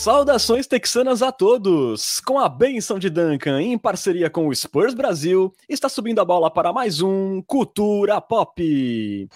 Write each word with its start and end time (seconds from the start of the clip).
Saudações 0.00 0.66
texanas 0.66 1.20
a 1.20 1.30
todos! 1.30 2.20
Com 2.20 2.38
a 2.38 2.48
benção 2.48 2.98
de 2.98 3.10
Duncan, 3.10 3.60
em 3.60 3.76
parceria 3.76 4.30
com 4.30 4.48
o 4.48 4.54
Spurs 4.54 4.94
Brasil, 4.94 5.54
está 5.68 5.90
subindo 5.90 6.22
a 6.22 6.24
bola 6.24 6.50
para 6.50 6.72
mais 6.72 7.02
um 7.02 7.42
Cultura 7.42 8.18
Pop. 8.18 9.28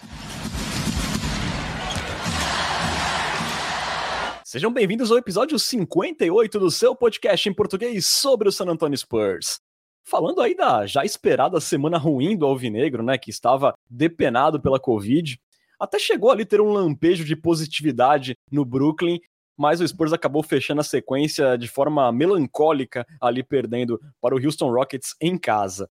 Sejam 4.43 4.73
bem-vindos 4.73 5.13
ao 5.13 5.19
episódio 5.19 5.59
58 5.59 6.59
do 6.59 6.71
seu 6.71 6.97
podcast 6.97 7.47
em 7.47 7.53
português 7.53 8.07
sobre 8.07 8.49
o 8.49 8.53
San 8.53 8.65
Antonio 8.65 8.97
Spurs. 8.97 9.61
Falando 10.03 10.41
aí 10.41 10.57
da 10.57 10.87
já 10.87 11.05
esperada 11.05 11.61
semana 11.61 11.99
ruim 11.99 12.39
do 12.39 12.47
Alvinegro, 12.47 13.03
né, 13.03 13.19
que 13.19 13.29
estava 13.29 13.75
depenado 13.91 14.59
pela 14.59 14.81
Covid, 14.81 15.39
até 15.79 15.99
chegou 15.99 16.31
ali 16.31 16.47
ter 16.47 16.63
um 16.63 16.73
lampejo 16.73 17.23
de 17.23 17.37
positividade 17.37 18.35
no 18.51 18.65
Brooklyn 18.65 19.21
mas 19.57 19.81
o 19.81 19.87
Spurs 19.87 20.13
acabou 20.13 20.43
fechando 20.43 20.81
a 20.81 20.85
sequência 20.85 21.57
de 21.57 21.69
forma 21.69 22.11
melancólica, 22.13 23.07
ali 23.21 23.43
perdendo 23.43 24.01
para 24.21 24.35
o 24.35 24.45
Houston 24.45 24.71
Rockets 24.71 25.15
em 25.21 25.39
casa. 25.39 25.89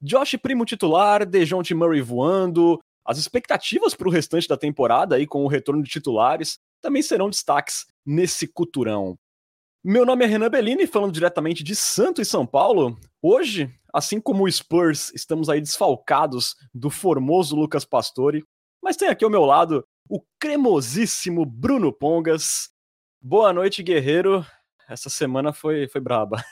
Josh 0.00 0.36
Primo 0.42 0.64
titular, 0.64 1.24
Dejounte 1.24 1.74
Murray 1.74 2.00
voando, 2.00 2.78
as 3.04 3.18
expectativas 3.18 3.94
para 3.94 4.08
o 4.08 4.10
restante 4.10 4.48
da 4.48 4.56
temporada 4.56 5.14
aí 5.14 5.26
com 5.26 5.44
o 5.44 5.48
retorno 5.48 5.82
de 5.82 5.88
titulares 5.88 6.58
também 6.80 7.02
serão 7.02 7.30
destaques 7.30 7.86
nesse 8.04 8.46
cuturão. 8.46 9.16
Meu 9.82 10.04
nome 10.04 10.24
é 10.24 10.28
Renan 10.28 10.50
Bellini, 10.50 10.86
falando 10.86 11.12
diretamente 11.12 11.62
de 11.62 11.76
Santo 11.76 12.20
e 12.20 12.24
São 12.24 12.44
Paulo. 12.44 12.98
Hoje, 13.22 13.72
assim 13.94 14.20
como 14.20 14.44
o 14.44 14.50
Spurs, 14.50 15.12
estamos 15.14 15.48
aí 15.48 15.60
desfalcados 15.60 16.56
do 16.74 16.90
formoso 16.90 17.54
Lucas 17.54 17.84
Pastore, 17.84 18.44
mas 18.82 18.96
tem 18.96 19.08
aqui 19.08 19.24
ao 19.24 19.30
meu 19.30 19.44
lado 19.44 19.86
o 20.08 20.20
cremosíssimo 20.40 21.46
Bruno 21.46 21.92
Pongas. 21.92 22.70
Boa 23.28 23.52
noite, 23.52 23.82
guerreiro. 23.82 24.46
Essa 24.88 25.10
semana 25.10 25.52
foi, 25.52 25.88
foi 25.88 26.00
braba. 26.00 26.44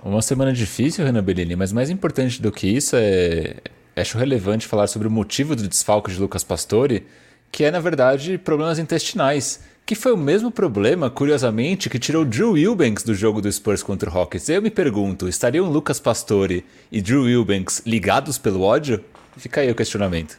Uma 0.00 0.22
semana 0.22 0.52
difícil, 0.52 1.04
Renan 1.04 1.20
Bellini, 1.20 1.56
mas 1.56 1.72
mais 1.72 1.90
importante 1.90 2.40
do 2.40 2.52
que 2.52 2.68
isso 2.68 2.94
é. 2.94 3.56
Acho 3.96 4.16
relevante 4.16 4.68
falar 4.68 4.86
sobre 4.86 5.08
o 5.08 5.10
motivo 5.10 5.56
do 5.56 5.66
desfalque 5.66 6.12
de 6.12 6.20
Lucas 6.20 6.44
Pastore, 6.44 7.08
que 7.50 7.64
é, 7.64 7.72
na 7.72 7.80
verdade, 7.80 8.38
problemas 8.38 8.78
intestinais. 8.78 9.64
Que 9.84 9.96
foi 9.96 10.12
o 10.12 10.16
mesmo 10.16 10.52
problema, 10.52 11.10
curiosamente, 11.10 11.90
que 11.90 11.98
tirou 11.98 12.24
Drew 12.24 12.56
Eubanks 12.56 13.02
do 13.02 13.12
jogo 13.12 13.42
do 13.42 13.50
Spurs 13.50 13.82
contra 13.82 14.08
o 14.08 14.12
Rockets. 14.12 14.48
Eu 14.48 14.62
me 14.62 14.70
pergunto, 14.70 15.26
estariam 15.26 15.68
Lucas 15.68 15.98
Pastore 15.98 16.64
e 16.92 17.02
Drew 17.02 17.28
Eubanks 17.28 17.82
ligados 17.84 18.38
pelo 18.38 18.62
ódio? 18.62 19.04
Fica 19.36 19.62
aí 19.62 19.68
o 19.68 19.74
questionamento. 19.74 20.38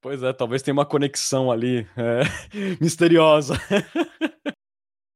Pois 0.00 0.22
é, 0.22 0.32
talvez 0.32 0.62
tenha 0.62 0.72
uma 0.72 0.86
conexão 0.86 1.50
ali 1.50 1.88
é, 1.96 2.22
misteriosa. 2.80 3.60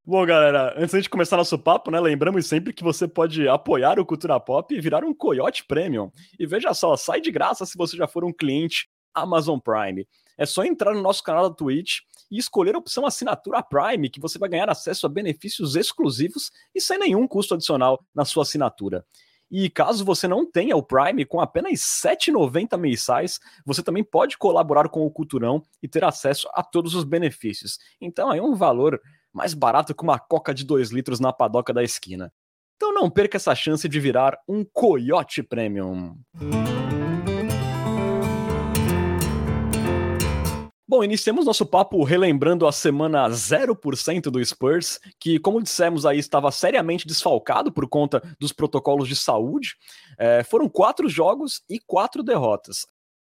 Bom, 0.07 0.23
galera, 0.23 0.75
antes 0.77 1.01
de 1.01 1.09
começar 1.09 1.35
nosso 1.35 1.57
papo, 1.57 1.89
né, 1.89 1.99
lembramos 1.99 2.45
sempre 2.45 2.71
que 2.71 2.83
você 2.83 3.07
pode 3.07 3.47
apoiar 3.47 3.99
o 3.99 4.05
Cultura 4.05 4.39
Pop 4.39 4.71
e 4.71 4.79
virar 4.79 5.03
um 5.03 5.11
Coyote 5.11 5.65
Premium. 5.65 6.11
E 6.37 6.45
veja 6.45 6.75
só, 6.75 6.95
sai 6.95 7.19
de 7.19 7.31
graça 7.31 7.65
se 7.65 7.75
você 7.75 7.97
já 7.97 8.07
for 8.07 8.23
um 8.23 8.31
cliente 8.31 8.87
Amazon 9.15 9.57
Prime. 9.57 10.07
É 10.37 10.45
só 10.45 10.63
entrar 10.63 10.93
no 10.93 11.01
nosso 11.01 11.23
canal 11.23 11.49
da 11.49 11.55
Twitch 11.55 12.01
e 12.29 12.37
escolher 12.37 12.75
a 12.75 12.77
opção 12.77 13.03
Assinatura 13.03 13.63
Prime, 13.63 14.07
que 14.07 14.19
você 14.19 14.37
vai 14.37 14.47
ganhar 14.47 14.69
acesso 14.69 15.07
a 15.07 15.09
benefícios 15.09 15.75
exclusivos 15.75 16.51
e 16.75 16.79
sem 16.79 16.99
nenhum 16.99 17.27
custo 17.27 17.55
adicional 17.55 17.99
na 18.13 18.25
sua 18.25 18.43
assinatura. 18.43 19.03
E 19.49 19.69
caso 19.71 20.05
você 20.05 20.27
não 20.27 20.45
tenha 20.45 20.75
o 20.75 20.83
Prime, 20.83 21.25
com 21.25 21.39
apenas 21.39 22.03
R$ 22.03 22.15
7,90 22.15 22.77
mensais, 22.77 23.39
você 23.65 23.81
também 23.81 24.03
pode 24.03 24.37
colaborar 24.37 24.87
com 24.89 25.03
o 25.03 25.09
Culturão 25.09 25.63
e 25.81 25.87
ter 25.87 26.03
acesso 26.03 26.47
a 26.53 26.61
todos 26.61 26.93
os 26.93 27.03
benefícios. 27.03 27.79
Então 27.99 28.31
é 28.31 28.41
um 28.41 28.53
valor 28.53 28.99
mais 29.35 29.53
barato 29.53 29.93
que 29.93 30.01
uma 30.01 30.17
coca 30.17 30.53
de 30.53 30.63
2 30.63 30.91
litros 30.91 31.19
na 31.19 31.33
padoca 31.33 31.73
da 31.73 31.83
esquina. 31.83 32.31
Então 32.77 32.93
não 32.93 33.09
perca 33.09 33.35
essa 33.35 33.53
chance 33.53 33.87
de 33.87 33.99
virar 33.99 34.37
um 34.47 34.63
Coyote 34.63 35.43
Premium. 35.43 36.15
Bom, 40.87 41.03
iniciamos 41.03 41.45
nosso 41.45 41.65
papo 41.65 42.01
relembrando 42.03 42.65
a 42.65 42.71
semana 42.71 43.27
0% 43.27 44.29
do 44.29 44.45
Spurs, 44.45 45.01
que, 45.19 45.37
como 45.37 45.61
dissemos 45.61 46.05
aí, 46.05 46.17
estava 46.17 46.49
seriamente 46.51 47.05
desfalcado 47.05 47.73
por 47.73 47.89
conta 47.89 48.21
dos 48.39 48.53
protocolos 48.53 49.09
de 49.09 49.15
saúde. 49.17 49.75
É, 50.17 50.43
foram 50.43 50.69
quatro 50.69 51.09
jogos 51.09 51.61
e 51.69 51.79
quatro 51.85 52.23
derrotas. 52.23 52.85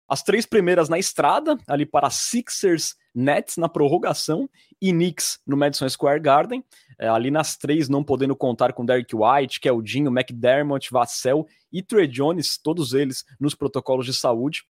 As 0.07 0.21
três 0.21 0.45
primeiras 0.45 0.87
na 0.87 0.99
estrada, 0.99 1.57
ali 1.67 1.85
para 1.85 2.09
Sixers, 2.09 2.95
Nets 3.13 3.57
na 3.57 3.67
prorrogação 3.67 4.49
e 4.81 4.91
Knicks 4.91 5.39
no 5.47 5.57
Madison 5.57 5.89
Square 5.89 6.19
Garden. 6.19 6.63
É, 6.99 7.07
ali 7.07 7.31
nas 7.31 7.57
três, 7.57 7.89
não 7.89 8.03
podendo 8.03 8.35
contar 8.35 8.73
com 8.73 8.85
Derek 8.85 9.15
White, 9.15 9.59
Keldinho, 9.59 10.11
McDermott, 10.11 10.91
Vassell 10.91 11.47
e 11.71 11.81
Trey 11.81 12.07
Jones, 12.07 12.57
todos 12.57 12.93
eles 12.93 13.23
nos 13.39 13.55
protocolos 13.55 14.05
de 14.05 14.13
saúde. 14.13 14.63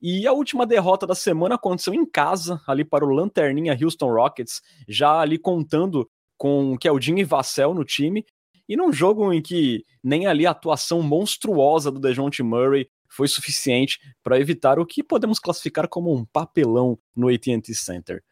E 0.00 0.26
a 0.26 0.32
última 0.32 0.66
derrota 0.66 1.06
da 1.06 1.14
semana 1.14 1.54
aconteceu 1.54 1.94
em 1.94 2.04
casa, 2.04 2.60
ali 2.66 2.84
para 2.84 3.04
o 3.04 3.08
Lanterninha 3.08 3.78
Houston 3.80 4.12
Rockets, 4.12 4.60
já 4.88 5.20
ali 5.20 5.38
contando 5.38 6.10
com 6.36 6.76
Keldinho 6.76 7.20
e 7.20 7.24
Vassell 7.24 7.72
no 7.72 7.84
time, 7.84 8.26
e 8.68 8.76
num 8.76 8.92
jogo 8.92 9.32
em 9.32 9.40
que 9.40 9.84
nem 10.02 10.26
ali 10.26 10.44
a 10.44 10.50
atuação 10.50 11.02
monstruosa 11.02 11.88
do 11.88 12.00
DeJounte 12.00 12.42
Murray 12.42 12.88
foi 13.12 13.28
suficiente 13.28 14.00
para 14.22 14.40
evitar 14.40 14.78
o 14.78 14.86
que 14.86 15.02
podemos 15.02 15.38
classificar 15.38 15.86
como 15.86 16.14
um 16.14 16.24
papelão 16.24 16.98
no 17.14 17.28
AT&T 17.28 17.74
Center. 17.74 18.22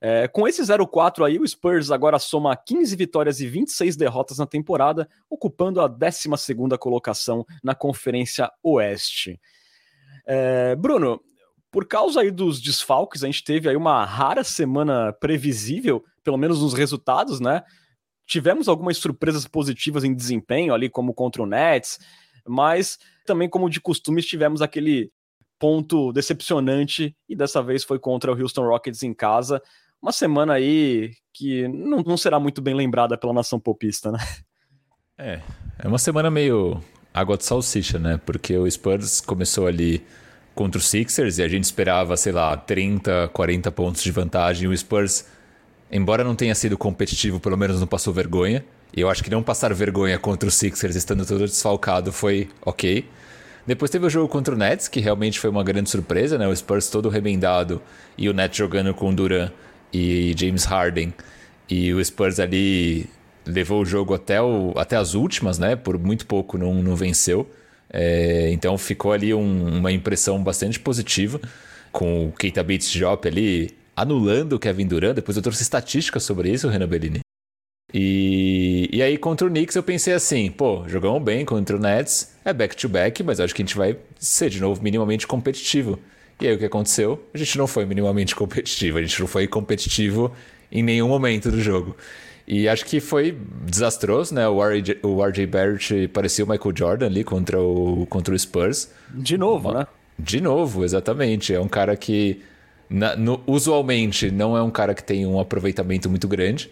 É, 0.00 0.28
com 0.28 0.46
esse 0.46 0.60
0-4 0.60 1.24
aí, 1.24 1.38
o 1.38 1.46
Spurs 1.46 1.90
agora 1.90 2.18
soma 2.18 2.54
15 2.54 2.94
vitórias 2.96 3.40
e 3.40 3.46
26 3.46 3.96
derrotas 3.96 4.38
na 4.38 4.46
temporada, 4.46 5.08
ocupando 5.30 5.80
a 5.80 5.86
12 5.86 6.28
colocação 6.78 7.46
na 7.62 7.74
Conferência 7.74 8.50
Oeste. 8.62 9.40
É, 10.26 10.74
Bruno, 10.76 11.20
por 11.70 11.86
causa 11.86 12.20
aí 12.20 12.30
dos 12.30 12.60
desfalques, 12.60 13.22
a 13.22 13.26
gente 13.26 13.44
teve 13.44 13.68
aí 13.68 13.76
uma 13.76 14.04
rara 14.04 14.44
semana 14.44 15.12
previsível, 15.12 16.04
pelo 16.22 16.36
menos 16.36 16.60
nos 16.60 16.74
resultados, 16.74 17.40
né? 17.40 17.62
Tivemos 18.26 18.68
algumas 18.68 18.98
surpresas 18.98 19.46
positivas 19.46 20.02
em 20.02 20.14
desempenho 20.14 20.74
ali, 20.74 20.90
como 20.90 21.14
contra 21.14 21.42
o 21.42 21.46
Nets, 21.46 21.98
mas 22.46 22.98
também, 23.24 23.48
como 23.48 23.70
de 23.70 23.80
costume, 23.80 24.22
tivemos 24.22 24.62
aquele 24.62 25.10
ponto 25.58 26.12
decepcionante 26.12 27.16
e 27.28 27.34
dessa 27.34 27.62
vez 27.62 27.84
foi 27.84 27.98
contra 27.98 28.32
o 28.32 28.40
Houston 28.40 28.66
Rockets 28.66 29.02
em 29.02 29.14
casa. 29.14 29.62
Uma 30.02 30.12
semana 30.12 30.54
aí 30.54 31.12
que 31.32 31.66
não, 31.68 32.02
não 32.02 32.16
será 32.16 32.38
muito 32.38 32.60
bem 32.60 32.74
lembrada 32.74 33.16
pela 33.16 33.32
nação 33.32 33.58
popista, 33.58 34.12
né? 34.12 34.18
É, 35.16 35.40
é 35.78 35.88
uma 35.88 35.98
semana 35.98 36.30
meio 36.30 36.80
água 37.12 37.36
de 37.36 37.44
salsicha, 37.44 37.98
né? 37.98 38.20
Porque 38.26 38.56
o 38.58 38.68
Spurs 38.70 39.20
começou 39.20 39.66
ali 39.66 40.04
contra 40.54 40.78
os 40.78 40.88
Sixers 40.88 41.38
e 41.38 41.42
a 41.42 41.48
gente 41.48 41.64
esperava, 41.64 42.16
sei 42.16 42.32
lá, 42.32 42.56
30, 42.56 43.28
40 43.32 43.70
pontos 43.72 44.02
de 44.02 44.10
vantagem. 44.10 44.68
O 44.68 44.76
Spurs, 44.76 45.26
embora 45.90 46.24
não 46.24 46.34
tenha 46.34 46.54
sido 46.54 46.76
competitivo, 46.76 47.40
pelo 47.40 47.56
menos 47.56 47.80
não 47.80 47.86
passou 47.86 48.12
vergonha. 48.12 48.64
Eu 48.96 49.10
acho 49.10 49.24
que 49.24 49.30
não 49.30 49.42
passar 49.42 49.74
vergonha 49.74 50.18
contra 50.18 50.48
os 50.48 50.54
Sixers 50.54 50.94
estando 50.94 51.26
todo 51.26 51.40
desfalcado 51.40 52.12
foi 52.12 52.48
ok. 52.62 53.04
Depois 53.66 53.90
teve 53.90 54.06
o 54.06 54.10
jogo 54.10 54.28
contra 54.28 54.54
o 54.54 54.58
Nets, 54.58 54.88
que 54.88 55.00
realmente 55.00 55.40
foi 55.40 55.50
uma 55.50 55.64
grande 55.64 55.90
surpresa, 55.90 56.38
né? 56.38 56.46
O 56.46 56.54
Spurs 56.54 56.88
todo 56.88 57.08
remendado 57.08 57.82
e 58.16 58.28
o 58.28 58.32
Nets 58.32 58.56
jogando 58.56 58.94
com 58.94 59.12
Duran 59.12 59.50
e 59.92 60.32
James 60.38 60.64
Harden. 60.64 61.12
E 61.68 61.92
o 61.92 62.04
Spurs 62.04 62.38
ali 62.38 63.08
levou 63.44 63.82
o 63.82 63.84
jogo 63.84 64.14
até, 64.14 64.40
o, 64.40 64.72
até 64.76 64.96
as 64.96 65.14
últimas, 65.14 65.58
né? 65.58 65.74
Por 65.74 65.98
muito 65.98 66.26
pouco 66.26 66.56
não, 66.56 66.74
não 66.74 66.94
venceu. 66.94 67.50
É, 67.90 68.50
então 68.52 68.76
ficou 68.78 69.12
ali 69.12 69.34
um, 69.34 69.78
uma 69.78 69.90
impressão 69.90 70.42
bastante 70.42 70.78
positiva 70.78 71.40
com 71.90 72.28
o 72.28 72.32
Keita 72.32 72.62
Bates 72.62 72.90
Job 72.90 73.26
ali 73.26 73.70
anulando 73.96 74.54
o 74.54 74.58
Kevin 74.58 74.86
Durant. 74.86 75.14
Depois 75.14 75.36
eu 75.36 75.42
trouxe 75.42 75.62
estatísticas 75.62 76.22
sobre 76.22 76.50
isso, 76.50 76.68
Renan 76.68 76.88
Bellini. 76.88 77.23
E, 77.96 78.90
e 78.92 79.00
aí 79.00 79.16
contra 79.16 79.46
o 79.46 79.50
Knicks 79.50 79.76
eu 79.76 79.82
pensei 79.82 80.14
assim, 80.14 80.50
pô, 80.50 80.82
jogamos 80.88 81.22
bem 81.22 81.44
contra 81.44 81.76
o 81.76 81.78
Nets, 81.78 82.34
é 82.44 82.52
back-to-back, 82.52 83.22
-back, 83.22 83.24
mas 83.24 83.38
acho 83.38 83.54
que 83.54 83.62
a 83.62 83.64
gente 83.64 83.76
vai 83.76 83.96
ser 84.18 84.50
de 84.50 84.60
novo 84.60 84.82
minimamente 84.82 85.28
competitivo. 85.28 86.00
E 86.40 86.48
aí 86.48 86.54
o 86.56 86.58
que 86.58 86.64
aconteceu? 86.64 87.24
A 87.32 87.38
gente 87.38 87.56
não 87.56 87.68
foi 87.68 87.86
minimamente 87.86 88.34
competitivo, 88.36 88.98
a 88.98 89.00
gente 89.00 89.20
não 89.20 89.28
foi 89.28 89.46
competitivo 89.46 90.32
em 90.72 90.82
nenhum 90.82 91.06
momento 91.06 91.52
do 91.52 91.60
jogo. 91.60 91.96
E 92.48 92.68
acho 92.68 92.84
que 92.84 92.98
foi 92.98 93.38
desastroso, 93.64 94.34
né? 94.34 94.46
O 94.48 94.60
RJ, 94.60 94.98
o 95.02 95.24
RJ 95.24 95.46
Barrett 95.46 96.08
parecia 96.08 96.44
o 96.44 96.48
Michael 96.48 96.74
Jordan 96.76 97.06
ali 97.06 97.22
contra 97.22 97.60
o, 97.60 98.06
contra 98.10 98.34
o 98.34 98.38
Spurs. 98.38 98.90
De 99.08 99.38
novo, 99.38 99.72
né? 99.72 99.86
De 100.18 100.40
novo, 100.40 100.84
exatamente. 100.84 101.54
É 101.54 101.60
um 101.60 101.68
cara 101.68 101.96
que 101.96 102.42
na, 102.90 103.16
no, 103.16 103.40
usualmente 103.46 104.30
não 104.32 104.56
é 104.56 104.62
um 104.62 104.70
cara 104.70 104.94
que 104.94 105.02
tem 105.02 105.24
um 105.24 105.38
aproveitamento 105.38 106.10
muito 106.10 106.28
grande. 106.28 106.70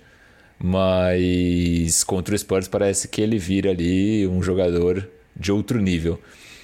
Mas 0.63 2.05
contra 2.05 2.35
o 2.35 2.39
Spurs 2.39 2.69
parece 2.69 3.09
que 3.09 3.21
ele 3.21 3.37
vira 3.37 3.71
ali 3.71 4.29
um 4.29 4.41
jogador 4.41 5.09
de 5.35 5.51
outro 5.51 5.81
nível. 5.81 6.21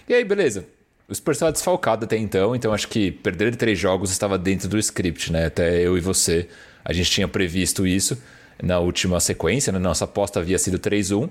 E 0.09 0.15
aí, 0.15 0.25
beleza. 0.25 0.65
O 1.09 1.15
Spurs 1.15 1.37
estava 1.37 1.51
desfalcado 1.51 2.05
até 2.05 2.17
então, 2.17 2.55
então 2.55 2.73
acho 2.73 2.87
que 2.87 3.11
perder 3.11 3.57
três 3.57 3.79
jogos 3.79 4.11
estava 4.11 4.39
dentro 4.39 4.69
do 4.69 4.79
script, 4.79 5.33
né? 5.33 5.47
Até 5.47 5.81
eu 5.81 5.97
e 5.97 6.01
você, 6.01 6.47
a 6.85 6.93
gente 6.93 7.11
tinha 7.11 7.27
previsto 7.27 7.87
isso. 7.87 8.17
na 8.63 8.79
última 8.79 9.19
sequência, 9.19 9.73
né? 9.73 9.79
Nossa 9.79 10.05
aposta 10.05 10.39
havia 10.41 10.59
sido 10.59 10.79
3-1, 10.79 11.29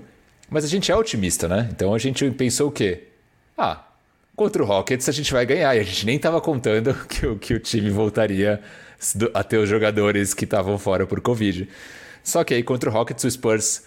mas 0.50 0.64
a 0.64 0.68
gente 0.68 0.90
é 0.90 0.96
otimista, 0.96 1.46
né? 1.46 1.68
Então 1.70 1.94
a 1.94 1.98
gente 1.98 2.28
pensou 2.32 2.68
o 2.68 2.72
quê? 2.72 3.04
Ah, 3.56 3.84
contra 4.34 4.62
o 4.62 4.66
Rockets 4.66 5.08
a 5.08 5.12
gente 5.12 5.32
vai 5.32 5.46
ganhar. 5.46 5.74
E 5.76 5.80
a 5.80 5.82
gente 5.82 6.06
nem 6.06 6.16
estava 6.16 6.40
contando 6.40 6.94
que 7.08 7.26
o, 7.26 7.36
que 7.38 7.54
o 7.54 7.60
time 7.60 7.90
voltaria 7.90 8.60
a 9.32 9.44
ter 9.44 9.58
os 9.58 9.68
jogadores 9.68 10.34
que 10.34 10.44
estavam 10.44 10.78
fora 10.78 11.06
por 11.06 11.20
Covid. 11.20 11.68
Só 12.28 12.44
que 12.44 12.52
aí 12.52 12.62
contra 12.62 12.90
o 12.90 12.92
Rockets 12.92 13.24
o 13.24 13.30
Spurs 13.30 13.84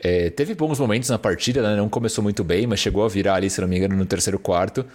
é, 0.00 0.30
teve 0.30 0.54
bons 0.54 0.78
momentos 0.78 1.10
na 1.10 1.18
partida, 1.18 1.60
né? 1.60 1.74
não 1.74 1.88
começou 1.88 2.22
muito 2.22 2.44
bem, 2.44 2.64
mas 2.64 2.78
chegou 2.78 3.04
a 3.04 3.08
virar 3.08 3.34
ali, 3.34 3.50
se 3.50 3.60
não 3.60 3.66
me 3.66 3.76
engano, 3.76 3.96
no 3.96 4.06
terceiro 4.06 4.38
quarto. 4.38 4.86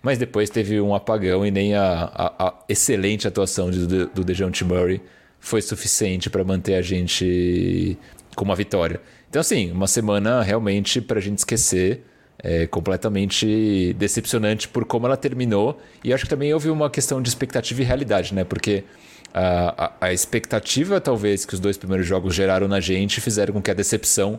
Mas 0.00 0.18
depois 0.18 0.48
teve 0.50 0.80
um 0.80 0.94
apagão 0.94 1.44
e 1.44 1.50
nem 1.50 1.74
a, 1.74 2.04
a, 2.14 2.46
a 2.46 2.54
excelente 2.68 3.26
atuação 3.26 3.70
do, 3.70 4.06
do 4.06 4.22
DeJounte 4.22 4.64
Murray 4.64 5.00
foi 5.40 5.60
suficiente 5.60 6.30
para 6.30 6.44
manter 6.44 6.76
a 6.76 6.82
gente 6.82 7.98
com 8.36 8.44
uma 8.44 8.54
vitória. 8.54 9.00
Então, 9.28 9.40
assim, 9.40 9.72
uma 9.72 9.88
semana 9.88 10.40
realmente 10.40 11.00
para 11.00 11.18
a 11.18 11.22
gente 11.22 11.38
esquecer 11.38 12.04
é, 12.38 12.68
completamente 12.68 13.92
decepcionante 13.98 14.68
por 14.68 14.84
como 14.84 15.06
ela 15.06 15.16
terminou. 15.16 15.80
E 16.04 16.14
acho 16.14 16.22
que 16.22 16.30
também 16.30 16.54
houve 16.54 16.70
uma 16.70 16.88
questão 16.88 17.20
de 17.20 17.28
expectativa 17.28 17.82
e 17.82 17.84
realidade, 17.84 18.32
né? 18.32 18.44
Porque 18.44 18.84
a, 19.34 19.92
a, 20.00 20.12
expectativa, 20.12 21.00
talvez, 21.00 21.44
que 21.44 21.54
os 21.54 21.60
dois 21.60 21.76
primeiros 21.76 22.06
jogos 22.06 22.32
geraram 22.32 22.68
na 22.68 22.78
gente 22.78 23.20
fizeram 23.20 23.52
com 23.52 23.60
que 23.60 23.70
a 23.70 23.74
decepção 23.74 24.38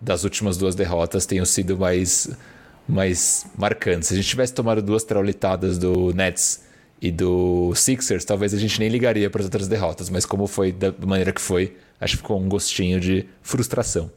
das 0.00 0.24
últimas 0.24 0.56
duas 0.56 0.74
derrotas 0.74 1.26
tenham 1.26 1.44
sido 1.44 1.76
mais, 1.76 2.34
mais 2.88 3.46
marcantes. 3.56 4.08
Se 4.08 4.14
a 4.14 4.16
gente 4.16 4.28
tivesse 4.28 4.54
tomado 4.54 4.80
duas 4.80 5.04
traulitadas 5.04 5.76
do 5.76 6.14
Nets 6.14 6.64
e 7.00 7.12
do 7.12 7.74
Sixers, 7.74 8.24
talvez 8.24 8.54
a 8.54 8.58
gente 8.58 8.80
nem 8.80 8.88
ligaria 8.88 9.28
para 9.28 9.40
as 9.40 9.46
outras 9.46 9.68
derrotas. 9.68 10.08
Mas 10.08 10.24
como 10.24 10.46
foi 10.46 10.72
da 10.72 10.92
maneira 11.06 11.32
que 11.32 11.40
foi, 11.40 11.76
acho 12.00 12.16
que 12.16 12.22
ficou 12.22 12.40
um 12.40 12.48
gostinho 12.48 12.98
de 12.98 13.28
frustração. 13.42 14.10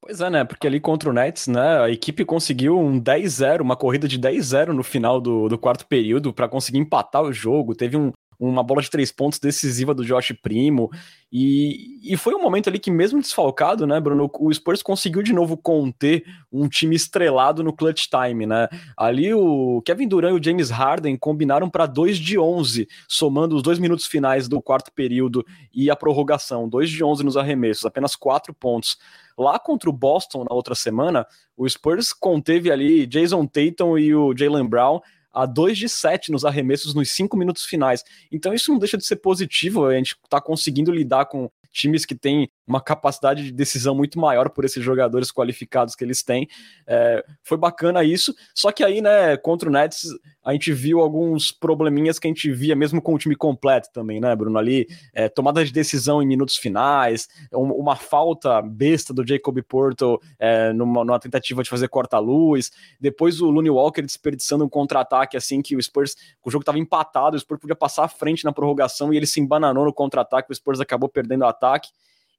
Pois 0.00 0.20
é, 0.20 0.30
né? 0.30 0.44
Porque 0.44 0.66
ali 0.66 0.80
contra 0.80 1.10
o 1.10 1.12
Nets, 1.12 1.46
né? 1.46 1.80
A 1.82 1.90
equipe 1.90 2.24
conseguiu 2.24 2.76
um 2.78 2.98
10-0, 3.00 3.60
uma 3.60 3.76
corrida 3.76 4.08
de 4.08 4.18
10-0 4.18 4.68
no 4.68 4.82
final 4.82 5.20
do, 5.20 5.48
do 5.48 5.58
quarto 5.58 5.86
período 5.86 6.32
para 6.32 6.48
conseguir 6.48 6.78
empatar 6.78 7.22
o 7.22 7.32
jogo. 7.32 7.74
Teve 7.74 7.96
um, 7.96 8.10
uma 8.48 8.62
bola 8.62 8.82
de 8.82 8.90
três 8.90 9.12
pontos 9.12 9.38
decisiva 9.38 9.94
do 9.94 10.04
Josh 10.04 10.32
Primo. 10.42 10.90
E, 11.30 12.12
e 12.12 12.16
foi 12.16 12.34
um 12.34 12.42
momento 12.42 12.68
ali 12.68 12.78
que, 12.78 12.90
mesmo 12.90 13.20
desfalcado, 13.20 13.86
né, 13.86 14.00
Bruno, 14.00 14.30
o 14.38 14.52
Spurs 14.52 14.82
conseguiu 14.82 15.22
de 15.22 15.32
novo 15.32 15.56
conter 15.56 16.24
um 16.52 16.68
time 16.68 16.96
estrelado 16.96 17.62
no 17.62 17.72
clutch 17.72 18.06
time, 18.08 18.44
né? 18.44 18.68
Ali 18.96 19.32
o 19.32 19.80
Kevin 19.82 20.08
Durant 20.08 20.34
e 20.34 20.38
o 20.38 20.42
James 20.42 20.70
Harden 20.70 21.16
combinaram 21.16 21.70
para 21.70 21.86
2 21.86 22.18
de 22.18 22.38
11, 22.38 22.88
somando 23.08 23.56
os 23.56 23.62
dois 23.62 23.78
minutos 23.78 24.06
finais 24.06 24.48
do 24.48 24.60
quarto 24.60 24.92
período 24.92 25.46
e 25.72 25.88
a 25.88 25.96
prorrogação. 25.96 26.68
2 26.68 26.90
de 26.90 27.02
11 27.02 27.24
nos 27.24 27.36
arremessos, 27.36 27.86
apenas 27.86 28.16
quatro 28.16 28.52
pontos. 28.52 28.98
Lá 29.38 29.58
contra 29.58 29.88
o 29.88 29.92
Boston 29.92 30.44
na 30.44 30.54
outra 30.54 30.74
semana, 30.74 31.26
o 31.56 31.68
Spurs 31.68 32.12
conteve 32.12 32.70
ali 32.70 33.06
Jason 33.06 33.46
Tatum 33.46 33.96
e 33.96 34.14
o 34.14 34.36
Jalen 34.36 34.66
Brown 34.66 35.00
a 35.32 35.46
2 35.46 35.78
de 35.78 35.88
7 35.88 36.30
nos 36.30 36.44
arremessos 36.44 36.94
nos 36.94 37.10
5 37.10 37.36
minutos 37.36 37.64
finais. 37.64 38.04
Então 38.30 38.52
isso 38.52 38.70
não 38.70 38.78
deixa 38.78 38.98
de 38.98 39.06
ser 39.06 39.16
positivo, 39.16 39.86
a 39.86 39.94
gente 39.94 40.16
está 40.24 40.40
conseguindo 40.40 40.92
lidar 40.92 41.26
com 41.26 41.50
times 41.72 42.04
que 42.04 42.14
têm 42.14 42.50
uma 42.66 42.80
capacidade 42.80 43.44
de 43.44 43.52
decisão 43.52 43.94
muito 43.94 44.18
maior 44.18 44.48
por 44.50 44.64
esses 44.64 44.82
jogadores 44.82 45.32
qualificados 45.32 45.94
que 45.94 46.04
eles 46.04 46.22
têm. 46.22 46.48
É, 46.86 47.24
foi 47.42 47.58
bacana 47.58 48.04
isso. 48.04 48.34
Só 48.54 48.70
que 48.70 48.84
aí, 48.84 49.00
né, 49.00 49.36
contra 49.36 49.68
o 49.68 49.72
Nets, 49.72 50.06
a 50.44 50.52
gente 50.52 50.72
viu 50.72 51.00
alguns 51.00 51.52
probleminhas 51.52 52.18
que 52.18 52.26
a 52.26 52.30
gente 52.30 52.50
via 52.50 52.74
mesmo 52.74 53.00
com 53.00 53.14
o 53.14 53.18
time 53.18 53.34
completo 53.34 53.88
também, 53.92 54.20
né, 54.20 54.34
Bruno? 54.34 54.58
Ali, 54.58 54.86
é, 55.12 55.28
tomada 55.28 55.64
de 55.64 55.72
decisão 55.72 56.22
em 56.22 56.26
minutos 56.26 56.56
finais, 56.56 57.28
uma 57.52 57.96
falta 57.96 58.60
besta 58.62 59.12
do 59.12 59.26
Jacob 59.26 59.60
Porto 59.62 60.20
é, 60.38 60.72
numa, 60.72 61.04
numa, 61.04 61.20
tentativa 61.20 61.62
de 61.62 61.70
fazer 61.70 61.88
corta-luz. 61.88 62.70
Depois 63.00 63.40
o 63.40 63.50
Looney 63.50 63.70
Walker 63.70 64.02
desperdiçando 64.02 64.64
um 64.64 64.68
contra-ataque 64.68 65.36
assim 65.36 65.62
que 65.62 65.76
o 65.76 65.82
Spurs, 65.82 66.16
o 66.44 66.50
jogo 66.50 66.62
estava 66.62 66.78
empatado, 66.78 67.36
o 67.36 67.40
Spurs 67.40 67.60
podia 67.60 67.76
passar 67.76 68.04
à 68.04 68.08
frente 68.08 68.44
na 68.44 68.52
prorrogação 68.52 69.12
e 69.12 69.16
ele 69.16 69.26
se 69.26 69.40
embananou 69.40 69.84
no 69.84 69.92
contra-ataque, 69.92 70.50
o 70.50 70.54
Spurs 70.54 70.80
acabou 70.80 71.08
perdendo 71.08 71.42
o 71.42 71.46
ataque. 71.46 71.90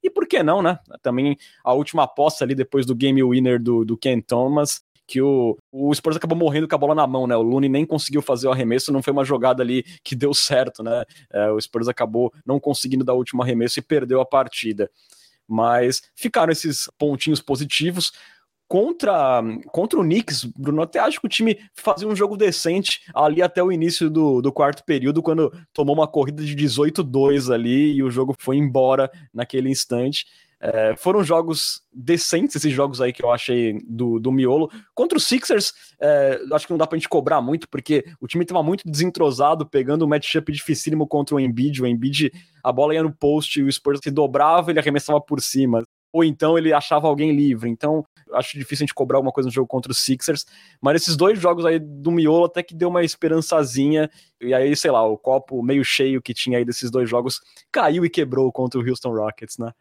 E 0.04 0.10
por 0.10 0.28
que 0.28 0.42
não, 0.42 0.60
né? 0.60 0.78
Também 1.02 1.38
a 1.64 1.72
última 1.72 2.02
aposta 2.02 2.44
ali 2.44 2.54
depois 2.54 2.84
do 2.84 2.94
game 2.94 3.24
winner 3.24 3.60
do, 3.60 3.86
do 3.86 3.96
Ken 3.96 4.20
Thomas, 4.20 4.84
que 5.06 5.22
o, 5.22 5.56
o 5.72 5.94
Spurs 5.94 6.16
acabou 6.16 6.36
morrendo 6.36 6.68
com 6.68 6.74
a 6.74 6.78
bola 6.78 6.94
na 6.94 7.06
mão, 7.06 7.26
né? 7.26 7.34
O 7.34 7.40
Looney 7.42 7.70
nem 7.70 7.86
conseguiu 7.86 8.20
fazer 8.20 8.46
o 8.46 8.52
arremesso, 8.52 8.92
não 8.92 9.02
foi 9.02 9.14
uma 9.14 9.24
jogada 9.24 9.62
ali 9.62 9.82
que 10.04 10.14
deu 10.14 10.34
certo, 10.34 10.82
né? 10.82 11.04
É, 11.32 11.50
o 11.50 11.58
Spurs 11.58 11.88
acabou 11.88 12.30
não 12.44 12.60
conseguindo 12.60 13.02
dar 13.02 13.14
o 13.14 13.16
último 13.16 13.42
arremesso 13.42 13.78
e 13.78 13.82
perdeu 13.82 14.20
a 14.20 14.26
partida. 14.26 14.90
Mas 15.48 16.02
ficaram 16.14 16.52
esses 16.52 16.90
pontinhos 16.98 17.40
positivos 17.40 18.12
contra, 18.74 19.40
contra 19.68 20.00
o 20.00 20.02
Knicks, 20.02 20.42
Bruno, 20.42 20.82
até 20.82 20.98
acho 20.98 21.20
que 21.20 21.26
o 21.26 21.30
time 21.30 21.56
fazia 21.74 22.08
um 22.08 22.16
jogo 22.16 22.36
decente 22.36 23.02
ali 23.14 23.40
até 23.40 23.62
o 23.62 23.70
início 23.70 24.10
do, 24.10 24.42
do 24.42 24.52
quarto 24.52 24.82
período, 24.84 25.22
quando 25.22 25.52
tomou 25.72 25.94
uma 25.94 26.08
corrida 26.08 26.42
de 26.42 26.56
18-2 26.56 27.54
ali 27.54 27.92
e 27.92 28.02
o 28.02 28.10
jogo 28.10 28.34
foi 28.36 28.56
embora 28.56 29.08
naquele 29.32 29.70
instante. 29.70 30.26
É, 30.58 30.96
foram 30.96 31.22
jogos 31.22 31.82
decentes 31.92 32.56
esses 32.56 32.72
jogos 32.72 33.00
aí 33.00 33.12
que 33.12 33.24
eu 33.24 33.30
achei 33.30 33.78
do, 33.86 34.18
do 34.18 34.32
miolo. 34.32 34.68
Contra 34.92 35.16
os 35.16 35.24
Sixers, 35.24 35.72
é, 36.00 36.40
acho 36.50 36.66
que 36.66 36.72
não 36.72 36.78
dá 36.78 36.84
pra 36.84 36.98
gente 36.98 37.08
cobrar 37.08 37.40
muito, 37.40 37.68
porque 37.68 38.04
o 38.20 38.26
time 38.26 38.44
tava 38.44 38.60
muito 38.60 38.82
desentrosado, 38.90 39.64
pegando 39.64 40.04
um 40.04 40.08
matchup 40.08 40.50
dificílimo 40.50 41.06
contra 41.06 41.36
o 41.36 41.38
Embiid. 41.38 41.80
O 41.80 41.86
Embiid, 41.86 42.32
a 42.60 42.72
bola 42.72 42.92
ia 42.92 43.04
no 43.04 43.14
post, 43.14 43.62
o 43.62 43.70
Spurs 43.70 44.00
se 44.02 44.10
dobrava, 44.10 44.72
ele 44.72 44.80
arremessava 44.80 45.20
por 45.20 45.40
cima 45.40 45.84
ou 46.14 46.22
então 46.22 46.56
ele 46.56 46.72
achava 46.72 47.08
alguém 47.08 47.32
livre. 47.32 47.68
Então, 47.68 48.06
acho 48.34 48.58
difícil 48.58 48.84
a 48.84 48.86
gente 48.86 48.94
cobrar 48.94 49.18
alguma 49.18 49.32
coisa 49.32 49.48
no 49.48 49.52
jogo 49.52 49.66
contra 49.66 49.90
os 49.90 49.98
Sixers, 49.98 50.44
mas 50.80 51.02
esses 51.02 51.16
dois 51.16 51.38
jogos 51.38 51.64
aí 51.64 51.78
do 51.78 52.10
miolo 52.10 52.44
até 52.44 52.62
que 52.62 52.74
deu 52.74 52.88
uma 52.88 53.02
esperançazinha, 53.02 54.10
e 54.40 54.52
aí, 54.52 54.74
sei 54.76 54.90
lá, 54.90 55.06
o 55.06 55.16
copo 55.16 55.62
meio 55.62 55.84
cheio 55.84 56.22
que 56.22 56.34
tinha 56.34 56.58
aí 56.58 56.64
desses 56.64 56.90
dois 56.90 57.08
jogos 57.08 57.40
caiu 57.72 58.04
e 58.04 58.10
quebrou 58.10 58.50
contra 58.52 58.80
o 58.80 58.88
Houston 58.88 59.10
Rockets, 59.10 59.58
né? 59.58 59.72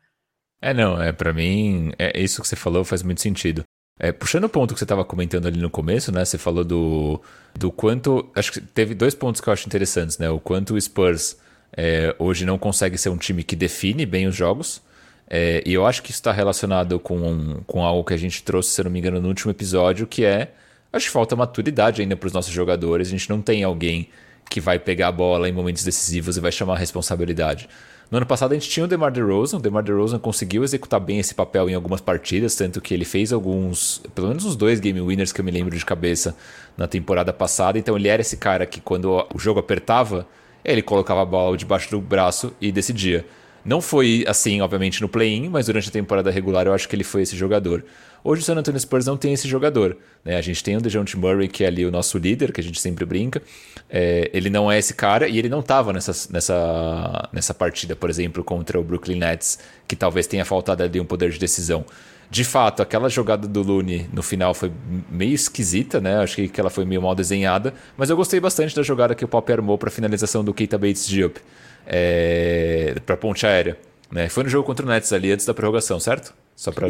É, 0.62 0.74
não, 0.74 1.02
é 1.02 1.12
para 1.12 1.34
mim, 1.34 1.92
é 2.00 2.20
isso 2.20 2.42
que 2.42 2.48
você 2.48 2.56
falou 2.56 2.86
faz 2.86 3.04
muito 3.04 3.22
sentido. 3.22 3.64
É, 4.00 4.12
puxando 4.12 4.46
o 4.46 4.50
ponto 4.50 4.74
que 4.74 4.80
você 4.80 4.86
estava 4.86 5.06
comentando 5.06 5.46
ali 5.46 5.60
no 5.60 5.70
começo, 5.70 6.12
né? 6.12 6.26
Você 6.26 6.38
falou 6.38 6.64
do, 6.64 7.22
do 7.54 7.72
quanto. 7.72 8.30
Acho 8.36 8.52
que 8.52 8.60
teve 8.60 8.96
dois 8.96 9.14
pontos 9.14 9.40
que 9.40 9.48
eu 9.48 9.54
acho 9.54 9.68
interessantes, 9.68 10.18
né? 10.18 10.30
O 10.30 10.40
quanto 10.40 10.74
o 10.74 10.82
Spurs 10.82 11.38
é, 11.76 12.16
hoje 12.18 12.46
não 12.46 12.58
consegue 12.58 12.98
ser 12.98 13.10
um 13.10 13.18
time 13.18 13.44
que 13.44 13.56
define 13.56 14.06
bem 14.06 14.26
os 14.26 14.36
jogos. 14.36 14.82
É, 15.30 15.64
e 15.66 15.74
eu 15.74 15.86
acho 15.86 16.04
que 16.04 16.12
isso 16.12 16.20
está 16.20 16.32
relacionado 16.32 17.00
com, 17.00 17.62
com 17.66 17.84
algo 17.84 18.04
que 18.04 18.14
a 18.14 18.18
gente 18.18 18.44
trouxe, 18.44 18.70
se 18.72 18.84
não 18.84 18.92
me 18.92 19.00
engano, 19.00 19.22
no 19.22 19.28
último 19.28 19.52
episódio, 19.52 20.06
que 20.06 20.26
é. 20.26 20.52
Acho 20.92 21.08
que 21.08 21.12
falta 21.12 21.36
maturidade 21.36 22.02
ainda 22.02 22.16
para 22.16 22.28
os 22.28 22.34
nossos 22.34 22.54
jogadores. 22.54 23.08
A 23.08 23.12
gente 23.12 23.30
não 23.30 23.42
tem 23.42 23.64
alguém 23.64 24.10
que 24.50 24.62
vai 24.62 24.78
pegar 24.78 25.08
a 25.08 25.12
bola 25.12 25.50
em 25.50 25.52
momentos 25.52 25.84
decisivos 25.84 26.38
e 26.38 26.40
vai 26.40 26.52
chamar 26.52 26.76
a 26.76 26.78
responsabilidade. 26.78 27.68
No 28.12 28.18
ano 28.18 28.28
passado 28.28 28.52
a 28.52 28.54
gente 28.54 28.70
tinha 28.70 28.84
o 28.84 28.88
DeMar 28.88 29.12
DeRozan, 29.12 29.58
o 29.58 29.60
DeMar 29.60 29.82
DeRozan 29.82 30.20
conseguiu 30.20 30.64
executar 30.64 31.00
bem 31.00 31.18
esse 31.18 31.34
papel 31.34 31.68
em 31.68 31.74
algumas 31.74 32.00
partidas, 32.00 32.54
tanto 32.54 32.80
que 32.80 32.94
ele 32.94 33.06
fez 33.06 33.34
alguns, 33.34 34.04
pelo 34.14 34.28
menos 34.28 34.46
uns 34.46 34.56
dois 34.56 34.80
game 34.80 35.02
winners 35.02 35.32
que 35.32 35.42
eu 35.42 35.46
me 35.46 35.50
lembro 35.50 35.76
de 35.76 35.84
cabeça 35.84 36.36
na 36.78 36.86
temporada 36.86 37.34
passada, 37.34 37.80
então 37.80 37.96
ele 37.98 38.08
era 38.08 38.22
esse 38.22 38.38
cara 38.38 38.68
que 38.68 38.80
quando 38.80 39.26
o 39.34 39.40
jogo 39.40 39.60
apertava, 39.60 40.28
ele 40.64 40.84
colocava 40.84 41.24
a 41.24 41.26
bola 41.26 41.58
debaixo 41.58 41.90
do 41.90 42.00
braço 42.00 42.54
e 42.62 42.72
decidia. 42.72 43.26
Não 43.66 43.80
foi 43.80 44.26
assim, 44.28 44.62
obviamente, 44.62 45.02
no 45.02 45.08
play-in, 45.08 45.48
mas 45.48 45.68
durante 45.68 45.88
a 45.88 45.92
temporada 45.92 46.30
regular 46.30 46.68
eu 46.68 46.74
acho 46.74 46.88
que 46.88 46.96
ele 46.96 47.04
foi 47.04 47.22
esse 47.22 47.36
jogador. 47.36 47.84
Hoje 48.24 48.42
o 48.42 48.46
San 48.46 48.56
Antonio 48.56 48.80
Spurs 48.80 49.06
não 49.06 49.18
tem 49.18 49.34
esse 49.34 49.48
jogador. 49.48 49.98
Né? 50.24 50.38
A 50.38 50.42
gente 50.42 50.64
tem 50.64 50.78
o 50.78 50.82
DeJounte 50.82 51.18
Murray, 51.18 51.48
que 51.48 51.64
é 51.64 51.68
ali 51.68 51.86
o 51.86 51.92
nosso 51.92 52.18
líder, 52.18 52.54
que 52.54 52.62
a 52.62 52.64
gente 52.64 52.80
sempre 52.80 53.06
brinca. 53.06 53.42
É, 53.90 54.30
ele 54.34 54.50
não 54.50 54.72
é 54.72 54.80
esse 54.80 54.94
cara 54.94 55.28
e 55.28 55.38
ele 55.38 55.50
não 55.50 55.60
estava 55.60 55.92
nessa, 55.92 56.14
nessa, 56.32 57.30
nessa 57.34 57.54
partida, 57.54 57.96
por 57.96 58.10
exemplo, 58.10 58.44
contra 58.44 58.80
o 58.80 58.84
Brooklyn 58.84 59.18
Nets, 59.18 59.60
que 59.88 59.96
talvez 59.96 60.26
tenha 60.28 60.46
faltado 60.46 60.84
ali 60.84 61.00
um 61.00 61.06
poder 61.06 61.32
de 61.32 61.40
decisão. 61.40 61.86
De 62.30 62.44
fato, 62.44 62.82
aquela 62.82 63.10
jogada 63.10 63.48
do 63.48 63.62
Looney 63.62 64.08
no 64.12 64.24
final 64.24 64.54
foi 64.54 64.72
meio 65.10 65.34
esquisita, 65.34 66.02
né? 66.02 66.18
Acho 66.18 66.48
que 66.48 66.60
ela 66.60 66.70
foi 66.70 66.84
meio 66.84 67.02
mal 67.02 67.14
desenhada, 67.14 67.74
mas 67.96 68.10
eu 68.10 68.16
gostei 68.16 68.40
bastante 68.40 68.76
da 68.76 68.82
jogada 68.82 69.14
que 69.14 69.24
o 69.24 69.28
Pop 69.28 69.52
armou 69.52 69.78
para 69.78 69.92
finalização 69.92 70.44
do 70.44 70.54
Keita 70.54 70.78
Bates 70.78 71.06
Diop 71.06 71.40
é, 71.86 72.96
para 73.06 73.18
ponte 73.18 73.46
aérea. 73.46 73.78
Né? 74.12 74.30
Foi 74.30 74.44
no 74.44 74.50
jogo 74.50 74.66
contra 74.66 74.86
o 74.86 74.90
Nets 74.90 75.12
ali 75.12 75.32
antes 75.32 75.46
da 75.46 75.54
prorrogação, 75.54 76.00
certo? 76.00 76.34
Só 76.56 76.72
para 76.72 76.88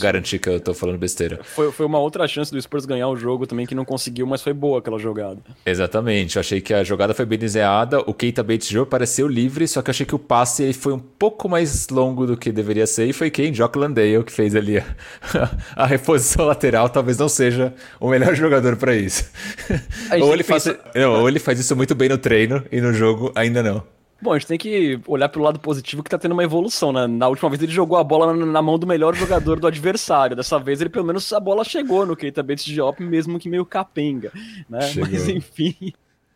garantir 0.00 0.38
que 0.38 0.48
eu 0.48 0.58
tô 0.58 0.72
falando 0.72 0.96
besteira. 0.96 1.38
Foi, 1.42 1.70
foi 1.70 1.84
uma 1.84 1.98
outra 1.98 2.26
chance 2.26 2.50
do 2.50 2.60
Spurs 2.60 2.86
ganhar 2.86 3.08
o 3.08 3.16
jogo 3.16 3.46
também 3.46 3.66
que 3.66 3.74
não 3.74 3.84
conseguiu, 3.84 4.26
mas 4.26 4.42
foi 4.42 4.54
boa 4.54 4.78
aquela 4.78 4.98
jogada. 4.98 5.38
Exatamente. 5.66 6.36
Eu 6.36 6.40
achei 6.40 6.62
que 6.62 6.72
a 6.72 6.82
jogada 6.82 7.12
foi 7.12 7.26
bem 7.26 7.38
desenhada. 7.38 8.00
O 8.00 8.14
Keita 8.14 8.42
Bates 8.42 8.68
Joe 8.68 8.86
pareceu 8.86 9.28
livre, 9.28 9.68
só 9.68 9.82
que 9.82 9.90
eu 9.90 9.92
achei 9.92 10.06
que 10.06 10.14
o 10.14 10.18
passe 10.18 10.72
foi 10.72 10.94
um 10.94 10.98
pouco 10.98 11.46
mais 11.46 11.88
longo 11.90 12.26
do 12.26 12.38
que 12.38 12.50
deveria 12.50 12.86
ser. 12.86 13.06
E 13.06 13.12
foi 13.12 13.30
quem? 13.30 13.52
Jock 13.52 13.78
Landale 13.78 14.24
que 14.24 14.32
fez 14.32 14.56
ali 14.56 14.78
a, 14.78 14.84
a 15.76 15.86
reposição 15.86 16.46
lateral. 16.46 16.88
Talvez 16.88 17.18
não 17.18 17.28
seja 17.28 17.74
o 18.00 18.08
melhor 18.08 18.32
jogador 18.34 18.76
para 18.76 18.96
isso. 18.96 19.30
Ou 20.22 20.32
ele, 20.32 20.42
pensa... 20.42 20.74
faz, 20.74 20.94
não, 20.94 21.20
ou 21.20 21.28
ele 21.28 21.38
faz 21.38 21.60
isso 21.60 21.76
muito 21.76 21.94
bem 21.94 22.08
no 22.08 22.16
treino 22.16 22.64
e 22.72 22.80
no 22.80 22.94
jogo 22.94 23.30
ainda 23.34 23.62
não. 23.62 23.95
Bom, 24.20 24.32
a 24.32 24.38
gente 24.38 24.48
tem 24.48 24.58
que 24.58 24.98
olhar 25.06 25.28
pelo 25.28 25.44
lado 25.44 25.60
positivo 25.60 26.02
que 26.02 26.10
tá 26.10 26.18
tendo 26.18 26.32
uma 26.32 26.44
evolução, 26.44 26.92
né? 26.92 27.06
Na 27.06 27.28
última 27.28 27.50
vez 27.50 27.62
ele 27.62 27.72
jogou 27.72 27.98
a 27.98 28.04
bola 28.04 28.34
na, 28.34 28.62
mão 28.62 28.78
do 28.78 28.86
melhor 28.86 29.14
jogador 29.14 29.60
do 29.60 29.66
adversário. 29.66 30.34
Dessa 30.34 30.58
vez 30.58 30.80
ele 30.80 30.90
pelo 30.90 31.04
menos 31.04 31.30
a 31.32 31.40
bola 31.40 31.64
chegou 31.64 32.06
no 32.06 32.16
Keita 32.16 32.42
Bates 32.42 32.64
Diop, 32.64 33.02
mesmo 33.02 33.38
que 33.38 33.48
meio 33.48 33.66
capenga, 33.66 34.32
né? 34.68 34.80
Chegou. 34.82 35.10
Mas 35.10 35.28
enfim. 35.28 35.92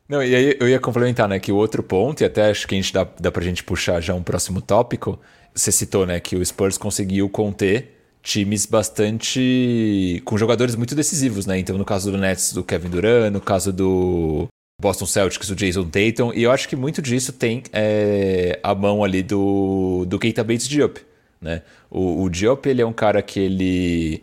Não, 0.09 0.23
e 0.23 0.35
aí 0.35 0.57
eu 0.59 0.69
ia 0.69 0.81
complementar, 0.81 1.29
né, 1.29 1.39
que 1.39 1.53
o 1.53 1.57
outro 1.57 1.85
ponto, 1.85 2.21
e 2.21 2.25
até 2.25 2.51
acho 2.51 2.67
que 2.67 2.75
a 2.75 2.79
gente 2.79 2.93
dá, 2.93 3.07
dá 3.21 3.31
pra 3.31 3.45
gente 3.45 3.63
puxar 3.63 4.01
já 4.01 4.13
um 4.13 4.25
próximo 4.25 4.61
tópico, 4.61 5.17
você 5.55 5.71
citou, 5.71 6.05
né, 6.05 6.19
que 6.19 6.35
o 6.35 6.45
Spurs 6.45 6.77
conseguiu 6.77 7.29
conter 7.29 7.97
times 8.23 8.67
bastante. 8.67 10.21
com 10.25 10.37
jogadores 10.37 10.75
muito 10.75 10.95
decisivos, 10.95 11.47
né? 11.47 11.59
Então, 11.59 11.79
no 11.79 11.85
caso 11.85 12.11
do 12.11 12.19
Nets, 12.19 12.53
do 12.53 12.63
Kevin 12.63 12.91
Durant, 12.91 13.33
no 13.33 13.41
caso 13.41 13.73
do 13.73 14.49
Boston 14.81 15.07
Celtics, 15.07 15.49
do 15.49 15.55
Jason 15.55 15.85
Tatum, 15.85 16.33
e 16.35 16.43
eu 16.43 16.51
acho 16.51 16.69
que 16.69 16.75
muito 16.75 17.03
disso 17.03 17.33
tem 17.33 17.63
é, 17.73 18.59
a 18.63 18.75
mão 18.75 19.05
ali 19.05 19.23
do, 19.23 20.05
do 20.07 20.19
Keita 20.19 20.43
Bates 20.43 20.67
Diop, 20.67 21.01
né? 21.41 21.63
O, 21.91 22.23
o 22.23 22.31
Diop, 22.31 22.67
ele 22.69 22.81
é 22.81 22.87
um 22.87 22.93
cara 22.93 23.21
que 23.21 23.39
ele 23.39 24.23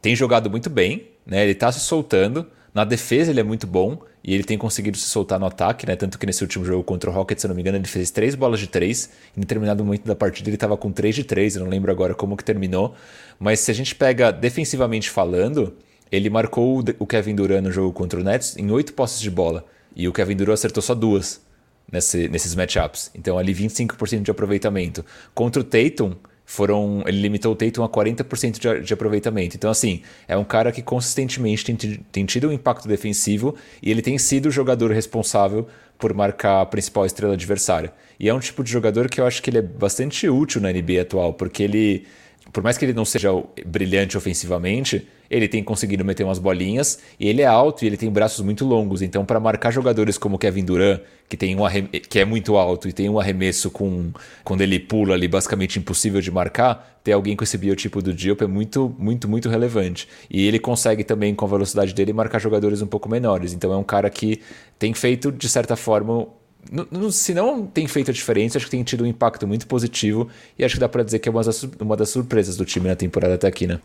tem 0.00 0.14
jogado 0.14 0.48
muito 0.48 0.70
bem, 0.70 1.08
né? 1.26 1.44
Ele 1.44 1.54
tá 1.54 1.72
se 1.72 1.80
soltando, 1.80 2.46
na 2.72 2.84
defesa 2.84 3.30
ele 3.30 3.40
é 3.40 3.42
muito 3.42 3.66
bom, 3.66 3.98
e 4.22 4.34
ele 4.34 4.44
tem 4.44 4.58
conseguido 4.58 4.96
se 4.98 5.08
soltar 5.08 5.40
no 5.40 5.46
ataque, 5.46 5.86
né? 5.86 5.96
Tanto 5.96 6.18
que 6.18 6.26
nesse 6.26 6.42
último 6.42 6.64
jogo 6.64 6.84
contra 6.84 7.08
o 7.08 7.12
Rockets, 7.12 7.42
se 7.42 7.48
não 7.48 7.54
me 7.54 7.62
engano, 7.62 7.78
ele 7.78 7.86
fez 7.86 8.10
três 8.10 8.34
bolas 8.34 8.60
de 8.60 8.66
três. 8.66 9.10
Em 9.36 9.40
determinado 9.40 9.84
momento 9.84 10.04
da 10.04 10.14
partida 10.14 10.48
ele 10.48 10.56
estava 10.56 10.76
com 10.76 10.92
três 10.92 11.14
de 11.14 11.24
três, 11.24 11.56
eu 11.56 11.62
não 11.62 11.70
lembro 11.70 11.90
agora 11.90 12.14
como 12.14 12.36
que 12.36 12.44
terminou. 12.44 12.94
Mas 13.38 13.60
se 13.60 13.70
a 13.70 13.74
gente 13.74 13.94
pega 13.94 14.30
defensivamente 14.30 15.08
falando, 15.08 15.74
ele 16.12 16.28
marcou 16.28 16.84
o 16.98 17.06
Kevin 17.06 17.34
Durant 17.34 17.62
no 17.62 17.72
jogo 17.72 17.92
contra 17.92 18.20
o 18.20 18.22
Nets 18.22 18.56
em 18.56 18.70
oito 18.70 18.92
posses 18.92 19.20
de 19.20 19.30
bola. 19.30 19.64
E 19.98 20.08
o 20.08 20.12
Kevin 20.12 20.36
Durant 20.36 20.54
acertou 20.54 20.82
só 20.82 20.94
duas 20.94 21.40
nesse, 21.92 22.28
nesses 22.28 22.54
matchups. 22.54 23.10
Então 23.14 23.36
ali 23.36 23.52
25% 23.52 24.22
de 24.22 24.30
aproveitamento. 24.30 25.04
Contra 25.34 25.60
o 25.60 25.64
Tatum, 25.64 26.14
foram. 26.48 27.04
Ele 27.06 27.20
limitou 27.20 27.52
o 27.52 27.54
Tatum 27.54 27.84
a 27.84 27.88
40% 27.90 28.58
de, 28.58 28.80
de 28.82 28.94
aproveitamento. 28.94 29.54
Então, 29.54 29.70
assim, 29.70 30.00
é 30.26 30.34
um 30.34 30.44
cara 30.44 30.72
que 30.72 30.80
consistentemente 30.80 31.62
tem, 31.62 32.00
tem 32.10 32.24
tido 32.24 32.48
um 32.48 32.52
impacto 32.52 32.88
defensivo 32.88 33.54
e 33.82 33.90
ele 33.90 34.00
tem 34.00 34.16
sido 34.16 34.46
o 34.46 34.50
jogador 34.50 34.90
responsável 34.90 35.68
por 35.98 36.14
marcar 36.14 36.62
a 36.62 36.66
principal 36.66 37.04
estrela 37.04 37.34
adversária. 37.34 37.92
E 38.18 38.30
é 38.30 38.34
um 38.34 38.40
tipo 38.40 38.64
de 38.64 38.70
jogador 38.72 39.10
que 39.10 39.20
eu 39.20 39.26
acho 39.26 39.42
que 39.42 39.50
ele 39.50 39.58
é 39.58 39.62
bastante 39.62 40.26
útil 40.26 40.58
na 40.60 40.72
NBA 40.72 41.02
atual, 41.02 41.34
porque 41.34 41.62
ele, 41.62 42.06
por 42.52 42.62
mais 42.62 42.78
que 42.78 42.84
ele 42.84 42.92
não 42.92 43.04
seja 43.04 43.30
brilhante 43.66 44.16
ofensivamente, 44.16 45.06
ele 45.30 45.46
tem 45.46 45.62
conseguido 45.62 46.04
meter 46.04 46.24
umas 46.24 46.38
bolinhas 46.38 46.98
e 47.20 47.28
ele 47.28 47.42
é 47.42 47.46
alto 47.46 47.84
e 47.84 47.86
ele 47.86 47.96
tem 47.96 48.10
braços 48.10 48.42
muito 48.44 48.64
longos. 48.64 49.02
Então, 49.02 49.24
para 49.24 49.38
marcar 49.38 49.70
jogadores 49.70 50.16
como 50.16 50.38
Kevin 50.38 50.64
Durant, 50.64 51.00
que 51.28 51.36
tem 51.36 51.54
um 51.54 51.60
que 52.08 52.18
é 52.18 52.24
muito 52.24 52.56
alto 52.56 52.88
e 52.88 52.92
tem 52.92 53.08
um 53.08 53.20
arremesso 53.20 53.70
com 53.70 54.10
quando 54.42 54.62
ele 54.62 54.78
pula 54.78 55.14
ali 55.14 55.28
basicamente 55.28 55.78
impossível 55.78 56.20
de 56.20 56.30
marcar, 56.30 56.98
ter 57.04 57.12
alguém 57.12 57.36
com 57.36 57.44
esse 57.44 57.58
biotipo 57.58 58.00
do 58.00 58.14
Diop 58.14 58.42
é 58.42 58.46
muito, 58.46 58.94
muito, 58.98 59.28
muito 59.28 59.48
relevante. 59.50 60.08
E 60.30 60.46
ele 60.46 60.58
consegue 60.58 61.04
também 61.04 61.34
com 61.34 61.44
a 61.44 61.48
velocidade 61.48 61.92
dele 61.92 62.12
marcar 62.14 62.38
jogadores 62.38 62.80
um 62.80 62.86
pouco 62.86 63.08
menores. 63.08 63.52
Então, 63.52 63.72
é 63.72 63.76
um 63.76 63.84
cara 63.84 64.08
que 64.08 64.40
tem 64.78 64.94
feito 64.94 65.30
de 65.30 65.48
certa 65.48 65.76
forma 65.76 66.26
se 67.10 67.34
não 67.34 67.66
tem 67.66 67.86
feito 67.86 68.10
a 68.10 68.14
diferença, 68.14 68.58
acho 68.58 68.66
que 68.66 68.70
tem 68.70 68.82
tido 68.82 69.04
um 69.04 69.06
impacto 69.06 69.46
muito 69.46 69.66
positivo 69.66 70.28
e 70.58 70.64
acho 70.64 70.74
que 70.74 70.80
dá 70.80 70.88
para 70.88 71.02
dizer 71.02 71.18
que 71.18 71.28
é 71.28 71.32
uma 71.32 71.96
das, 71.96 72.08
surpresas 72.08 72.56
do 72.56 72.64
time 72.64 72.88
na 72.88 72.96
temporada 72.96 73.34
até 73.34 73.46
aqui, 73.46 73.66
né? 73.66 73.80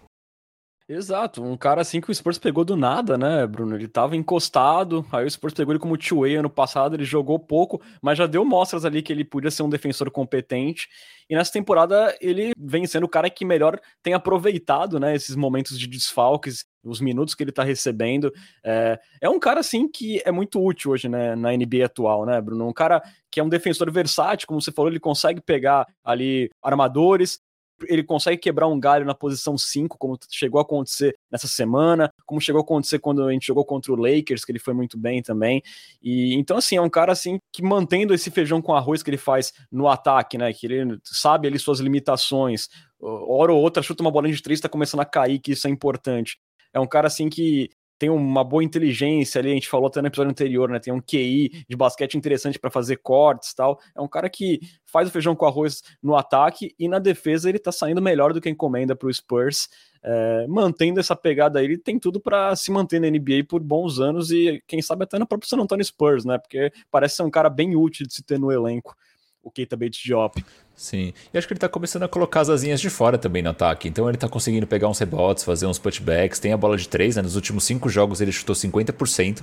Exato, 0.88 1.42
um 1.42 1.56
cara 1.56 1.80
assim 1.80 2.02
que 2.02 2.12
o 2.12 2.13
Spurs 2.13 2.38
pegou 2.38 2.66
do 2.66 2.75
nada, 2.75 3.18
né, 3.18 3.48
Bruno? 3.48 3.74
Ele 3.75 3.88
tava 3.88 4.18
encostado, 4.18 5.06
aí 5.13 5.25
o 5.25 5.32
Spurs 5.32 5.54
pegou 5.54 5.72
ele 5.72 5.80
como 5.80 5.98
two-way 5.98 6.36
ano 6.36 6.50
passado, 6.50 6.94
ele 6.94 7.06
jogou 7.06 7.40
pouco, 7.40 7.82
mas 8.02 8.18
já 8.18 8.28
deu 8.28 8.44
mostras 8.44 8.84
ali 8.84 9.02
que 9.02 9.13
ele 9.13 9.24
podia 9.24 9.50
ser 9.50 9.63
um 9.63 9.70
defensor 9.70 10.12
competente. 10.12 10.90
E 11.30 11.36
nessa 11.36 11.54
temporada 11.54 12.13
ele 12.20 12.52
vem 12.58 12.86
sendo 12.86 13.06
o 13.06 13.10
cara 13.10 13.30
que 13.30 13.46
melhor 13.46 13.80
tem 14.02 14.13
aproveitado, 14.13 15.00
né, 15.00 15.16
esses 15.16 15.38
momentos 15.38 15.80
de 15.80 15.88
desfalques, 15.88 16.66
os 16.84 17.00
minutos 17.00 17.34
que 17.34 17.44
ele 17.46 17.54
tá 17.54 17.63
recebendo. 17.63 18.30
É, 18.62 19.00
é 19.22 19.30
um 19.30 19.40
cara 19.40 19.62
assim 19.62 19.88
que 19.90 20.22
é 20.25 20.34
muito 20.34 20.62
útil 20.62 20.92
hoje, 20.92 21.08
né, 21.08 21.34
na 21.34 21.54
NBA 21.54 21.86
atual, 21.86 22.25
né, 22.25 22.42
Bruno? 22.42 22.68
Um 22.68 22.74
cara 22.74 23.02
que 23.32 23.40
é 23.40 23.44
um 23.44 23.48
defensor 23.48 23.90
versátil, 23.90 24.48
como 24.50 24.62
você 24.62 24.72
falou, 24.72 24.92
ele 24.92 25.00
consegue 25.00 25.40
pegar 25.40 25.88
ali 26.04 26.50
armadores, 26.62 27.40
ele 27.88 28.04
consegue 28.04 28.38
quebrar 28.38 28.68
um 28.68 28.80
galho 28.80 29.06
na 29.06 29.13
posição 29.13 29.58
5, 29.58 29.98
como 29.98 30.18
chegou 30.30 30.60
a 30.60 30.62
acontecer 30.62 31.16
nessa 31.32 31.48
semana, 31.48 32.12
como 32.25 32.42
chegou 32.42 32.60
a 32.60 32.63
acontecer 32.63 33.00
quando 33.00 33.24
a 33.24 33.32
gente 33.32 33.48
jogou 33.48 33.66
contra 33.66 33.92
o 33.92 33.96
Lakers, 33.96 34.46
que 34.46 34.52
ele 34.52 34.60
foi 34.60 34.74
muito 34.74 34.98
bem 34.98 35.22
também. 35.22 35.62
E 36.02 36.34
então 36.36 36.58
assim, 36.58 36.75
é 36.75 36.82
um 36.82 36.90
cara 36.90 37.12
assim 37.12 37.38
que 37.52 37.63
mantendo 37.63 38.13
esse 38.13 38.32
feijão 38.32 38.62
com 38.62 38.74
arroz 38.74 39.04
que 39.04 39.10
ele 39.10 39.18
faz 39.18 39.54
no 39.72 39.88
ataque, 39.88 40.38
né, 40.38 40.54
que 40.54 40.66
ele 40.66 40.98
sabe 41.04 41.48
ali 41.48 41.60
suas 41.60 41.80
limitações. 41.80 42.68
Hora 43.00 43.52
ou 43.52 43.62
outra 43.62 43.84
chuta 43.84 44.02
uma 44.02 44.12
bolinha 44.12 44.36
de 44.36 44.42
três, 44.42 44.62
tá 44.62 44.70
começando 44.70 45.02
a 45.02 45.06
cair, 45.06 45.40
que 45.40 45.52
isso 45.52 45.68
é 45.68 45.70
importante. 45.70 46.38
É 46.74 46.80
um 46.80 46.88
cara 46.88 47.08
assim 47.08 47.30
que 47.30 47.70
tem 47.98 48.10
uma 48.10 48.44
boa 48.44 48.64
inteligência 48.64 49.40
ali, 49.40 49.52
a 49.52 49.54
gente 49.54 49.70
falou 49.70 49.88
até 49.88 50.02
no 50.02 50.08
episódio 50.08 50.32
anterior, 50.32 50.70
né? 50.70 50.80
Tem 50.80 50.94
um 50.94 51.02
QI 51.02 51.66
de 51.68 51.76
basquete 51.76 52.16
interessante 52.16 52.60
para 52.60 52.70
fazer 52.70 52.98
cortes 52.98 53.54
tal. 53.54 53.80
É 53.96 54.02
um 54.02 54.08
cara 54.08 54.30
que 54.30 54.60
faz 54.86 55.08
o 55.08 55.12
feijão 55.12 55.36
com 55.36 55.46
arroz 55.46 55.82
no 56.02 56.16
ataque 56.16 56.74
e 56.78 56.88
na 56.88 57.00
defesa 57.00 57.50
ele 57.50 57.60
tá 57.60 57.72
saindo 57.72 58.02
melhor 58.02 58.34
do 58.34 58.42
que 58.42 58.50
encomenda 58.50 58.96
para 58.96 59.08
o 59.08 59.14
Spurs. 59.14 59.70
É, 60.06 60.46
mantendo 60.48 61.00
essa 61.00 61.16
pegada 61.16 61.60
aí, 61.60 61.66
ele 61.66 61.78
tem 61.78 61.98
tudo 61.98 62.20
para 62.20 62.54
se 62.58 62.70
manter 62.72 63.00
na 63.00 63.10
NBA 63.10 63.46
por 63.48 63.64
bons 63.64 64.00
anos 64.00 64.32
e 64.32 64.62
quem 64.68 64.82
sabe 64.82 65.06
até 65.06 65.18
no 65.18 65.26
próprio 65.26 65.50
San 65.50 65.58
Antonio 65.58 65.86
Spurs, 65.86 66.26
né? 66.26 66.38
Porque 66.38 66.74
parece 66.92 67.16
ser 67.16 67.24
um 67.24 67.32
cara 67.32 67.50
bem 67.50 67.76
útil 67.76 68.06
de 68.06 68.14
se 68.14 68.22
ter 68.22 68.38
no 68.38 68.52
elenco, 68.52 68.96
o 69.44 69.52
Keita 69.52 69.76
Bates 69.76 70.00
Diop. 70.02 70.44
Sim. 70.76 71.14
E 71.34 71.38
acho 71.38 71.46
que 71.46 71.54
ele 71.54 71.60
tá 71.60 71.70
começando 71.70 72.04
a 72.04 72.08
colocar 72.08 72.42
as 72.42 72.50
asinhas 72.50 72.80
de 72.80 72.90
fora 72.90 73.18
também 73.18 73.44
no 73.44 73.50
ataque. 73.50 73.88
Então 73.88 74.08
ele 74.08 74.18
tá 74.18 74.30
conseguindo 74.30 74.66
pegar 74.66 74.88
uns 74.88 74.98
rebotes, 74.98 75.44
fazer 75.44 75.68
uns 75.68 75.78
putbacks, 75.78 76.40
tem 76.40 76.54
a 76.54 76.58
bola 76.58 76.78
de 76.78 76.88
três, 76.88 77.18
né? 77.18 77.22
Nos 77.22 77.36
últimos 77.36 77.66
cinco 77.66 77.90
jogos 77.90 78.22
ele 78.22 78.32
chutou 78.32 78.56
50%, 78.56 79.42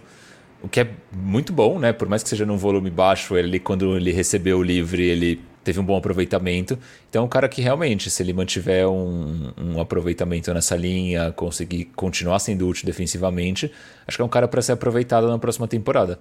o 0.62 0.68
que 0.68 0.80
é 0.80 0.90
muito 1.12 1.52
bom, 1.52 1.78
né? 1.78 1.92
Por 1.92 2.08
mais 2.08 2.22
que 2.22 2.28
seja 2.28 2.46
num 2.46 2.56
volume 2.56 2.90
baixo, 2.90 3.36
ele 3.36 3.60
quando 3.60 3.96
ele 3.96 4.10
recebeu 4.10 4.58
o 4.58 4.62
livre, 4.62 5.02
ele 5.02 5.40
teve 5.62 5.78
um 5.78 5.84
bom 5.84 5.96
aproveitamento. 5.96 6.78
Então 7.08 7.22
é 7.22 7.24
um 7.24 7.28
cara 7.28 7.48
que 7.48 7.60
realmente, 7.60 8.10
se 8.10 8.22
ele 8.22 8.32
mantiver 8.32 8.88
um, 8.88 9.52
um 9.56 9.80
aproveitamento 9.80 10.52
nessa 10.52 10.74
linha, 10.76 11.30
conseguir 11.32 11.86
continuar 11.96 12.38
sendo 12.38 12.66
útil 12.66 12.86
defensivamente, 12.86 13.70
acho 14.06 14.16
que 14.16 14.22
é 14.22 14.24
um 14.24 14.28
cara 14.28 14.48
para 14.48 14.62
ser 14.62 14.72
aproveitado 14.72 15.28
na 15.28 15.38
próxima 15.38 15.68
temporada. 15.68 16.18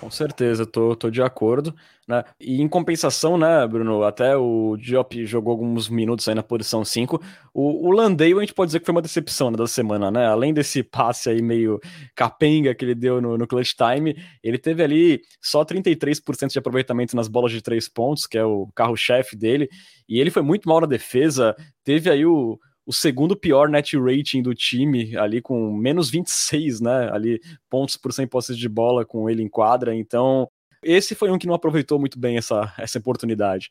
Com 0.00 0.10
certeza, 0.10 0.64
tô, 0.64 0.96
tô 0.96 1.10
de 1.10 1.20
acordo. 1.22 1.74
Né? 2.10 2.24
E 2.40 2.60
em 2.60 2.66
compensação, 2.66 3.38
né, 3.38 3.64
Bruno, 3.68 4.02
até 4.02 4.36
o 4.36 4.76
Diop 4.76 5.24
jogou 5.24 5.52
alguns 5.52 5.88
minutos 5.88 6.26
aí 6.26 6.34
na 6.34 6.42
posição 6.42 6.84
5. 6.84 7.22
O, 7.54 7.86
o 7.86 7.92
Landale 7.92 8.34
a 8.34 8.40
gente 8.40 8.52
pode 8.52 8.70
dizer 8.70 8.80
que 8.80 8.86
foi 8.86 8.92
uma 8.92 9.00
decepção 9.00 9.48
né, 9.48 9.56
da 9.56 9.68
semana, 9.68 10.10
né? 10.10 10.26
Além 10.26 10.52
desse 10.52 10.82
passe 10.82 11.30
aí 11.30 11.40
meio 11.40 11.78
capenga 12.16 12.74
que 12.74 12.84
ele 12.84 12.96
deu 12.96 13.20
no, 13.20 13.38
no 13.38 13.46
clutch 13.46 13.74
time, 13.74 14.16
ele 14.42 14.58
teve 14.58 14.82
ali 14.82 15.20
só 15.40 15.64
33% 15.64 16.50
de 16.50 16.58
aproveitamento 16.58 17.14
nas 17.14 17.28
bolas 17.28 17.52
de 17.52 17.62
três 17.62 17.88
pontos, 17.88 18.26
que 18.26 18.36
é 18.36 18.44
o 18.44 18.66
carro-chefe 18.74 19.36
dele, 19.36 19.68
e 20.08 20.18
ele 20.18 20.32
foi 20.32 20.42
muito 20.42 20.68
mal 20.68 20.80
na 20.80 20.88
defesa, 20.88 21.54
teve 21.84 22.10
aí 22.10 22.26
o 22.26 22.58
o 22.84 22.92
segundo 22.92 23.36
pior 23.36 23.68
net 23.68 23.96
rating 23.96 24.42
do 24.42 24.52
time, 24.52 25.16
ali 25.16 25.40
com 25.40 25.72
menos 25.72 26.10
26, 26.10 26.80
né? 26.80 27.08
Ali, 27.12 27.40
pontos 27.68 27.96
por 27.96 28.12
100 28.12 28.26
posses 28.26 28.58
de 28.58 28.68
bola 28.68 29.04
com 29.04 29.30
ele 29.30 29.44
em 29.44 29.48
quadra. 29.48 29.94
Então, 29.94 30.48
esse 30.82 31.14
foi 31.14 31.30
um 31.30 31.38
que 31.38 31.46
não 31.46 31.54
aproveitou 31.54 31.98
muito 31.98 32.18
bem 32.18 32.36
essa, 32.36 32.72
essa 32.78 32.98
oportunidade. 32.98 33.70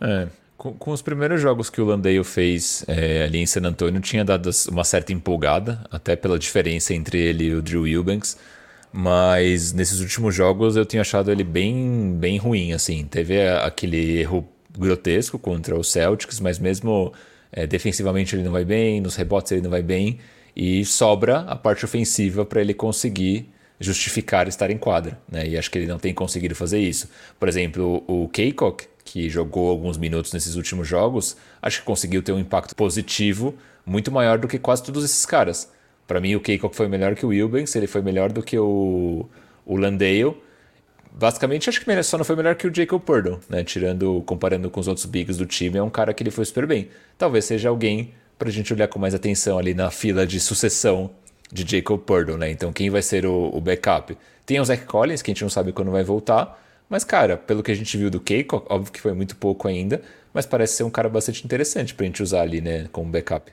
É, 0.00 0.28
com, 0.56 0.72
com, 0.74 0.90
os 0.90 1.02
primeiros 1.02 1.40
jogos 1.40 1.70
que 1.70 1.80
o 1.80 1.84
Landale 1.84 2.22
fez 2.24 2.84
é, 2.86 3.24
ali 3.24 3.38
em 3.38 3.46
San 3.46 3.62
Antonio, 3.62 4.00
tinha 4.00 4.24
dado 4.24 4.50
uma 4.70 4.84
certa 4.84 5.12
empolgada, 5.12 5.84
até 5.90 6.16
pela 6.16 6.38
diferença 6.38 6.94
entre 6.94 7.18
ele 7.18 7.44
e 7.44 7.54
o 7.54 7.62
Drew 7.62 7.86
Eubanks. 7.86 8.36
Mas 8.92 9.72
nesses 9.72 10.00
últimos 10.00 10.34
jogos 10.34 10.76
eu 10.76 10.86
tinha 10.86 11.02
achado 11.02 11.30
ele 11.30 11.44
bem, 11.44 12.16
bem 12.18 12.38
ruim, 12.38 12.72
assim. 12.72 13.04
Teve 13.04 13.46
aquele 13.48 14.20
erro 14.20 14.48
grotesco 14.78 15.38
contra 15.38 15.76
o 15.76 15.84
Celtics, 15.84 16.40
mas 16.40 16.58
mesmo 16.58 17.12
é, 17.52 17.66
defensivamente 17.66 18.34
ele 18.34 18.42
não 18.42 18.52
vai 18.52 18.64
bem, 18.64 19.00
nos 19.00 19.16
rebotes 19.16 19.52
ele 19.52 19.62
não 19.62 19.70
vai 19.70 19.82
bem, 19.82 20.18
e 20.54 20.84
sobra 20.84 21.40
a 21.40 21.56
parte 21.56 21.84
ofensiva 21.84 22.44
para 22.46 22.60
ele 22.60 22.72
conseguir 22.72 23.50
justificar 23.80 24.48
estar 24.48 24.70
em 24.70 24.78
quadra. 24.78 25.18
Né? 25.30 25.48
E 25.48 25.58
acho 25.58 25.70
que 25.70 25.78
ele 25.78 25.86
não 25.86 25.98
tem 25.98 26.14
conseguido 26.14 26.54
fazer 26.54 26.78
isso. 26.78 27.08
Por 27.38 27.48
exemplo, 27.48 28.02
o 28.06 28.28
Keikok, 28.28 28.86
que 29.04 29.28
jogou 29.28 29.70
alguns 29.70 29.96
minutos 29.96 30.32
nesses 30.32 30.56
últimos 30.56 30.88
jogos, 30.88 31.36
acho 31.60 31.80
que 31.80 31.86
conseguiu 31.86 32.22
ter 32.22 32.32
um 32.32 32.38
impacto 32.38 32.74
positivo 32.74 33.54
muito 33.84 34.10
maior 34.10 34.38
do 34.38 34.48
que 34.48 34.58
quase 34.58 34.82
todos 34.82 35.04
esses 35.04 35.24
caras. 35.24 35.70
Para 36.06 36.20
mim, 36.20 36.34
o 36.34 36.40
Keikok 36.40 36.74
foi 36.74 36.88
melhor 36.88 37.14
que 37.14 37.24
o 37.24 37.30
Wilbanks, 37.30 37.74
ele 37.76 37.86
foi 37.86 38.02
melhor 38.02 38.32
do 38.32 38.42
que 38.42 38.58
o, 38.58 39.28
o 39.64 39.76
Landale, 39.76 40.36
basicamente 41.16 41.68
acho 41.68 41.82
que 41.82 42.02
só 42.02 42.18
não 42.18 42.24
foi 42.24 42.36
melhor 42.36 42.54
que 42.54 42.66
o 42.66 42.74
Jacob 42.74 43.00
Purdle, 43.00 43.40
né? 43.48 43.64
Tirando, 43.64 44.22
comparando 44.26 44.70
com 44.70 44.78
os 44.78 44.86
outros 44.86 45.06
bigs 45.06 45.38
do 45.38 45.46
time, 45.46 45.78
é 45.78 45.82
um 45.82 45.90
cara 45.90 46.12
que 46.12 46.22
ele 46.22 46.30
foi 46.30 46.44
super 46.44 46.66
bem. 46.66 46.88
Talvez 47.16 47.46
seja 47.46 47.70
alguém 47.70 48.12
para 48.38 48.48
a 48.48 48.52
gente 48.52 48.72
olhar 48.72 48.86
com 48.86 48.98
mais 48.98 49.14
atenção 49.14 49.58
ali 49.58 49.72
na 49.72 49.90
fila 49.90 50.26
de 50.26 50.38
sucessão 50.38 51.10
de 51.52 51.76
Jacob 51.76 52.00
Purdle, 52.00 52.36
né? 52.36 52.50
Então 52.50 52.72
quem 52.72 52.90
vai 52.90 53.02
ser 53.02 53.26
o, 53.26 53.50
o 53.52 53.60
backup? 53.60 54.16
Tem 54.44 54.60
o 54.60 54.64
Zach 54.64 54.84
Collins, 54.84 55.22
que 55.22 55.30
a 55.30 55.34
gente 55.34 55.42
não 55.42 55.50
sabe 55.50 55.72
quando 55.72 55.90
vai 55.90 56.04
voltar, 56.04 56.56
Mas, 56.88 57.04
cara, 57.04 57.36
pelo 57.36 57.62
que 57.62 57.70
a 57.72 57.74
gente 57.74 57.96
viu 57.96 58.10
do 58.10 58.20
Keiko, 58.20 58.64
óbvio 58.68 58.92
que 58.92 59.00
foi 59.00 59.12
muito 59.12 59.36
pouco 59.36 59.66
ainda, 59.68 60.02
mas 60.32 60.46
parece 60.46 60.74
ser 60.76 60.84
um 60.84 60.90
cara 60.90 61.08
bastante 61.08 61.44
interessante 61.44 61.94
pra 61.94 62.06
gente 62.06 62.22
usar 62.22 62.42
ali, 62.42 62.60
né, 62.60 62.88
como 62.92 63.10
backup. 63.10 63.52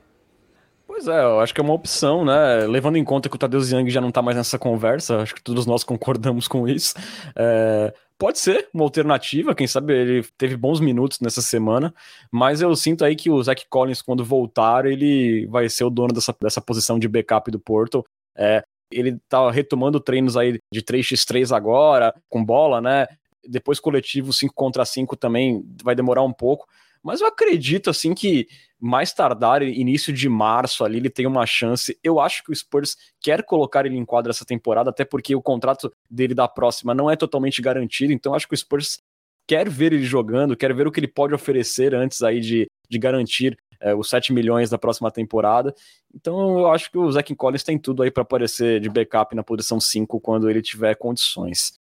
Pois 0.86 1.08
é, 1.08 1.24
eu 1.24 1.40
acho 1.40 1.54
que 1.54 1.60
é 1.62 1.64
uma 1.64 1.74
opção, 1.74 2.24
né? 2.24 2.68
Levando 2.68 2.98
em 2.98 3.04
conta 3.04 3.28
que 3.28 3.36
o 3.36 3.40
Tadeu 3.40 3.62
Young 3.62 3.90
já 3.90 4.00
não 4.00 4.12
tá 4.12 4.22
mais 4.22 4.38
nessa 4.38 4.60
conversa, 4.60 5.18
acho 5.22 5.34
que 5.34 5.42
todos 5.42 5.66
nós 5.66 5.84
concordamos 5.84 6.48
com 6.48 6.68
isso. 6.68 6.94
É, 7.36 7.94
pode 8.24 8.40
ser 8.40 8.70
uma 8.74 8.86
alternativa, 8.86 9.54
quem 9.54 9.68
sabe 9.68 9.94
ele 9.94 10.26
teve 10.38 10.56
bons 10.56 10.80
minutos 10.80 11.20
nessa 11.20 11.42
semana, 11.42 11.94
mas 12.32 12.62
eu 12.62 12.74
sinto 12.74 13.04
aí 13.04 13.18
que 13.18 13.30
o 13.30 13.44
Zach 13.44 13.66
Collins, 13.70 14.02
quando 14.02 14.24
voltar, 14.24 14.86
ele 14.86 15.46
vai 15.48 15.68
ser 15.68 15.84
o 15.84 15.90
dono 15.90 16.14
dessa, 16.14 16.34
dessa 16.42 16.62
posição 16.62 16.98
de 16.98 17.10
backup 17.10 17.52
do 17.52 17.60
Porto. 17.60 18.02
É, 18.34 18.64
ele 18.90 19.20
tá 19.28 19.52
retomando 19.52 20.00
treinos 20.00 20.38
aí 20.38 20.58
de 20.72 20.82
3x3 20.82 21.54
agora, 21.54 22.16
com 22.30 22.46
bola, 22.46 22.80
né? 22.80 23.08
Depois 23.46 23.78
coletivo 23.78 24.32
5 24.32 24.54
contra 24.54 24.86
5 24.86 25.18
também 25.18 25.62
vai 25.84 25.94
demorar 25.94 26.24
um 26.24 26.32
pouco. 26.32 26.66
Mas 27.04 27.20
eu 27.20 27.28
acredito, 27.28 27.90
assim, 27.90 28.14
que 28.14 28.48
mais 28.84 29.14
tardar, 29.14 29.64
início 29.64 30.12
de 30.12 30.28
março 30.28 30.84
ali, 30.84 30.98
ele 30.98 31.10
tem 31.10 31.26
uma 31.26 31.46
chance. 31.46 31.98
Eu 32.04 32.20
acho 32.20 32.44
que 32.44 32.52
o 32.52 32.56
Spurs 32.56 32.98
quer 33.22 33.42
colocar 33.46 33.86
ele 33.86 33.96
em 33.96 34.04
quadra 34.04 34.32
essa 34.32 34.44
temporada, 34.44 34.90
até 34.90 35.06
porque 35.06 35.34
o 35.34 35.42
contrato 35.42 35.90
dele 36.10 36.34
da 36.36 36.50
próxima 36.50 36.94
não 36.94 37.10
é 37.10 37.16
totalmente 37.16 37.62
garantido. 37.62 38.12
Então, 38.12 38.36
acho 38.36 38.46
que 38.46 38.54
o 38.54 38.58
Spurs 38.58 39.00
quer 39.48 39.70
ver 39.70 39.94
ele 39.94 40.04
jogando, 40.04 40.58
quer 40.58 40.74
ver 40.74 40.86
o 40.86 40.92
que 40.92 41.00
ele 41.00 41.08
pode 41.08 41.34
oferecer 41.34 41.96
antes 41.96 42.22
aí 42.22 42.42
de, 42.42 42.70
de 42.90 43.00
garantir 43.00 43.58
é, 43.80 43.96
os 43.96 44.10
7 44.10 44.34
milhões 44.34 44.70
da 44.70 44.78
próxima 44.78 45.10
temporada. 45.10 45.74
Então, 46.14 46.60
eu 46.60 46.70
acho 46.70 46.92
que 46.92 46.98
o 46.98 47.10
Zach 47.10 47.34
Collins 47.36 47.64
tem 47.64 47.80
tudo 47.80 48.04
aí 48.04 48.12
para 48.12 48.24
aparecer 48.24 48.82
de 48.82 48.90
backup 48.90 49.34
na 49.34 49.44
posição 49.44 49.80
5 49.80 50.20
quando 50.20 50.50
ele 50.50 50.62
tiver 50.62 50.94
condições. 50.96 51.80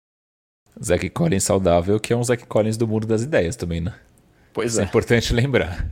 Zach 0.84 1.10
Collins 1.12 1.46
saudável, 1.46 1.98
que 1.98 2.12
é 2.12 2.15
um 2.18 2.24
Zach 2.25 2.46
Collins 2.46 2.75
do 2.75 2.86
mundo 2.86 3.08
das 3.08 3.22
ideias 3.22 3.56
também, 3.56 3.79
né? 3.79 3.98
Pois 4.53 4.74
Isso 4.74 4.82
é. 4.82 4.84
é 4.84 4.88
importante 4.88 5.34
lembrar. 5.34 5.88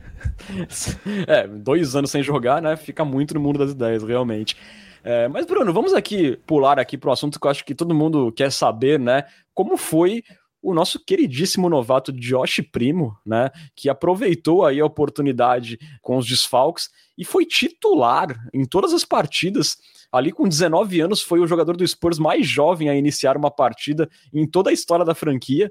é, 1.26 1.46
dois 1.46 1.94
anos 1.94 2.10
sem 2.10 2.22
jogar, 2.22 2.60
né? 2.60 2.76
Fica 2.76 3.04
muito 3.04 3.34
no 3.34 3.40
mundo 3.40 3.58
das 3.58 3.70
ideias, 3.70 4.02
realmente. 4.02 4.56
É, 5.02 5.28
mas, 5.28 5.46
Bruno, 5.46 5.72
vamos 5.72 5.94
aqui 5.94 6.36
pular 6.46 6.78
aqui 6.78 6.98
para 6.98 7.10
o 7.10 7.12
assunto 7.12 7.38
que 7.38 7.46
eu 7.46 7.50
acho 7.50 7.64
que 7.64 7.74
todo 7.74 7.94
mundo 7.94 8.32
quer 8.32 8.50
saber, 8.50 8.98
né? 8.98 9.24
Como 9.54 9.76
foi 9.76 10.22
o 10.60 10.74
nosso 10.74 11.02
queridíssimo 11.04 11.68
novato 11.68 12.12
Josh 12.12 12.60
Primo, 12.72 13.16
né? 13.24 13.50
Que 13.76 13.88
aproveitou 13.88 14.64
aí 14.64 14.80
a 14.80 14.86
oportunidade 14.86 15.78
com 16.02 16.16
os 16.16 16.26
desfalques 16.26 16.90
e 17.16 17.24
foi 17.24 17.44
titular 17.44 18.28
em 18.52 18.64
todas 18.64 18.92
as 18.92 19.04
partidas. 19.04 19.76
Ali 20.10 20.32
com 20.32 20.48
19 20.48 21.00
anos, 21.00 21.22
foi 21.22 21.38
o 21.40 21.46
jogador 21.46 21.76
do 21.76 21.86
Spurs 21.86 22.18
mais 22.18 22.46
jovem 22.46 22.88
a 22.88 22.96
iniciar 22.96 23.36
uma 23.36 23.50
partida 23.50 24.08
em 24.32 24.46
toda 24.46 24.70
a 24.70 24.72
história 24.72 25.04
da 25.04 25.14
franquia. 25.14 25.70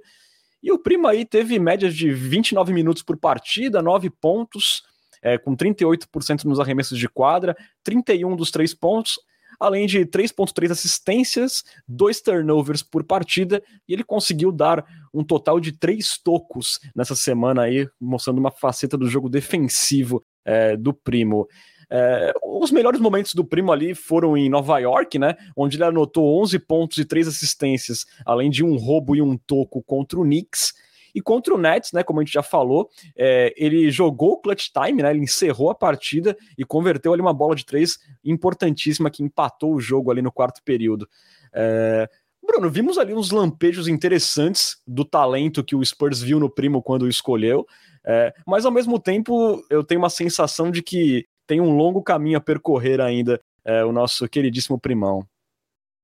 E 0.62 0.72
o 0.72 0.80
Primo 0.80 1.08
aí 1.08 1.26
teve 1.26 1.60
médias 1.60 1.96
de 1.96 2.12
29 2.12 2.74
minutos 2.74 3.04
por 3.04 3.18
partida, 3.18 3.82
9 3.82 4.10
pontos, 4.10 4.84
é, 5.22 5.38
com 5.38 5.56
38% 5.56 6.46
nos 6.46 6.60
arremessos 6.60 6.98
de 6.98 7.08
quadra, 7.08 7.56
31 7.84 8.36
dos 8.36 8.52
3 8.52 8.74
pontos, 8.74 9.20
além 9.60 9.88
de 9.88 10.06
3.3 10.06 10.72
assistências, 10.72 11.64
2 11.88 12.22
turnovers 12.22 12.84
por 12.84 13.04
partida, 13.04 13.62
e 13.88 13.94
ele 13.94 14.04
conseguiu 14.04 14.52
dar 14.52 14.86
um 15.14 15.24
total 15.24 15.60
de 15.60 15.72
3 15.72 16.20
tocos 16.24 16.80
nessa 16.96 17.16
semana 17.16 17.64
aí, 17.64 17.88
mostrando 18.00 18.40
uma 18.40 18.52
faceta 18.52 18.98
do 18.98 19.08
jogo 19.08 19.30
defensivo 19.30 20.24
é, 20.46 20.78
do 20.78 20.94
Primo. 20.94 21.48
É, 21.90 22.34
os 22.44 22.72
melhores 22.72 23.00
momentos 23.00 23.34
do 23.34 23.46
Primo 23.46 23.72
ali 23.72 23.96
foram 23.96 24.36
em 24.36 24.50
Nova 24.50 24.78
York, 24.80 25.18
né? 25.18 25.36
Onde 25.56 25.78
ele 25.78 25.86
anotou 25.86 26.42
11 26.42 26.60
pontos 26.60 26.98
e 26.98 27.06
3 27.06 27.28
assistências, 27.28 28.06
além 28.26 28.50
de 28.50 28.64
um 28.64 28.76
roubo 28.76 29.16
e 29.16 29.22
um 29.22 29.38
toco 29.38 29.82
contra 29.84 30.20
o 30.20 30.24
Knicks. 30.24 30.74
E 31.16 31.22
contra 31.22 31.56
o 31.56 31.58
Nets, 31.58 31.94
né, 31.94 32.04
como 32.04 32.20
a 32.20 32.24
gente 32.24 32.34
já 32.34 32.44
falou, 32.44 32.92
é, 33.16 33.52
ele 33.58 33.90
jogou 33.90 34.34
o 34.34 34.38
clutch 34.38 34.68
time, 34.72 35.02
né, 35.02 35.10
ele 35.10 35.24
encerrou 35.24 35.72
a 35.72 35.76
partida 35.76 36.38
e 36.56 36.64
converteu 36.64 37.12
ali 37.12 37.22
uma 37.24 37.34
bola 37.34 37.56
de 37.56 37.66
três 37.66 37.98
importantíssima 38.24 39.10
que 39.10 39.24
empatou 39.24 39.74
o 39.74 39.82
jogo 39.82 40.12
ali 40.12 40.22
no 40.22 40.32
quarto 40.32 40.62
período. 40.64 41.10
É, 41.52 42.08
Bruno, 42.46 42.70
vimos 42.70 43.00
ali 43.00 43.16
uns 43.16 43.32
lampejos 43.32 43.88
interessantes 43.88 44.78
do 44.86 45.04
talento 45.04 45.64
que 45.64 45.76
o 45.76 45.84
Spurs 45.84 46.22
viu 46.22 46.40
no 46.40 46.52
primo 46.52 46.84
quando 46.84 47.02
o 47.02 47.10
escolheu, 47.10 47.66
é, 48.06 48.32
mas 48.46 48.64
ao 48.64 48.72
mesmo 48.72 49.00
tempo 49.00 49.66
eu 49.72 49.84
tenho 49.84 50.00
uma 50.00 50.12
sensação 50.12 50.70
de 50.70 50.84
que 50.84 51.26
tem 51.48 51.62
um 51.62 51.76
longo 51.76 52.04
caminho 52.04 52.38
a 52.38 52.42
percorrer 52.42 53.00
ainda 53.00 53.40
é, 53.66 53.84
o 53.84 53.92
nosso 53.92 54.28
queridíssimo 54.28 54.78
primão. 54.78 55.26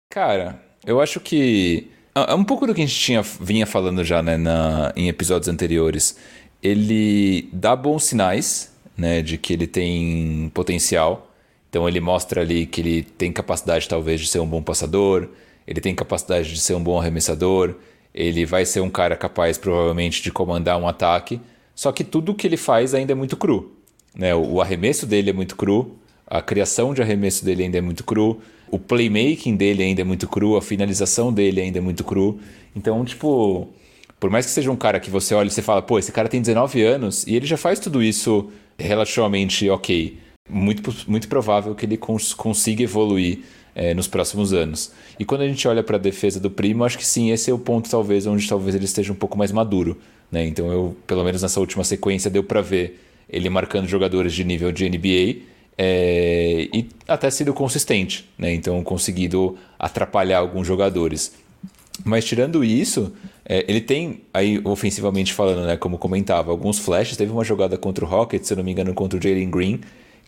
Cara, 0.09 0.59
eu 0.85 1.01
acho 1.01 1.19
que 1.19 1.91
é 2.15 2.33
um 2.33 2.43
pouco 2.43 2.65
do 2.65 2.73
que 2.73 2.81
a 2.81 2.85
gente 2.85 2.99
tinha, 2.99 3.21
vinha 3.21 3.65
falando 3.65 4.03
já 4.03 4.21
né, 4.23 4.37
na, 4.37 4.93
em 4.95 5.09
episódios 5.09 5.47
anteriores. 5.47 6.17
Ele 6.61 7.49
dá 7.51 7.75
bons 7.75 8.05
sinais 8.05 8.73
né, 8.97 9.21
de 9.21 9.37
que 9.37 9.53
ele 9.53 9.67
tem 9.67 10.49
potencial. 10.53 11.31
Então 11.69 11.87
ele 11.87 11.99
mostra 11.99 12.41
ali 12.41 12.65
que 12.65 12.81
ele 12.81 13.03
tem 13.03 13.31
capacidade 13.31 13.89
talvez 13.89 14.21
de 14.21 14.27
ser 14.27 14.39
um 14.39 14.45
bom 14.45 14.61
passador, 14.61 15.27
ele 15.65 15.81
tem 15.81 15.95
capacidade 15.95 16.53
de 16.53 16.61
ser 16.61 16.75
um 16.75 16.83
bom 16.83 16.99
arremessador, 16.99 17.75
ele 18.13 18.45
vai 18.45 18.63
ser 18.63 18.81
um 18.81 18.91
cara 18.91 19.17
capaz 19.17 19.57
provavelmente 19.57 20.21
de 20.21 20.31
comandar 20.31 20.77
um 20.77 20.87
ataque. 20.87 21.41
Só 21.73 21.91
que 21.91 22.03
tudo 22.03 22.35
que 22.35 22.45
ele 22.45 22.57
faz 22.57 22.93
ainda 22.93 23.13
é 23.13 23.15
muito 23.15 23.35
cru. 23.35 23.71
Né? 24.15 24.33
O, 24.35 24.61
arremesso 24.61 25.05
dele 25.05 25.29
é 25.29 25.33
muito 25.33 25.55
cru, 25.55 25.97
a 26.27 26.41
criação 26.41 26.93
de 26.93 27.01
arremesso 27.01 27.43
dele 27.43 27.63
ainda 27.63 27.77
é 27.77 27.81
muito 27.81 28.03
cru, 28.03 28.39
o 28.69 28.79
playmaking 28.79 29.55
dele 29.55 29.83
ainda 29.83 30.01
é 30.01 30.03
muito 30.03 30.27
cru, 30.27 30.55
a 30.55 30.61
finalização 30.61 31.31
dele 31.31 31.61
ainda 31.61 31.77
é 31.77 31.81
muito 31.81 32.03
cru. 32.03 32.39
Então, 32.75 33.03
tipo, 33.05 33.67
por 34.19 34.29
mais 34.29 34.45
que 34.45 34.51
seja 34.51 34.71
um 34.71 34.75
cara 34.75 34.99
que 34.99 35.09
você 35.09 35.35
olha 35.35 35.47
e 35.47 35.51
você 35.51 35.61
fala, 35.61 35.81
pô, 35.81 35.99
esse 35.99 36.11
cara 36.11 36.29
tem 36.29 36.41
19 36.41 36.81
anos 36.81 37.25
e 37.27 37.35
ele 37.35 37.45
já 37.45 37.57
faz 37.57 37.79
tudo 37.79 38.01
isso 38.01 38.49
relativamente 38.77 39.69
ok. 39.69 40.17
Muito, 40.49 40.93
muito 41.07 41.27
provável 41.27 41.73
que 41.73 41.85
ele 41.85 41.97
cons 41.97 42.33
consiga 42.33 42.83
evoluir 42.83 43.39
é, 43.75 43.93
nos 43.93 44.07
próximos 44.07 44.53
anos. 44.53 44.91
E 45.19 45.25
quando 45.25 45.41
a 45.41 45.47
gente 45.47 45.67
olha 45.67 45.83
para 45.83 45.95
a 45.97 45.99
defesa 45.99 46.39
do 46.39 46.49
Primo, 46.49 46.83
acho 46.83 46.97
que 46.97 47.05
sim, 47.05 47.31
esse 47.31 47.49
é 47.49 47.53
o 47.53 47.59
ponto 47.59 47.89
talvez 47.89 48.25
onde 48.27 48.47
talvez 48.47 48.75
ele 48.75 48.85
esteja 48.85 49.11
um 49.11 49.15
pouco 49.15 49.37
mais 49.37 49.51
maduro. 49.51 49.97
Né? 50.31 50.45
Então 50.47 50.71
eu, 50.71 50.95
pelo 51.07 51.23
menos 51.23 51.41
nessa 51.41 51.59
última 51.59 51.83
sequência, 51.83 52.29
deu 52.29 52.43
para 52.43 52.61
ver 52.61 52.99
ele 53.33 53.49
marcando 53.49 53.87
jogadores 53.87 54.33
de 54.33 54.43
nível 54.43 54.71
de 54.71 54.87
NBA 54.87 55.41
é, 55.77 56.69
e 56.71 56.87
até 57.07 57.29
sido 57.29 57.53
consistente, 57.53 58.29
né? 58.37 58.53
então 58.53 58.81
conseguido 58.83 59.57
atrapalhar 59.77 60.39
alguns 60.39 60.67
jogadores. 60.67 61.33
Mas 62.03 62.25
tirando 62.25 62.63
isso, 62.63 63.13
é, 63.45 63.65
ele 63.67 63.81
tem, 63.81 64.21
aí 64.33 64.59
ofensivamente 64.63 65.33
falando, 65.33 65.65
né, 65.65 65.77
como 65.77 65.97
comentava, 65.97 66.51
alguns 66.51 66.79
flashes. 66.79 67.15
Teve 67.15 67.31
uma 67.31 67.43
jogada 67.43 67.77
contra 67.77 68.03
o 68.03 68.07
Rockets, 68.07 68.47
se 68.47 68.53
eu 68.53 68.57
não 68.57 68.63
me 68.63 68.71
engano, 68.71 68.93
contra 68.93 69.17
o 69.17 69.21
Jalen 69.21 69.49
Green, 69.49 69.81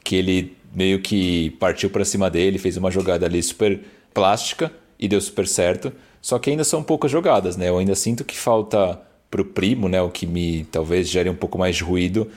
que 0.04 0.16
ele 0.16 0.56
meio 0.74 1.02
que 1.02 1.52
partiu 1.52 1.90
para 1.90 2.06
cima 2.06 2.30
dele, 2.30 2.60
fez 2.60 2.78
uma 2.78 2.92
jogada 2.92 3.26
ali 3.26 3.42
super 3.42 3.80
plástica 4.14 4.72
e 5.00 5.08
deu 5.08 5.20
super 5.20 5.48
certo. 5.48 5.92
Só 6.22 6.38
que 6.38 6.50
ainda 6.50 6.64
são 6.64 6.84
poucas 6.84 7.10
jogadas, 7.10 7.58
né? 7.58 7.70
Eu 7.70 7.78
ainda 7.78 7.96
sinto 7.96 8.24
que 8.24 8.38
falta 8.38 9.00
pro 9.32 9.46
primo, 9.46 9.90
né? 9.90 10.02
O 10.02 10.10
que 10.10 10.28
me 10.28 10.66
talvez 10.72 11.10
gere 11.10 11.30
um 11.30 11.36
pouco 11.36 11.58
mais 11.58 11.76
de 11.76 11.84
ruído 11.84 12.30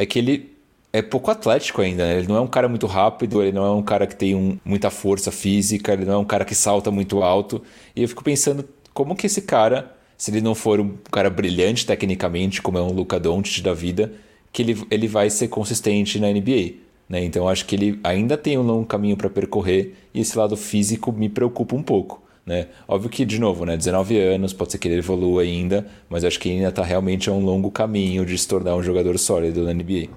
é 0.00 0.06
que 0.06 0.18
ele 0.18 0.56
é 0.94 1.02
pouco 1.02 1.30
atlético 1.30 1.82
ainda, 1.82 2.06
né? 2.06 2.16
Ele 2.16 2.26
não 2.26 2.36
é 2.36 2.40
um 2.40 2.46
cara 2.46 2.66
muito 2.70 2.86
rápido, 2.86 3.42
ele 3.42 3.52
não 3.52 3.66
é 3.66 3.70
um 3.70 3.82
cara 3.82 4.06
que 4.06 4.16
tem 4.16 4.34
um, 4.34 4.58
muita 4.64 4.88
força 4.88 5.30
física, 5.30 5.92
ele 5.92 6.06
não 6.06 6.14
é 6.14 6.16
um 6.16 6.24
cara 6.24 6.42
que 6.42 6.54
salta 6.54 6.90
muito 6.90 7.22
alto. 7.22 7.62
E 7.94 8.00
eu 8.00 8.08
fico 8.08 8.24
pensando 8.24 8.66
como 8.94 9.14
que 9.14 9.26
esse 9.26 9.42
cara, 9.42 9.94
se 10.16 10.30
ele 10.30 10.40
não 10.40 10.54
for 10.54 10.80
um 10.80 10.96
cara 11.12 11.28
brilhante 11.28 11.84
tecnicamente, 11.84 12.62
como 12.62 12.78
é 12.78 12.80
um 12.80 12.92
Luca 12.92 13.20
Doncic 13.20 13.62
da 13.62 13.74
vida, 13.74 14.10
que 14.50 14.62
ele, 14.62 14.82
ele 14.90 15.06
vai 15.06 15.28
ser 15.28 15.48
consistente 15.48 16.18
na 16.18 16.28
NBA. 16.28 16.76
Né? 17.06 17.22
Então 17.22 17.46
acho 17.46 17.66
que 17.66 17.76
ele 17.76 18.00
ainda 18.02 18.38
tem 18.38 18.56
um 18.56 18.62
longo 18.62 18.86
caminho 18.86 19.18
para 19.18 19.28
percorrer 19.28 19.94
e 20.14 20.20
esse 20.20 20.36
lado 20.38 20.56
físico 20.56 21.12
me 21.12 21.28
preocupa 21.28 21.76
um 21.76 21.82
pouco. 21.82 22.22
Né? 22.50 22.66
Óbvio 22.88 23.08
que, 23.08 23.24
de 23.24 23.38
novo, 23.38 23.64
né, 23.64 23.76
19 23.76 24.18
anos, 24.18 24.52
pode 24.52 24.72
ser 24.72 24.78
que 24.78 24.88
ele 24.88 24.98
evolua 24.98 25.42
ainda, 25.42 25.86
mas 26.08 26.24
acho 26.24 26.40
que 26.40 26.50
ainda 26.50 26.70
está 26.70 26.82
realmente 26.82 27.30
a 27.30 27.32
um 27.32 27.44
longo 27.44 27.70
caminho 27.70 28.26
de 28.26 28.36
se 28.36 28.48
tornar 28.48 28.74
um 28.74 28.82
jogador 28.82 29.16
sólido 29.20 29.62
na 29.62 29.72
NBA. 29.72 30.08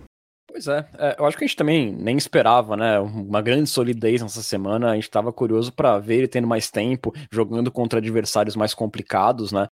Pois 0.48 0.68
é, 0.68 0.84
é, 0.98 1.16
eu 1.20 1.26
acho 1.28 1.38
que 1.38 1.44
a 1.44 1.48
gente 1.48 1.56
também 1.56 1.92
nem 1.92 2.18
esperava, 2.18 2.76
né? 2.76 3.00
Uma 3.00 3.40
grande 3.40 3.70
solidez 3.70 4.20
nessa 4.20 4.42
semana. 4.42 4.90
A 4.90 4.96
gente 4.96 5.04
estava 5.04 5.32
curioso 5.32 5.72
para 5.72 6.00
ver 6.00 6.18
ele 6.18 6.28
tendo 6.28 6.48
mais 6.48 6.72
tempo, 6.72 7.14
jogando 7.32 7.72
contra 7.72 8.00
adversários 8.00 8.56
mais 8.56 8.74
complicados, 8.74 9.52
né? 9.52 9.68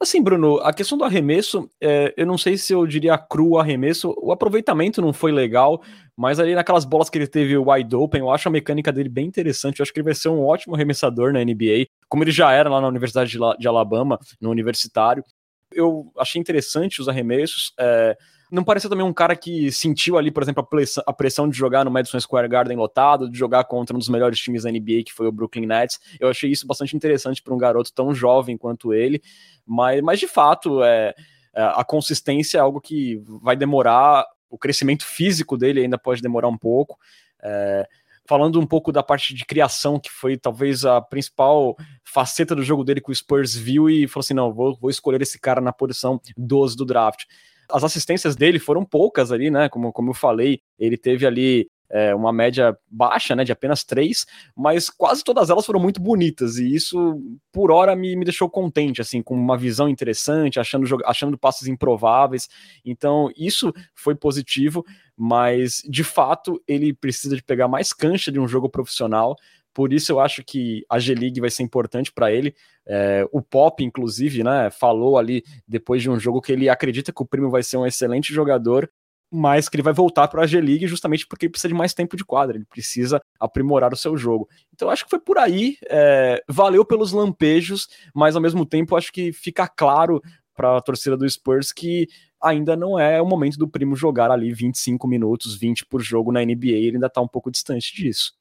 Assim, 0.00 0.22
Bruno, 0.22 0.58
a 0.58 0.72
questão 0.72 0.98
do 0.98 1.04
arremesso, 1.04 1.70
é, 1.80 2.12
eu 2.16 2.26
não 2.26 2.36
sei 2.36 2.58
se 2.58 2.72
eu 2.72 2.86
diria 2.86 3.16
cru 3.16 3.58
arremesso, 3.58 4.14
o 4.18 4.32
aproveitamento 4.32 5.00
não 5.00 5.12
foi 5.12 5.30
legal, 5.32 5.80
mas 6.16 6.38
ali 6.40 6.54
naquelas 6.54 6.84
bolas 6.84 7.08
que 7.08 7.16
ele 7.16 7.26
teve 7.26 7.56
wide 7.56 7.94
open, 7.94 8.20
eu 8.20 8.30
acho 8.30 8.48
a 8.48 8.50
mecânica 8.50 8.92
dele 8.92 9.08
bem 9.08 9.26
interessante, 9.26 9.78
eu 9.78 9.82
acho 9.84 9.92
que 9.92 10.00
ele 10.00 10.04
vai 10.04 10.14
ser 10.14 10.28
um 10.28 10.44
ótimo 10.44 10.74
arremessador 10.74 11.32
na 11.32 11.42
NBA, 11.42 11.86
como 12.08 12.24
ele 12.24 12.32
já 12.32 12.52
era 12.52 12.68
lá 12.68 12.80
na 12.80 12.88
Universidade 12.88 13.38
de 13.58 13.68
Alabama, 13.68 14.18
no 14.40 14.50
universitário. 14.50 15.24
Eu 15.72 16.12
achei 16.18 16.40
interessante 16.40 17.00
os 17.00 17.08
arremessos, 17.08 17.72
é, 17.78 18.16
Não 18.50 18.62
parecia 18.62 18.90
também 18.90 19.04
um 19.04 19.12
cara 19.12 19.34
que 19.34 19.72
sentiu 19.72 20.18
ali, 20.18 20.30
por 20.30 20.42
exemplo, 20.42 20.66
a 21.06 21.12
pressão 21.12 21.48
de 21.48 21.56
jogar 21.56 21.84
no 21.84 21.90
Madison 21.90 22.20
Square 22.20 22.48
Garden 22.48 22.76
lotado, 22.76 23.28
de 23.28 23.38
jogar 23.38 23.64
contra 23.64 23.96
um 23.96 23.98
dos 23.98 24.08
melhores 24.08 24.38
times 24.38 24.64
da 24.64 24.70
NBA, 24.70 25.04
que 25.06 25.12
foi 25.12 25.26
o 25.26 25.32
Brooklyn 25.32 25.66
Nets. 25.66 25.98
Eu 26.20 26.28
achei 26.28 26.50
isso 26.50 26.66
bastante 26.66 26.94
interessante 26.94 27.42
para 27.42 27.54
um 27.54 27.58
garoto 27.58 27.92
tão 27.92 28.14
jovem 28.14 28.56
quanto 28.56 28.92
ele, 28.92 29.22
mas, 29.66 30.00
mas 30.02 30.20
de 30.20 30.28
fato, 30.28 30.82
é, 30.84 31.14
é, 31.54 31.62
a 31.62 31.84
consistência 31.84 32.58
é 32.58 32.60
algo 32.60 32.80
que 32.80 33.22
vai 33.42 33.56
demorar, 33.56 34.26
o 34.50 34.58
crescimento 34.58 35.04
físico 35.04 35.56
dele 35.56 35.80
ainda 35.80 35.98
pode 35.98 36.22
demorar 36.22 36.48
um 36.48 36.58
pouco. 36.58 36.98
É, 37.42 37.86
falando 38.26 38.58
um 38.58 38.66
pouco 38.66 38.90
da 38.90 39.02
parte 39.02 39.34
de 39.34 39.44
criação, 39.44 39.98
que 40.00 40.10
foi 40.10 40.36
talvez 40.36 40.84
a 40.84 41.00
principal 41.00 41.76
faceta 42.04 42.54
do 42.54 42.62
jogo 42.62 42.84
dele 42.84 43.00
que 43.00 43.10
o 43.10 43.14
Spurs 43.14 43.54
viu 43.54 43.88
e 43.88 44.08
falou 44.08 44.24
assim: 44.24 44.34
não, 44.34 44.52
vou, 44.52 44.76
vou 44.80 44.90
escolher 44.90 45.20
esse 45.22 45.38
cara 45.38 45.60
na 45.60 45.72
posição 45.72 46.20
12 46.36 46.76
do 46.76 46.84
draft. 46.84 47.24
As 47.70 47.84
assistências 47.84 48.36
dele 48.36 48.58
foram 48.58 48.84
poucas 48.84 49.32
ali, 49.32 49.50
né? 49.50 49.68
Como, 49.68 49.92
como 49.92 50.10
eu 50.10 50.14
falei, 50.14 50.60
ele 50.78 50.96
teve 50.96 51.26
ali 51.26 51.68
é, 51.90 52.14
uma 52.14 52.32
média 52.32 52.76
baixa, 52.90 53.36
né, 53.36 53.44
de 53.44 53.52
apenas 53.52 53.84
três, 53.84 54.26
mas 54.56 54.90
quase 54.90 55.22
todas 55.22 55.50
elas 55.50 55.64
foram 55.64 55.78
muito 55.78 56.00
bonitas, 56.00 56.56
e 56.56 56.74
isso, 56.74 57.20
por 57.52 57.70
hora, 57.70 57.94
me, 57.94 58.16
me 58.16 58.24
deixou 58.24 58.50
contente, 58.50 59.00
assim, 59.00 59.22
com 59.22 59.34
uma 59.34 59.56
visão 59.56 59.88
interessante, 59.88 60.58
achando, 60.58 60.86
achando 61.04 61.38
passes 61.38 61.68
improváveis, 61.68 62.48
então 62.84 63.30
isso 63.36 63.72
foi 63.94 64.14
positivo, 64.14 64.84
mas, 65.16 65.82
de 65.88 66.02
fato, 66.02 66.60
ele 66.66 66.92
precisa 66.92 67.36
de 67.36 67.42
pegar 67.42 67.68
mais 67.68 67.92
cancha 67.92 68.32
de 68.32 68.40
um 68.40 68.48
jogo 68.48 68.68
profissional, 68.68 69.36
por 69.74 69.92
isso 69.92 70.12
eu 70.12 70.20
acho 70.20 70.44
que 70.44 70.86
a 70.88 71.00
G-League 71.00 71.40
vai 71.40 71.50
ser 71.50 71.64
importante 71.64 72.12
para 72.12 72.32
ele. 72.32 72.54
É, 72.86 73.26
o 73.32 73.42
Pop, 73.42 73.82
inclusive, 73.82 74.44
né, 74.44 74.70
falou 74.70 75.18
ali 75.18 75.42
depois 75.66 76.00
de 76.00 76.08
um 76.08 76.18
jogo 76.18 76.40
que 76.40 76.52
ele 76.52 76.68
acredita 76.68 77.12
que 77.12 77.22
o 77.22 77.26
Primo 77.26 77.50
vai 77.50 77.62
ser 77.62 77.76
um 77.76 77.84
excelente 77.84 78.32
jogador, 78.32 78.88
mas 79.30 79.68
que 79.68 79.74
ele 79.74 79.82
vai 79.82 79.92
voltar 79.92 80.28
para 80.28 80.42
a 80.42 80.46
G-League 80.46 80.86
justamente 80.86 81.26
porque 81.26 81.46
ele 81.46 81.50
precisa 81.50 81.68
de 81.68 81.74
mais 81.74 81.92
tempo 81.92 82.16
de 82.16 82.24
quadra, 82.24 82.56
ele 82.56 82.64
precisa 82.64 83.20
aprimorar 83.40 83.92
o 83.92 83.96
seu 83.96 84.16
jogo. 84.16 84.48
Então 84.72 84.88
acho 84.88 85.04
que 85.04 85.10
foi 85.10 85.18
por 85.18 85.38
aí, 85.38 85.76
é, 85.90 86.40
valeu 86.48 86.84
pelos 86.84 87.10
lampejos, 87.10 87.88
mas 88.14 88.36
ao 88.36 88.42
mesmo 88.42 88.64
tempo 88.64 88.94
acho 88.94 89.12
que 89.12 89.32
fica 89.32 89.66
claro 89.66 90.22
para 90.54 90.76
a 90.76 90.80
torcida 90.80 91.16
do 91.16 91.28
Spurs 91.28 91.72
que 91.72 92.06
ainda 92.40 92.76
não 92.76 92.96
é 92.96 93.20
o 93.20 93.26
momento 93.26 93.58
do 93.58 93.66
Primo 93.66 93.96
jogar 93.96 94.30
ali 94.30 94.52
25 94.52 95.08
minutos, 95.08 95.56
20 95.56 95.86
por 95.86 96.00
jogo 96.00 96.30
na 96.30 96.44
NBA, 96.44 96.68
ele 96.68 96.96
ainda 96.96 97.08
está 97.08 97.20
um 97.20 97.26
pouco 97.26 97.50
distante 97.50 97.92
disso. 97.92 98.34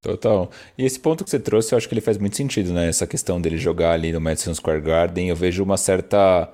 Total. 0.00 0.48
E 0.76 0.84
esse 0.84 0.98
ponto 0.98 1.24
que 1.24 1.30
você 1.30 1.40
trouxe, 1.40 1.74
eu 1.74 1.76
acho 1.76 1.88
que 1.88 1.94
ele 1.94 2.00
faz 2.00 2.16
muito 2.18 2.36
sentido, 2.36 2.72
né? 2.72 2.88
Essa 2.88 3.06
questão 3.06 3.40
dele 3.40 3.58
jogar 3.58 3.92
ali 3.92 4.12
no 4.12 4.20
Madison 4.20 4.54
Square 4.54 4.80
Garden, 4.80 5.28
eu 5.28 5.36
vejo 5.36 5.62
uma 5.62 5.76
certa 5.76 6.48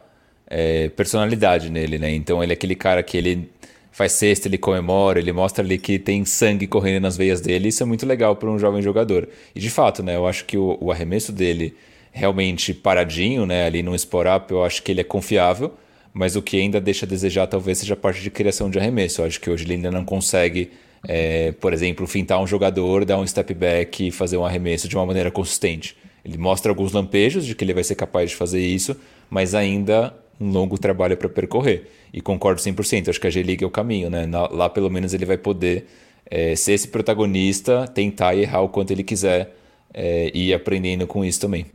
é, 0.46 0.88
personalidade 0.90 1.70
nele, 1.70 1.98
né? 1.98 2.10
Então 2.10 2.42
ele 2.42 2.52
é 2.52 2.54
aquele 2.54 2.74
cara 2.74 3.02
que 3.02 3.18
ele 3.18 3.50
faz 3.92 4.12
cesta, 4.12 4.48
ele 4.48 4.56
comemora, 4.56 5.18
ele 5.18 5.32
mostra 5.32 5.62
ali 5.62 5.78
que 5.78 5.98
tem 5.98 6.24
sangue 6.24 6.66
correndo 6.66 7.02
nas 7.02 7.16
veias 7.18 7.40
dele. 7.40 7.68
Isso 7.68 7.82
é 7.82 7.86
muito 7.86 8.06
legal 8.06 8.34
para 8.34 8.50
um 8.50 8.58
jovem 8.58 8.80
jogador. 8.82 9.28
E 9.54 9.60
de 9.60 9.70
fato, 9.70 10.02
né? 10.02 10.16
Eu 10.16 10.26
acho 10.26 10.46
que 10.46 10.56
o, 10.56 10.78
o 10.80 10.90
arremesso 10.90 11.30
dele 11.30 11.76
realmente 12.12 12.72
paradinho, 12.72 13.44
né? 13.44 13.66
Ali 13.66 13.82
no 13.82 13.94
sport-up, 13.94 14.50
eu 14.50 14.64
acho 14.64 14.82
que 14.82 14.90
ele 14.90 15.02
é 15.02 15.04
confiável. 15.04 15.74
Mas 16.14 16.34
o 16.34 16.42
que 16.42 16.56
ainda 16.56 16.80
deixa 16.80 17.04
a 17.04 17.08
desejar 17.08 17.46
talvez 17.46 17.78
seja 17.78 17.94
a 17.94 17.96
parte 17.96 18.22
de 18.22 18.30
criação 18.30 18.70
de 18.70 18.78
arremesso. 18.78 19.20
Eu 19.20 19.26
acho 19.26 19.40
que 19.40 19.50
hoje 19.50 19.64
ele 19.64 19.74
ainda 19.74 19.90
não 19.90 20.04
consegue 20.04 20.70
é, 21.06 21.52
por 21.52 21.72
exemplo, 21.72 22.06
fintar 22.06 22.40
um 22.40 22.46
jogador, 22.46 23.04
dar 23.04 23.18
um 23.18 23.26
step 23.26 23.52
back 23.54 24.08
e 24.08 24.10
fazer 24.10 24.36
um 24.36 24.44
arremesso 24.44 24.88
de 24.88 24.96
uma 24.96 25.06
maneira 25.06 25.30
consistente. 25.30 25.96
Ele 26.24 26.38
mostra 26.38 26.70
alguns 26.70 26.92
lampejos 26.92 27.44
de 27.44 27.54
que 27.54 27.64
ele 27.64 27.74
vai 27.74 27.84
ser 27.84 27.94
capaz 27.94 28.30
de 28.30 28.36
fazer 28.36 28.60
isso, 28.60 28.96
mas 29.28 29.54
ainda 29.54 30.14
um 30.40 30.50
longo 30.50 30.78
trabalho 30.78 31.16
para 31.16 31.28
percorrer. 31.28 31.90
E 32.12 32.20
concordo 32.20 32.60
100%, 32.60 33.08
acho 33.08 33.20
que 33.20 33.26
a 33.26 33.30
G-League 33.30 33.62
é 33.62 33.66
o 33.66 33.70
caminho, 33.70 34.08
né? 34.08 34.26
Lá 34.50 34.68
pelo 34.68 34.90
menos 34.90 35.12
ele 35.12 35.26
vai 35.26 35.36
poder 35.36 35.86
é, 36.30 36.56
ser 36.56 36.72
esse 36.72 36.88
protagonista, 36.88 37.86
tentar 37.86 38.36
errar 38.36 38.62
o 38.62 38.68
quanto 38.68 38.90
ele 38.90 39.02
quiser 39.02 39.54
é, 39.92 40.30
e 40.34 40.48
ir 40.48 40.54
aprendendo 40.54 41.06
com 41.06 41.24
isso 41.24 41.40
também. 41.40 41.66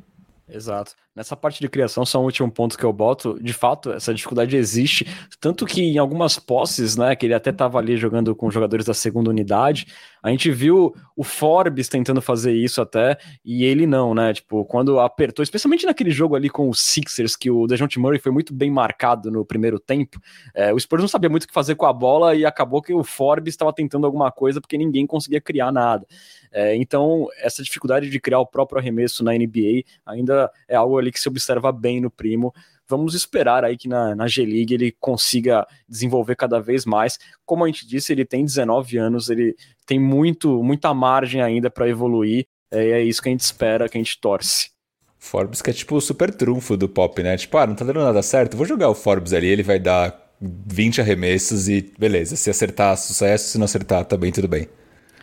Exato. 0.51 0.95
Nessa 1.15 1.35
parte 1.35 1.59
de 1.59 1.69
criação, 1.69 2.05
só 2.05 2.19
um 2.19 2.23
último 2.23 2.49
ponto 2.49 2.77
que 2.77 2.83
eu 2.83 2.93
boto, 2.93 3.37
de 3.41 3.53
fato, 3.53 3.91
essa 3.91 4.13
dificuldade 4.13 4.55
existe, 4.55 5.05
tanto 5.39 5.65
que 5.65 5.81
em 5.81 5.97
algumas 5.97 6.39
posses, 6.39 6.95
né, 6.95 7.15
que 7.15 7.25
ele 7.25 7.33
até 7.33 7.49
estava 7.49 7.77
ali 7.77 7.97
jogando 7.97 8.33
com 8.35 8.49
jogadores 8.49 8.85
da 8.85 8.93
segunda 8.93 9.29
unidade, 9.29 9.87
a 10.23 10.29
gente 10.29 10.49
viu 10.49 10.93
o 11.15 11.23
Forbes 11.23 11.87
tentando 11.87 12.21
fazer 12.21 12.53
isso 12.53 12.81
até, 12.81 13.17
e 13.43 13.63
ele 13.63 13.85
não, 13.85 14.15
né, 14.15 14.33
tipo, 14.33 14.65
quando 14.65 14.99
apertou, 14.99 15.43
especialmente 15.43 15.85
naquele 15.85 16.09
jogo 16.09 16.35
ali 16.35 16.49
com 16.49 16.69
os 16.69 16.81
Sixers, 16.81 17.35
que 17.35 17.51
o 17.51 17.67
DeJounte 17.67 17.99
Murray 17.99 18.19
foi 18.19 18.31
muito 18.31 18.53
bem 18.53 18.71
marcado 18.71 19.29
no 19.29 19.45
primeiro 19.45 19.79
tempo, 19.79 20.19
é, 20.55 20.73
o 20.73 20.79
Spurs 20.79 21.01
não 21.01 21.09
sabia 21.09 21.29
muito 21.29 21.43
o 21.43 21.47
que 21.47 21.53
fazer 21.53 21.75
com 21.75 21.85
a 21.85 21.93
bola 21.93 22.33
e 22.33 22.45
acabou 22.45 22.81
que 22.81 22.93
o 22.93 23.03
Forbes 23.03 23.53
estava 23.53 23.73
tentando 23.73 24.05
alguma 24.05 24.31
coisa 24.31 24.61
porque 24.61 24.77
ninguém 24.77 25.05
conseguia 25.05 25.41
criar 25.41 25.71
nada. 25.71 26.07
É, 26.51 26.75
então, 26.75 27.27
essa 27.37 27.61
dificuldade 27.61 28.09
de 28.09 28.19
criar 28.19 28.39
o 28.39 28.45
próprio 28.45 28.79
arremesso 28.79 29.23
na 29.23 29.33
NBA 29.33 29.83
ainda 30.05 30.51
é 30.67 30.75
algo 30.75 30.97
ali 30.97 31.11
que 31.11 31.19
se 31.19 31.27
observa 31.27 31.71
bem 31.71 32.01
no 32.01 32.09
Primo. 32.09 32.53
Vamos 32.87 33.13
esperar 33.13 33.63
aí 33.63 33.77
que 33.77 33.87
na, 33.87 34.15
na 34.15 34.27
G-League 34.27 34.73
ele 34.73 34.91
consiga 34.99 35.67
desenvolver 35.87 36.35
cada 36.35 36.59
vez 36.59 36.85
mais. 36.85 37.19
Como 37.45 37.63
a 37.63 37.67
gente 37.67 37.87
disse, 37.87 38.11
ele 38.11 38.25
tem 38.25 38.43
19 38.43 38.97
anos, 38.97 39.29
ele 39.29 39.55
tem 39.85 39.99
muito, 39.99 40.63
muita 40.63 40.93
margem 40.93 41.41
ainda 41.41 41.69
para 41.69 41.87
evoluir. 41.87 42.47
É, 42.71 42.91
é 42.91 43.03
isso 43.03 43.21
que 43.21 43.29
a 43.29 43.31
gente 43.31 43.41
espera, 43.41 43.87
que 43.87 43.97
a 43.97 44.01
gente 44.01 44.19
torce. 44.19 44.71
Forbes 45.19 45.61
que 45.61 45.69
é 45.69 45.73
tipo 45.73 45.95
o 45.95 46.01
super 46.01 46.33
trunfo 46.33 46.77
do 46.77 46.87
pop, 46.87 47.21
né? 47.21 47.35
Tipo, 47.37 47.57
ah, 47.57 47.67
não 47.67 47.75
tá 47.75 47.83
dando 47.83 47.99
nada 47.99 48.21
certo, 48.21 48.55
vou 48.55 48.65
jogar 48.65 48.89
o 48.89 48.95
Forbes 48.95 49.33
ali, 49.33 49.47
ele 49.47 49.63
vai 49.63 49.77
dar 49.77 50.33
20 50.41 51.01
arremessos 51.01 51.67
e 51.67 51.93
beleza, 51.99 52.37
se 52.37 52.49
acertar, 52.49 52.97
sucesso, 52.97 53.49
se 53.49 53.57
não 53.57 53.65
acertar, 53.65 54.05
também 54.05 54.31
tudo 54.31 54.47
bem. 54.47 54.67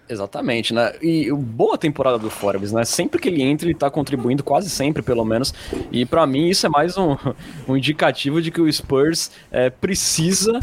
Exatamente, 0.08 0.72
né? 0.72 0.92
E 1.02 1.32
boa 1.32 1.76
temporada 1.76 2.16
do 2.16 2.30
Forbes, 2.30 2.70
né? 2.70 2.84
Sempre 2.84 3.20
que 3.20 3.28
ele 3.28 3.42
entra, 3.42 3.66
ele 3.66 3.74
tá 3.74 3.90
contribuindo, 3.90 4.44
quase 4.44 4.70
sempre, 4.70 5.02
pelo 5.02 5.24
menos. 5.24 5.52
E 5.90 6.06
para 6.06 6.24
mim, 6.26 6.48
isso 6.48 6.64
é 6.64 6.68
mais 6.68 6.96
um, 6.96 7.16
um 7.66 7.76
indicativo 7.76 8.40
de 8.40 8.50
que 8.50 8.60
o 8.60 8.72
Spurs 8.72 9.32
é, 9.50 9.68
precisa 9.68 10.60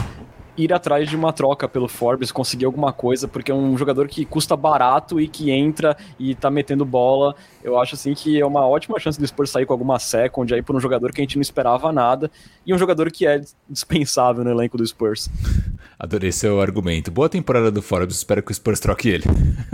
ir 0.57 0.73
atrás 0.73 1.09
de 1.09 1.15
uma 1.15 1.33
troca 1.33 1.67
pelo 1.67 1.87
Forbes, 1.87 2.31
conseguir 2.31 2.65
alguma 2.65 2.93
coisa, 2.93 3.27
porque 3.27 3.51
é 3.51 3.55
um 3.55 3.77
jogador 3.77 4.07
que 4.07 4.25
custa 4.25 4.55
barato 4.55 5.19
e 5.19 5.27
que 5.27 5.51
entra 5.51 5.95
e 6.19 6.35
tá 6.35 6.49
metendo 6.49 6.85
bola. 6.85 7.35
Eu 7.63 7.79
acho 7.79 7.95
assim 7.95 8.13
que 8.13 8.39
é 8.39 8.45
uma 8.45 8.67
ótima 8.67 8.99
chance 8.99 9.19
do 9.19 9.25
Spurs 9.25 9.49
sair 9.49 9.65
com 9.65 9.73
alguma 9.73 9.99
second 9.99 10.53
aí 10.53 10.61
por 10.61 10.75
um 10.75 10.79
jogador 10.79 11.11
que 11.11 11.21
a 11.21 11.23
gente 11.23 11.37
não 11.37 11.41
esperava 11.41 11.91
nada 11.91 12.29
e 12.65 12.73
um 12.73 12.77
jogador 12.77 13.11
que 13.11 13.25
é 13.25 13.41
dispensável 13.69 14.43
no 14.43 14.51
elenco 14.51 14.77
do 14.77 14.85
Spurs. 14.85 15.29
Adorei 15.97 16.31
seu 16.31 16.59
argumento. 16.59 17.11
Boa 17.11 17.29
temporada 17.29 17.71
do 17.71 17.81
Forbes, 17.81 18.17
espero 18.17 18.43
que 18.43 18.51
o 18.51 18.55
Spurs 18.55 18.79
troque 18.79 19.09
ele. 19.09 19.23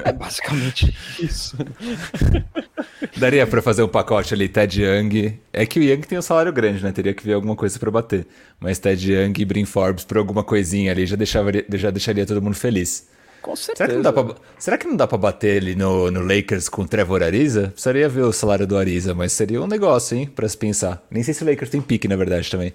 É 0.04 0.12
basicamente 0.12 0.96
isso. 1.20 1.58
Daria 3.18 3.46
para 3.48 3.62
fazer 3.62 3.84
um 3.84 3.88
pacote 3.88 4.34
ali, 4.34 4.48
Ted 4.48 4.82
Young. 4.82 5.40
É 5.52 5.66
que 5.66 5.80
o 5.80 5.84
Young 5.84 6.02
tem 6.02 6.18
um 6.18 6.22
salário 6.22 6.52
grande, 6.54 6.84
né? 6.84 6.92
Teria 6.92 7.14
que 7.14 7.24
ver 7.24 7.34
alguma 7.34 7.56
coisa 7.56 7.80
para 7.80 7.90
bater. 7.90 8.28
Mas 8.60 8.80
Ted 8.80 9.12
Young 9.12 9.34
e 9.38 9.46
Brin 9.46 9.66
Forbes 9.66 10.04
por 10.04 10.18
alguma 10.18 10.44
coisinha 10.70 10.92
ali 10.92 11.06
já, 11.06 11.16
deixava, 11.16 11.52
já 11.74 11.90
deixaria 11.90 12.26
todo 12.26 12.42
mundo 12.42 12.56
feliz. 12.56 13.10
Com 13.42 13.56
certeza. 13.56 13.78
Será 13.78 13.88
que 13.88 13.96
não 13.96 14.02
dá 14.02 14.14
pra, 14.14 14.36
será 14.58 14.78
que 14.78 14.88
não 14.88 14.96
dá 14.98 15.08
pra 15.08 15.18
bater 15.18 15.62
ali 15.62 15.76
no, 15.76 16.12
no 16.12 16.22
Lakers 16.22 16.68
com 16.68 16.82
o 16.82 16.88
Trevor 16.88 17.24
Ariza? 17.24 17.70
Precisaria 17.70 18.08
ver 18.10 18.24
o 18.24 18.34
salário 18.34 18.68
do 18.68 18.78
Ariza, 18.78 19.16
mas 19.16 19.32
seria 19.32 19.62
um 19.62 19.68
negócio, 19.68 20.18
hein? 20.18 20.28
Pra 20.28 20.48
se 20.48 20.58
pensar. 20.58 21.02
Nem 21.10 21.24
sei 21.24 21.34
se 21.34 21.44
o 21.44 21.50
Lakers 21.50 21.72
tem 21.72 21.82
pique, 21.82 22.08
na 22.08 22.18
verdade, 22.18 22.52
também. 22.52 22.74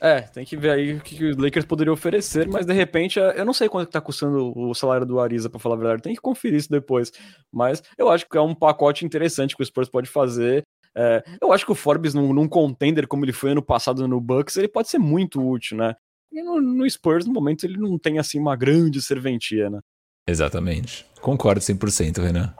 É, 0.00 0.22
tem 0.22 0.46
que 0.46 0.56
ver 0.56 0.70
aí 0.70 0.94
o 0.94 1.00
que 1.00 1.22
os 1.26 1.36
Lakers 1.36 1.66
poderiam 1.66 1.92
oferecer, 1.92 2.48
mas 2.48 2.64
de 2.64 2.72
repente 2.72 3.18
eu 3.18 3.44
não 3.44 3.52
sei 3.52 3.68
quanto 3.68 3.90
tá 3.90 4.00
custando 4.00 4.58
o 4.58 4.72
salário 4.72 5.04
do 5.04 5.20
Ariza, 5.20 5.50
para 5.50 5.60
falar 5.60 5.74
a 5.74 5.78
verdade. 5.78 6.02
Tem 6.02 6.14
que 6.14 6.20
conferir 6.20 6.58
isso 6.58 6.70
depois. 6.70 7.12
Mas 7.52 7.82
eu 7.98 8.08
acho 8.08 8.26
que 8.26 8.38
é 8.38 8.40
um 8.40 8.54
pacote 8.54 9.04
interessante 9.04 9.54
que 9.54 9.62
o 9.62 9.66
Spurs 9.66 9.90
pode 9.90 10.08
fazer. 10.08 10.62
É, 10.96 11.22
eu 11.40 11.52
acho 11.52 11.66
que 11.66 11.72
o 11.72 11.74
Forbes, 11.74 12.14
num, 12.14 12.32
num, 12.32 12.48
contender 12.48 13.06
como 13.06 13.24
ele 13.24 13.32
foi 13.32 13.50
ano 13.50 13.62
passado 13.62 14.08
no 14.08 14.20
Bucks, 14.20 14.56
ele 14.56 14.66
pode 14.66 14.88
ser 14.88 14.98
muito 14.98 15.46
útil, 15.46 15.76
né? 15.76 15.94
E 16.32 16.42
no, 16.42 16.60
no 16.60 16.88
Spurs, 16.88 17.26
no 17.26 17.32
momento, 17.32 17.64
ele 17.64 17.76
não 17.76 17.98
tem 17.98 18.18
assim 18.18 18.38
uma 18.38 18.54
grande 18.54 19.02
serventia, 19.02 19.68
né? 19.68 19.80
Exatamente. 20.26 21.04
Concordo 21.20 21.60
100%, 21.60 22.22
Renan. 22.22 22.54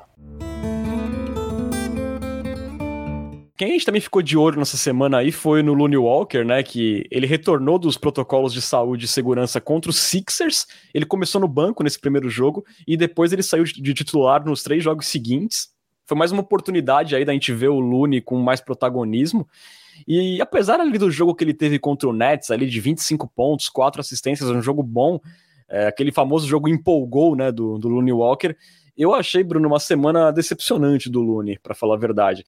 Quem 3.57 3.69
a 3.69 3.73
gente 3.73 3.85
também 3.85 4.01
ficou 4.01 4.23
de 4.23 4.39
olho 4.39 4.59
nessa 4.59 4.79
semana 4.79 5.19
aí 5.19 5.31
foi 5.31 5.63
no 5.63 5.75
Looney 5.75 5.99
Walker, 5.99 6.43
né? 6.45 6.63
Que 6.63 7.07
ele 7.11 7.27
retornou 7.27 7.79
dos 7.79 7.99
protocolos 7.99 8.55
de 8.55 8.63
saúde 8.63 9.05
e 9.05 9.09
segurança 9.09 9.61
contra 9.61 9.91
os 9.91 9.99
Sixers. 9.99 10.67
Ele 10.95 11.05
começou 11.05 11.41
no 11.41 11.47
banco 11.47 11.83
nesse 11.83 12.01
primeiro 12.01 12.31
jogo 12.31 12.65
e 12.89 12.97
depois 12.97 13.35
ele 13.35 13.43
saiu 13.43 13.65
de 13.65 13.93
titular 13.93 14.45
nos 14.45 14.63
três 14.63 14.83
jogos 14.83 15.07
seguintes. 15.09 15.69
Foi 16.07 16.17
mais 16.17 16.33
uma 16.33 16.41
oportunidade 16.41 17.15
aí 17.15 17.23
da 17.23 17.35
gente 17.35 17.53
ver 17.53 17.69
o 17.69 17.79
Looney 17.79 18.23
com 18.23 18.37
mais 18.41 18.63
protagonismo. 18.63 19.47
E 20.07 20.41
apesar 20.41 20.81
ali 20.81 20.99
do 20.99 21.11
jogo 21.11 21.35
que 21.35 21.45
ele 21.45 21.55
teve 21.55 21.79
contra 21.79 22.09
o 22.09 22.13
Nets, 22.13 22.51
ali 22.51 22.67
de 22.67 22.81
25 22.81 23.29
pontos, 23.29 23.69
quatro 23.69 24.01
assistências, 24.01 24.49
um 24.51 24.63
jogo 24.63 24.83
bom, 24.83 25.21
é, 25.69 25.87
aquele 25.87 26.13
famoso 26.13 26.47
jogo 26.47 26.69
empolgou, 26.69 27.37
né, 27.37 27.53
do, 27.53 27.79
do 27.79 27.89
Looney 27.89 28.13
Walker, 28.13 28.57
eu 28.97 29.15
achei, 29.15 29.43
Bruno, 29.43 29.67
uma 29.67 29.81
semana 29.81 30.31
decepcionante 30.31 31.09
do 31.09 31.23
Looney, 31.23 31.59
para 31.59 31.75
falar 31.75 31.95
a 31.95 31.99
verdade. 31.99 32.45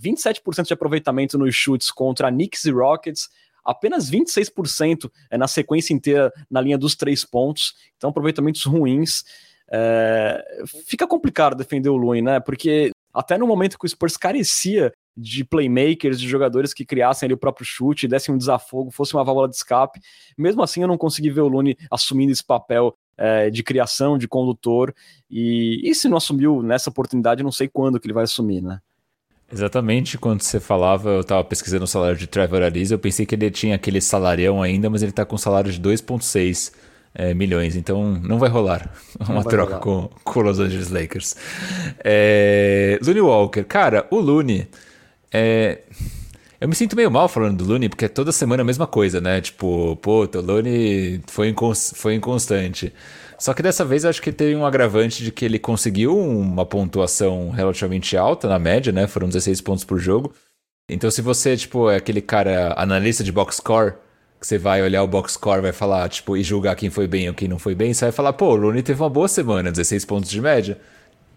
27% 0.00 0.66
de 0.66 0.72
aproveitamento 0.72 1.38
nos 1.38 1.54
chutes 1.54 1.90
contra 1.90 2.30
Knicks 2.30 2.64
e 2.64 2.70
Rockets, 2.70 3.28
apenas 3.64 4.10
26% 4.10 5.10
é, 5.30 5.36
na 5.36 5.48
sequência 5.48 5.92
inteira 5.92 6.32
na 6.50 6.60
linha 6.60 6.78
dos 6.78 6.94
três 6.94 7.24
pontos, 7.24 7.74
então 7.96 8.10
aproveitamentos 8.10 8.64
ruins. 8.64 9.24
É, 9.68 10.44
fica 10.86 11.06
complicado 11.06 11.56
defender 11.56 11.88
o 11.88 11.96
Looney, 11.96 12.22
né? 12.22 12.38
Porque 12.38 12.92
até 13.12 13.36
no 13.36 13.46
momento 13.46 13.78
que 13.78 13.86
o 13.86 13.88
Spurs 13.88 14.16
carecia 14.16 14.92
de 15.16 15.44
playmakers, 15.44 16.20
de 16.20 16.28
jogadores 16.28 16.74
que 16.74 16.84
criassem 16.84 17.26
ali 17.26 17.34
o 17.34 17.38
próprio 17.38 17.64
chute, 17.64 18.06
dessem 18.06 18.34
um 18.34 18.38
desafogo, 18.38 18.90
fosse 18.90 19.14
uma 19.14 19.24
válvula 19.24 19.48
de 19.48 19.56
escape. 19.56 20.00
Mesmo 20.36 20.62
assim, 20.62 20.82
eu 20.82 20.88
não 20.88 20.98
consegui 20.98 21.30
ver 21.30 21.40
o 21.40 21.48
Looney 21.48 21.76
assumindo 21.90 22.32
esse 22.32 22.44
papel 22.44 22.94
é, 23.16 23.48
de 23.48 23.62
criação, 23.62 24.18
de 24.18 24.28
condutor. 24.28 24.94
E, 25.30 25.80
e 25.88 25.94
se 25.94 26.08
não 26.08 26.18
assumiu 26.18 26.62
nessa 26.62 26.90
oportunidade, 26.90 27.42
não 27.42 27.52
sei 27.52 27.68
quando 27.68 27.98
que 27.98 28.06
ele 28.06 28.14
vai 28.14 28.24
assumir, 28.24 28.60
né? 28.60 28.80
Exatamente, 29.50 30.18
quando 30.18 30.42
você 30.42 30.58
falava, 30.58 31.10
eu 31.10 31.20
estava 31.20 31.44
pesquisando 31.44 31.84
o 31.84 31.86
salário 31.86 32.16
de 32.16 32.26
Trevor 32.26 32.62
Ariza, 32.62 32.94
eu 32.94 32.98
pensei 32.98 33.24
que 33.24 33.36
ele 33.36 33.48
tinha 33.48 33.76
aquele 33.76 34.00
salarião 34.00 34.60
ainda, 34.60 34.90
mas 34.90 35.02
ele 35.02 35.10
está 35.10 35.24
com 35.24 35.36
um 35.36 35.38
salário 35.38 35.70
de 35.70 35.80
2,6 35.80 36.74
é, 37.14 37.32
milhões, 37.32 37.76
então 37.76 38.12
não 38.20 38.40
vai 38.40 38.50
rolar 38.50 38.92
uma 39.28 39.44
troca 39.44 39.78
rolar. 39.78 39.80
Com, 39.80 40.10
com 40.24 40.40
Los 40.40 40.58
Angeles 40.58 40.90
Lakers. 40.90 41.36
É, 42.04 42.98
Looney 43.00 43.22
Walker, 43.22 43.62
cara, 43.62 44.06
o 44.10 44.18
Looney, 44.18 44.66
é, 45.36 45.82
eu 46.58 46.68
me 46.68 46.74
sinto 46.74 46.96
meio 46.96 47.10
mal 47.10 47.28
falando 47.28 47.58
do 47.58 47.70
Looney, 47.70 47.88
porque 47.88 48.06
é 48.06 48.08
toda 48.08 48.32
semana 48.32 48.62
a 48.62 48.64
mesma 48.64 48.86
coisa, 48.86 49.20
né? 49.20 49.40
Tipo, 49.40 49.96
pô, 49.96 50.24
o 50.24 50.40
Looney 50.40 51.20
foi, 51.26 51.48
incons 51.48 51.92
foi 51.94 52.14
inconstante. 52.14 52.92
Só 53.38 53.52
que 53.52 53.62
dessa 53.62 53.84
vez 53.84 54.06
acho 54.06 54.22
que 54.22 54.32
teve 54.32 54.56
um 54.56 54.64
agravante 54.64 55.22
de 55.22 55.30
que 55.30 55.44
ele 55.44 55.58
conseguiu 55.58 56.18
uma 56.18 56.64
pontuação 56.64 57.50
relativamente 57.50 58.16
alta 58.16 58.48
na 58.48 58.58
média, 58.58 58.90
né? 58.92 59.06
Foram 59.06 59.28
16 59.28 59.60
pontos 59.60 59.84
por 59.84 59.98
jogo. 59.98 60.32
Então, 60.88 61.10
se 61.10 61.20
você, 61.20 61.56
tipo, 61.56 61.90
é 61.90 61.96
aquele 61.96 62.22
cara 62.22 62.72
analista 62.78 63.22
de 63.22 63.30
box 63.30 63.56
score, 63.56 63.94
que 64.40 64.46
você 64.46 64.56
vai 64.56 64.82
olhar 64.82 65.02
o 65.02 65.06
box 65.06 65.34
score, 65.34 65.60
vai 65.60 65.72
falar, 65.72 66.08
tipo, 66.08 66.36
e 66.36 66.42
julgar 66.42 66.76
quem 66.76 66.88
foi 66.88 67.06
bem 67.06 67.28
ou 67.28 67.34
quem 67.34 67.48
não 67.48 67.58
foi 67.58 67.74
bem, 67.74 67.92
você 67.92 68.06
vai 68.06 68.12
falar, 68.12 68.32
pô, 68.32 68.52
o 68.52 68.56
Looney 68.56 68.82
teve 68.82 69.02
uma 69.02 69.10
boa 69.10 69.28
semana, 69.28 69.70
16 69.70 70.04
pontos 70.06 70.30
de 70.30 70.40
média. 70.40 70.78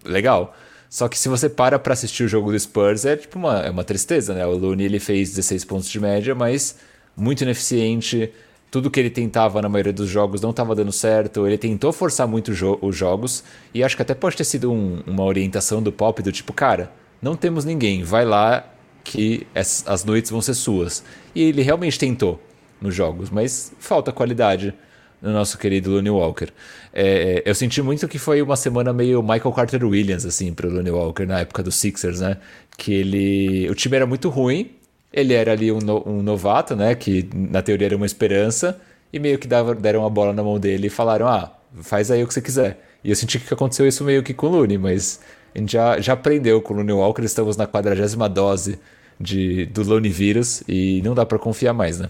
Legal. 0.06 0.56
Só 0.90 1.08
que 1.08 1.18
se 1.18 1.30
você 1.30 1.48
para 1.48 1.78
para 1.78 1.94
assistir 1.94 2.24
o 2.24 2.28
jogo 2.28 2.52
do 2.52 2.60
Spurs, 2.60 3.06
é 3.06 3.16
tipo 3.16 3.38
uma, 3.38 3.60
é 3.60 3.70
uma 3.70 3.84
tristeza, 3.84 4.34
né? 4.34 4.46
O 4.46 4.58
Looney 4.58 4.86
ele 4.86 5.00
fez 5.00 5.30
16 5.30 5.66
pontos 5.66 5.88
de 5.88 6.00
média, 6.00 6.34
mas 6.34 6.78
muito 7.16 7.44
ineficiente, 7.44 8.32
tudo 8.72 8.90
que 8.90 9.00
ele 9.00 9.10
tentava 9.10 9.62
na 9.62 9.70
maioria 9.70 9.94
dos 9.94 10.10
jogos 10.10 10.42
não 10.42 10.50
estava 10.50 10.74
dando 10.74 10.92
certo. 10.92 11.46
Ele 11.46 11.58
tentou 11.58 11.92
forçar 11.92 12.28
muito 12.28 12.54
jo 12.54 12.78
os 12.82 12.96
jogos 12.96 13.44
e 13.74 13.84
acho 13.84 13.96
que 13.96 14.02
até 14.02 14.16
pode 14.16 14.36
ter 14.36 14.44
sido 14.44 14.72
um, 14.72 15.02
uma 15.06 15.24
orientação 15.24 15.82
do 15.82 15.92
Pop 15.92 16.22
do 16.24 16.32
tipo, 16.32 16.54
cara, 16.54 16.92
não 17.22 17.36
temos 17.36 17.66
ninguém, 17.66 18.04
vai 18.04 18.26
lá 18.26 18.66
que 19.04 19.46
as, 19.54 19.84
as 19.88 20.04
noites 20.04 20.32
vão 20.32 20.42
ser 20.42 20.56
suas. 20.56 21.04
E 21.36 21.44
ele 21.44 21.62
realmente 21.62 22.00
tentou 22.00 22.42
nos 22.82 22.96
jogos, 22.96 23.30
mas 23.30 23.74
falta 23.80 24.12
qualidade 24.12 24.74
no 25.22 25.32
nosso 25.32 25.58
querido 25.58 25.92
Looney 25.92 26.10
Walker. 26.10 26.48
É, 26.94 27.44
eu 27.46 27.54
senti 27.54 27.82
muito 27.82 28.08
que 28.08 28.18
foi 28.18 28.42
uma 28.42 28.56
semana 28.56 28.94
meio 28.94 29.22
Michael 29.22 29.52
Carter 29.52 29.84
Williams 29.86 30.26
assim 30.26 30.54
para 30.54 30.68
o 30.68 30.72
Looney 30.72 30.92
Walker 30.92 31.26
na 31.26 31.40
época 31.40 31.64
dos 31.64 31.76
Sixers, 31.76 32.20
né? 32.22 32.38
Que 32.78 32.94
ele, 32.94 33.70
o 33.70 33.76
time 33.76 33.96
era 33.96 34.06
muito 34.06 34.30
ruim, 34.30 34.72
ele 35.12 35.34
era 35.34 35.52
ali 35.52 35.72
um, 35.72 35.80
no, 35.80 36.08
um, 36.08 36.22
novato, 36.22 36.76
né? 36.76 36.96
Que 36.96 37.28
na 37.34 37.62
teoria 37.62 37.88
era 37.88 37.96
uma 37.96 38.06
esperança. 38.06 38.80
E 39.12 39.20
meio 39.20 39.40
que 39.40 39.48
dava, 39.48 39.74
deram 39.74 40.06
a 40.06 40.10
bola 40.10 40.34
na 40.34 40.44
mão 40.44 40.60
dele 40.60 40.88
e 40.88 40.90
falaram: 40.90 41.28
ah, 41.28 41.52
faz 41.82 42.12
aí 42.12 42.24
o 42.24 42.28
que 42.28 42.34
você 42.34 42.42
quiser. 42.42 42.80
E 43.04 43.10
eu 43.10 43.16
senti 43.16 43.40
que 43.40 43.54
aconteceu 43.54 43.88
isso 43.88 44.04
meio 44.04 44.22
que 44.24 44.34
com 44.34 44.48
o 44.48 44.50
Looney, 44.50 44.78
mas 44.78 45.20
a 45.56 45.60
gente 45.60 45.74
já, 45.74 46.00
já 46.00 46.14
aprendeu 46.14 46.62
com 46.62 46.74
o 46.74 46.78
Looney 46.78 46.94
Walker. 46.94 47.24
Estamos 47.24 47.58
na 47.58 47.68
quadragésima 47.68 48.30
dose 48.30 48.80
de, 49.20 49.66
do 49.68 49.84
Looney 49.84 50.12
vírus 50.12 50.64
e 50.68 51.02
não 51.04 51.16
dá 51.16 51.26
para 51.26 51.40
confiar 51.40 51.74
mais, 51.74 52.00
né? 52.00 52.10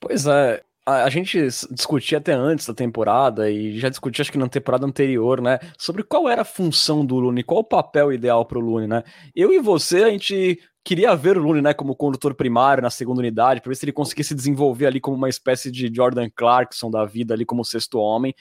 Pois 0.00 0.26
é, 0.26 0.60
a, 0.84 1.04
a, 1.04 1.10
gente 1.10 1.40
discutia 1.70 2.18
até 2.18 2.32
antes 2.32 2.66
da 2.66 2.74
temporada 2.74 3.50
e 3.50 3.78
já 3.78 3.88
discutia 3.88 4.22
acho 4.22 4.32
que 4.32 4.38
na 4.38 4.48
temporada 4.48 4.84
anterior, 4.84 5.40
né, 5.40 5.58
sobre 5.78 6.02
qual 6.02 6.28
era 6.28 6.42
a 6.42 6.44
função 6.44 7.04
do 7.06 7.16
Looney, 7.16 7.44
qual 7.44 7.60
o 7.60 7.64
papel 7.64 8.12
ideal 8.12 8.44
para 8.44 8.58
o 8.58 8.60
Looney, 8.60 8.88
né? 8.88 9.04
Eu 9.34 9.52
e 9.52 9.58
você 9.60 10.04
a 10.04 10.10
gente 10.10 10.58
queria 10.84 11.14
ver 11.14 11.36
o 11.36 11.42
Looney, 11.42 11.62
né, 11.62 11.72
como 11.72 11.94
condutor 11.94 12.34
primário 12.34 12.82
na 12.82 12.90
segunda 12.90 13.20
unidade, 13.20 13.60
para 13.60 13.70
ver 13.70 13.76
se 13.76 13.84
ele 13.84 13.92
conseguisse 13.92 14.34
desenvolver 14.34 14.86
ali 14.86 15.00
como 15.00 15.16
uma 15.16 15.28
espécie 15.28 15.70
de 15.70 15.90
Jordan 15.94 16.28
Clarkson 16.34 16.90
da 16.90 17.04
vida 17.04 17.34
ali 17.34 17.44
como 17.44 17.64
sexto 17.64 17.98
homem. 17.98 18.34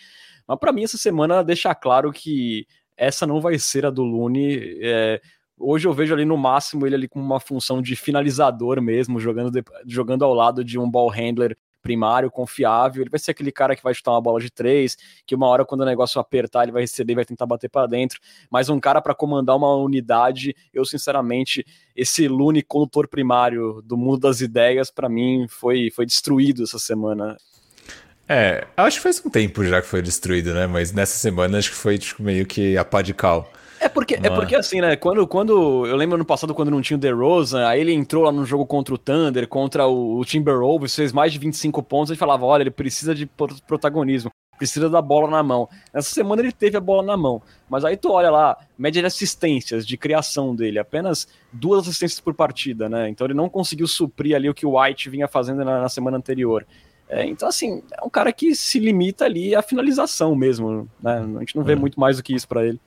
Mas 0.48 0.58
para 0.60 0.72
mim 0.72 0.84
essa 0.84 0.98
semana 0.98 1.44
deixa 1.44 1.74
claro 1.76 2.12
que 2.12 2.66
essa 2.98 3.28
não 3.28 3.40
vai 3.40 3.60
ser 3.60 3.86
a 3.86 3.92
do 3.92 4.04
Looney. 4.04 4.80
É, 4.82 5.22
hoje 5.58 5.88
eu 5.88 5.94
vejo 5.94 6.14
ali 6.14 6.26
no 6.26 6.38
máximo 6.38 6.88
ele 6.88 6.96
ali 6.96 7.08
com 7.08 7.20
uma 7.20 7.40
função 7.40 7.82
de 7.84 7.96
finalizador 7.96 8.82
mesmo, 8.82 9.20
jogando, 9.20 9.52
de, 9.52 9.64
jogando 9.86 10.26
ao 10.26 10.34
lado 10.34 10.64
de 10.64 10.80
um 10.80 10.90
ball 10.90 11.10
handler 11.10 11.56
primário, 11.82 12.30
confiável. 12.32 13.02
Ele 13.02 13.10
vai 13.10 13.20
ser 13.20 13.32
aquele 13.32 13.52
cara 13.52 13.76
que 13.76 13.84
vai 13.84 13.94
chutar 13.94 14.12
uma 14.12 14.22
bola 14.22 14.40
de 14.40 14.50
três, 14.50 14.98
que 15.26 15.36
uma 15.36 15.48
hora, 15.48 15.66
quando 15.66 15.82
o 15.82 15.86
negócio 15.86 16.20
apertar, 16.22 16.64
ele 16.64 16.72
vai 16.72 16.82
receber 16.82 17.14
e 17.14 17.16
vai 17.16 17.26
tentar 17.26 17.46
bater 17.46 17.70
para 17.70 17.88
dentro. 17.88 18.20
Mas 18.50 18.70
um 18.70 18.80
cara 18.80 19.02
para 19.02 19.16
comandar 19.16 19.56
uma 19.56 19.76
unidade, 19.76 20.56
eu 20.74 20.86
sinceramente, 20.86 21.66
esse 21.96 22.28
Lune 22.28 22.62
condutor 22.62 23.08
primário 23.08 23.82
do 23.84 23.98
mundo 23.98 24.20
das 24.20 24.42
ideias, 24.42 24.92
para 24.92 25.10
mim, 25.10 25.46
foi, 25.50 25.90
foi 25.92 26.06
destruído 26.06 26.64
essa 26.64 26.80
semana. 26.80 27.38
É, 28.28 28.66
acho 28.78 28.98
que 28.98 29.04
faz 29.04 29.22
um 29.26 29.30
tempo 29.30 29.64
já 29.66 29.82
que 29.82 29.88
foi 29.88 30.02
destruído, 30.02 30.54
né? 30.54 30.66
Mas 30.66 30.94
nessa 30.94 31.18
semana 31.18 31.58
acho 31.58 31.70
que 31.70 31.76
foi 31.76 31.98
tipo, 31.98 32.24
meio 32.24 32.46
que 32.46 32.78
a 32.78 32.86
pá 32.86 33.02
de 33.02 33.14
cal. 33.14 33.52
É 33.82 33.90
porque, 33.90 34.14
é 34.14 34.30
porque 34.30 34.56
assim, 34.56 34.80
né? 34.80 34.96
Quando, 34.96 35.26
quando 35.26 35.88
eu 35.88 35.96
lembro 35.96 36.16
no 36.16 36.24
passado, 36.24 36.54
quando 36.54 36.70
não 36.70 36.84
tinha 36.84 36.96
o 36.96 37.00
DeRozan, 37.00 37.68
aí 37.68 37.82
ele 37.82 37.92
entrou 37.92 38.24
lá 38.24 38.32
no 38.32 38.46
jogo 38.46 38.64
contra 38.64 38.94
o 38.94 38.98
Thunder, 38.98 39.48
contra 39.48 39.88
o, 39.88 40.20
o 40.20 40.24
Timberwolves, 40.24 40.96
fez 40.96 41.12
mais 41.12 41.34
de 41.34 41.40
25 41.40 41.82
pontos, 41.82 42.12
a 42.12 42.14
gente 42.14 42.20
falava, 42.20 42.46
olha, 42.46 42.62
ele 42.62 42.70
precisa 42.70 43.16
de 43.16 43.26
protagonismo, 43.66 44.30
precisa 44.56 44.88
da 44.88 45.02
bola 45.02 45.32
na 45.32 45.42
mão. 45.42 45.68
Nessa 45.92 46.14
semana 46.14 46.44
ele 46.44 46.52
teve 46.52 46.78
a 46.78 46.80
bola 46.80 47.02
na 47.02 47.18
mão, 47.18 47.42
mas 47.68 47.84
aí 47.84 47.98
tu 47.98 48.12
olha 48.12 48.30
lá, 48.30 48.56
média 48.78 49.02
de 49.02 49.08
assistências, 49.08 49.84
de 49.86 49.98
criação 49.98 50.56
dele, 50.56 50.78
apenas 50.78 51.28
duas 51.52 51.82
assistências 51.88 52.20
por 52.20 52.36
partida, 52.36 52.88
né? 52.88 53.10
Então 53.10 53.26
ele 53.26 53.34
não 53.34 53.50
conseguiu 53.50 53.88
suprir 53.88 54.36
ali 54.36 54.48
o 54.48 54.54
que 54.54 54.66
o 54.66 54.80
White 54.80 55.10
vinha 55.10 55.28
fazendo 55.28 55.66
na, 55.66 55.82
na 55.82 55.90
semana 55.90 56.18
anterior. 56.18 56.68
É, 57.10 57.26
então, 57.26 57.50
assim, 57.50 57.82
é 58.00 58.06
um 58.06 58.10
cara 58.10 58.32
que 58.32 58.54
se 58.54 58.78
limita 58.78 59.26
ali 59.26 59.56
à 59.56 59.64
finalização 59.64 60.36
mesmo, 60.36 60.88
né? 61.02 61.18
A 61.36 61.40
gente 61.40 61.56
não 61.56 61.64
vê 61.64 61.74
é. 61.74 61.76
muito 61.76 62.00
mais 62.00 62.18
do 62.18 62.24
que 62.24 62.36
isso 62.36 62.48
para 62.48 62.64
ele. 62.64 62.80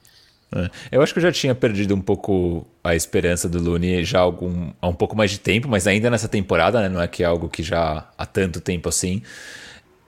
É. 0.55 0.71
Eu 0.93 1.03
acho 1.03 1.13
que 1.13 1.19
eu 1.19 1.23
já 1.23 1.33
tinha 1.33 1.55
perdido 1.55 1.95
um 1.95 2.01
pouco 2.01 2.65
a 2.83 2.95
esperança 2.95 3.49
do 3.49 3.61
Looney 3.61 4.05
já 4.05 4.21
algum, 4.21 4.71
há 4.81 4.89
um 4.89 4.95
pouco 4.95 5.17
mais 5.17 5.33
de 5.33 5.41
tempo, 5.41 5.69
mas 5.69 5.87
ainda 5.87 6.09
nessa 6.09 6.29
temporada, 6.29 6.81
né? 6.81 6.89
Não 6.89 7.03
é 7.03 7.09
que 7.09 7.25
é 7.25 7.27
algo 7.27 7.49
que 7.49 7.63
já 7.63 8.09
há 8.17 8.25
tanto 8.25 8.61
tempo 8.61 8.89
assim. 8.89 9.21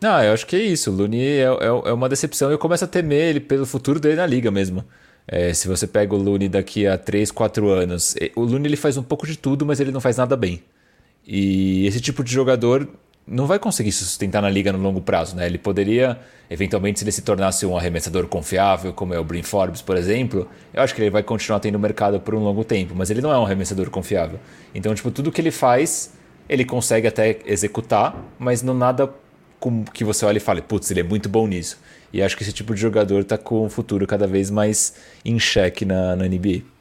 Não, 0.01 0.23
eu 0.23 0.33
acho 0.33 0.47
que 0.47 0.55
é 0.55 0.61
isso. 0.61 0.91
O 0.91 0.95
Looney 0.95 1.21
é, 1.21 1.43
é, 1.43 1.67
é 1.67 1.93
uma 1.93 2.09
decepção 2.09 2.51
eu 2.51 2.59
começo 2.59 2.85
a 2.85 2.89
temer 2.89 3.31
ele 3.31 3.41
pelo 3.41 3.67
futuro 3.67 3.99
dele 3.99 4.17
na 4.17 4.27
liga 4.27 4.51
mesmo. 4.51 4.85
É, 5.27 5.53
se 5.53 5.67
você 5.67 5.87
pega 5.87 6.15
o 6.15 6.19
Looney 6.19 6.49
daqui 6.49 6.87
a 6.87 6.97
3, 6.97 7.33
4 7.33 7.69
anos, 7.69 8.15
o 8.37 8.43
Looney 8.43 8.69
ele 8.69 8.77
faz 8.77 8.97
um 8.97 9.03
pouco 9.03 9.27
de 9.27 9.37
tudo, 9.37 9.67
mas 9.67 9.81
ele 9.81 9.91
não 9.91 10.01
faz 10.01 10.17
nada 10.17 10.37
bem. 10.37 10.63
E 11.27 11.87
esse 11.87 12.01
tipo 12.01 12.23
de 12.23 12.33
jogador 12.33 12.89
não 13.27 13.47
vai 13.47 13.59
conseguir 13.59 13.91
se 13.91 14.05
sustentar 14.05 14.41
na 14.41 14.49
liga 14.49 14.73
no 14.73 14.79
longo 14.79 15.01
prazo, 15.01 15.35
né? 15.35 15.47
Ele 15.47 15.59
poderia, 15.59 16.19
eventualmente, 16.49 17.01
se 17.01 17.05
ele 17.05 17.11
se 17.11 17.23
tornasse 17.23 17.67
um 17.67 17.77
arremessador 17.77 18.29
confiável, 18.29 18.93
como 18.93 19.13
é 19.13 19.19
o 19.19 19.25
Brin 19.25 19.43
Forbes, 19.43 19.83
por 19.83 19.97
exemplo, 19.97 20.49
eu 20.73 20.83
acho 20.83 20.95
que 20.95 21.03
ele 21.03 21.11
vai 21.11 21.25
continuar 21.25 21.59
tendo 21.59 21.79
mercado 21.79 22.21
por 22.21 22.35
um 22.35 22.39
longo 22.39 22.63
tempo, 22.63 22.95
mas 22.95 23.11
ele 23.11 23.21
não 23.21 23.33
é 23.33 23.39
um 23.39 23.45
arremessador 23.45 23.91
confiável. 23.91 24.39
Então, 24.73 24.95
tipo, 24.95 25.11
tudo 25.11 25.33
que 25.33 25.41
ele 25.41 25.51
faz, 25.51 26.13
ele 26.49 26.65
consegue 26.65 27.09
até 27.09 27.39
executar, 27.45 28.15
mas 28.39 28.63
não 28.63 28.75
nada 28.75 29.13
que 29.93 30.05
você 30.05 30.25
olhe 30.25 30.37
e 30.37 30.41
fale, 30.41 30.63
putz, 30.63 30.91
ele 30.93 31.01
é 31.01 31.03
muito 31.03 31.29
bom 31.29 31.49
nisso. 31.49 31.81
E 32.13 32.23
acho 32.23 32.37
que 32.37 32.45
esse 32.45 32.53
tipo 32.53 32.75
de 32.75 32.81
jogador 32.81 33.23
está 33.23 33.37
com 33.37 33.67
o 33.67 33.69
futuro 33.69 34.07
cada 34.07 34.27
vez 34.27 34.51
mais 34.51 34.95
em 35.25 35.39
xeque 35.39 35.85
na, 35.85 36.15
na 36.15 36.29
NBA. 36.29 36.76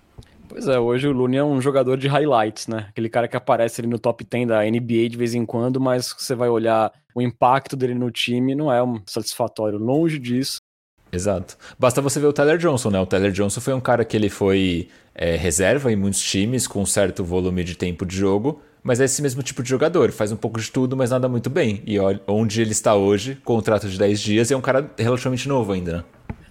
Pois 0.48 0.68
é, 0.68 0.80
hoje 0.80 1.08
o 1.08 1.12
Looney 1.12 1.40
é 1.40 1.44
um 1.44 1.62
jogador 1.62 1.98
de 1.98 2.08
highlights, 2.08 2.68
né? 2.68 2.88
Aquele 2.90 3.10
cara 3.10 3.28
que 3.28 3.36
aparece 3.36 3.82
ali 3.82 3.88
no 3.88 4.00
top 4.00 4.24
10 4.24 4.48
da 4.48 4.64
NBA 4.64 5.10
de 5.10 5.18
vez 5.18 5.34
em 5.34 5.46
quando, 5.46 5.80
mas 5.80 6.14
você 6.18 6.36
vai 6.36 6.50
olhar 6.50 6.92
o 7.14 7.22
impacto 7.22 7.76
dele 7.76 7.96
no 7.96 8.12
time, 8.12 8.56
não 8.56 8.72
é 8.72 8.82
um 8.84 9.02
satisfatório. 9.06 9.80
Longe 9.80 10.20
disso. 10.20 10.58
Exato. 11.12 11.58
Basta 11.80 12.02
você 12.02 12.20
ver 12.20 12.28
o 12.28 12.34
Tyler 12.34 12.58
Johnson, 12.58 12.90
né? 12.90 13.00
O 13.00 13.06
Tyler 13.06 13.32
Johnson 13.32 13.62
foi 13.62 13.74
um 13.74 13.80
cara 13.80 14.04
que 14.04 14.18
ele 14.18 14.30
foi 14.30 14.90
é, 15.14 15.36
reserva 15.36 15.92
em 15.92 15.96
muitos 15.96 16.22
times, 16.22 16.68
com 16.68 16.82
um 16.82 16.86
certo 16.86 17.24
volume 17.24 17.64
de 17.64 17.76
tempo 17.76 18.06
de 18.06 18.18
jogo, 18.18 18.62
mas 18.84 19.00
é 19.00 19.06
esse 19.06 19.22
mesmo 19.22 19.42
tipo 19.42 19.64
de 19.64 19.70
jogador, 19.70 20.12
faz 20.12 20.32
um 20.32 20.36
pouco 20.36 20.60
de 20.60 20.70
tudo, 20.70 20.96
mas 20.96 21.12
nada 21.12 21.30
muito 21.30 21.50
bem. 21.50 21.82
E 21.88 21.98
onde 22.28 22.62
ele 22.62 22.72
está 22.72 22.96
hoje, 22.96 23.36
contrato 23.44 23.88
de 23.88 23.98
10 23.98 24.20
dias, 24.20 24.52
é 24.52 24.56
um 24.56 24.62
cara 24.62 24.92
relativamente 24.98 25.48
novo 25.48 25.72
ainda, 25.72 25.98
né? 25.98 26.04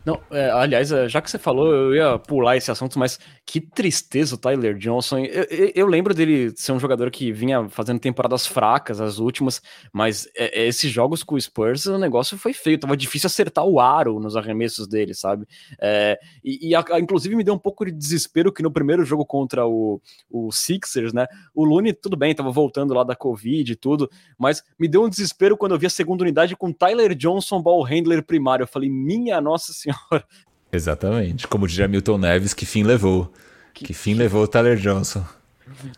Não, 0.04 0.20
é, 0.30 0.50
aliás, 0.50 0.92
é, 0.92 1.08
já 1.08 1.22
que 1.22 1.30
você 1.30 1.38
falou, 1.38 1.72
eu 1.72 1.94
ia 1.94 2.18
pular 2.18 2.58
esse 2.58 2.70
assunto, 2.70 2.98
mas 2.98 3.18
que 3.46 3.58
tristeza 3.58 4.34
o 4.34 4.38
Tyler 4.38 4.76
Johnson. 4.76 5.20
Eu, 5.20 5.44
eu, 5.44 5.72
eu 5.74 5.86
lembro 5.86 6.12
dele 6.12 6.52
ser 6.56 6.72
um 6.72 6.78
jogador 6.78 7.10
que 7.10 7.32
vinha 7.32 7.70
fazendo 7.70 7.98
temporadas 7.98 8.46
fracas, 8.46 9.00
as 9.00 9.18
últimas, 9.18 9.62
mas 9.94 10.28
é, 10.36 10.60
é 10.60 10.66
esses 10.66 10.92
jogos 10.92 11.22
com 11.22 11.36
o 11.36 11.40
Spurs, 11.40 11.86
o 11.86 11.96
negócio 11.96 12.36
foi 12.36 12.52
feio, 12.52 12.78
tava 12.78 12.98
difícil 12.98 13.28
acertar 13.28 13.64
o 13.64 13.80
aro 13.80 14.20
nos 14.20 14.36
arremessos 14.36 14.86
dele, 14.86 15.14
sabe? 15.14 15.46
É, 15.80 16.18
e, 16.44 16.68
e 16.68 16.74
a, 16.74 16.84
inclusive 17.00 17.34
me 17.34 17.44
deu 17.44 17.54
um 17.54 17.58
pouco 17.58 17.86
de 17.86 17.92
desespero 17.92 18.52
que 18.52 18.62
no 18.62 18.70
primeiro 18.70 19.06
jogo 19.06 19.24
contra 19.24 19.66
o, 19.66 20.02
o 20.30 20.52
Sixers, 20.52 21.14
né? 21.14 21.26
O 21.54 21.64
Looney, 21.64 21.94
tudo 21.94 22.14
bem, 22.14 22.34
tava 22.34 22.50
voltando 22.50 22.92
lá 22.92 23.04
da 23.04 23.16
Covid 23.16 23.72
e 23.72 23.76
tudo, 23.76 24.10
mas 24.38 24.62
me 24.78 24.86
deu 24.86 25.02
um 25.02 25.08
desespero 25.08 25.56
quando 25.56 25.72
eu 25.72 25.78
vi 25.78 25.86
a 25.86 25.90
segunda 25.90 26.24
unidade 26.24 26.54
com 26.54 26.70
Tyler 26.70 27.14
Johnson, 27.14 27.62
ball 27.62 27.82
handler 27.82 28.22
primário. 28.22 28.64
Eu 28.64 28.68
falei, 28.68 28.90
minha 28.90 29.40
nossa 29.40 29.72
senhora 29.72 29.93
senhora. 29.94 30.26
Exatamente. 30.72 31.46
Como 31.46 31.68
diria 31.68 31.88
Milton 31.88 32.18
Neves, 32.18 32.54
que 32.54 32.66
fim 32.66 32.82
levou. 32.82 33.32
Que, 33.72 33.86
que 33.86 33.94
fim 33.94 34.14
levou 34.14 34.44
o 34.44 34.48
Tyler 34.48 34.76
Johnson. 34.76 35.24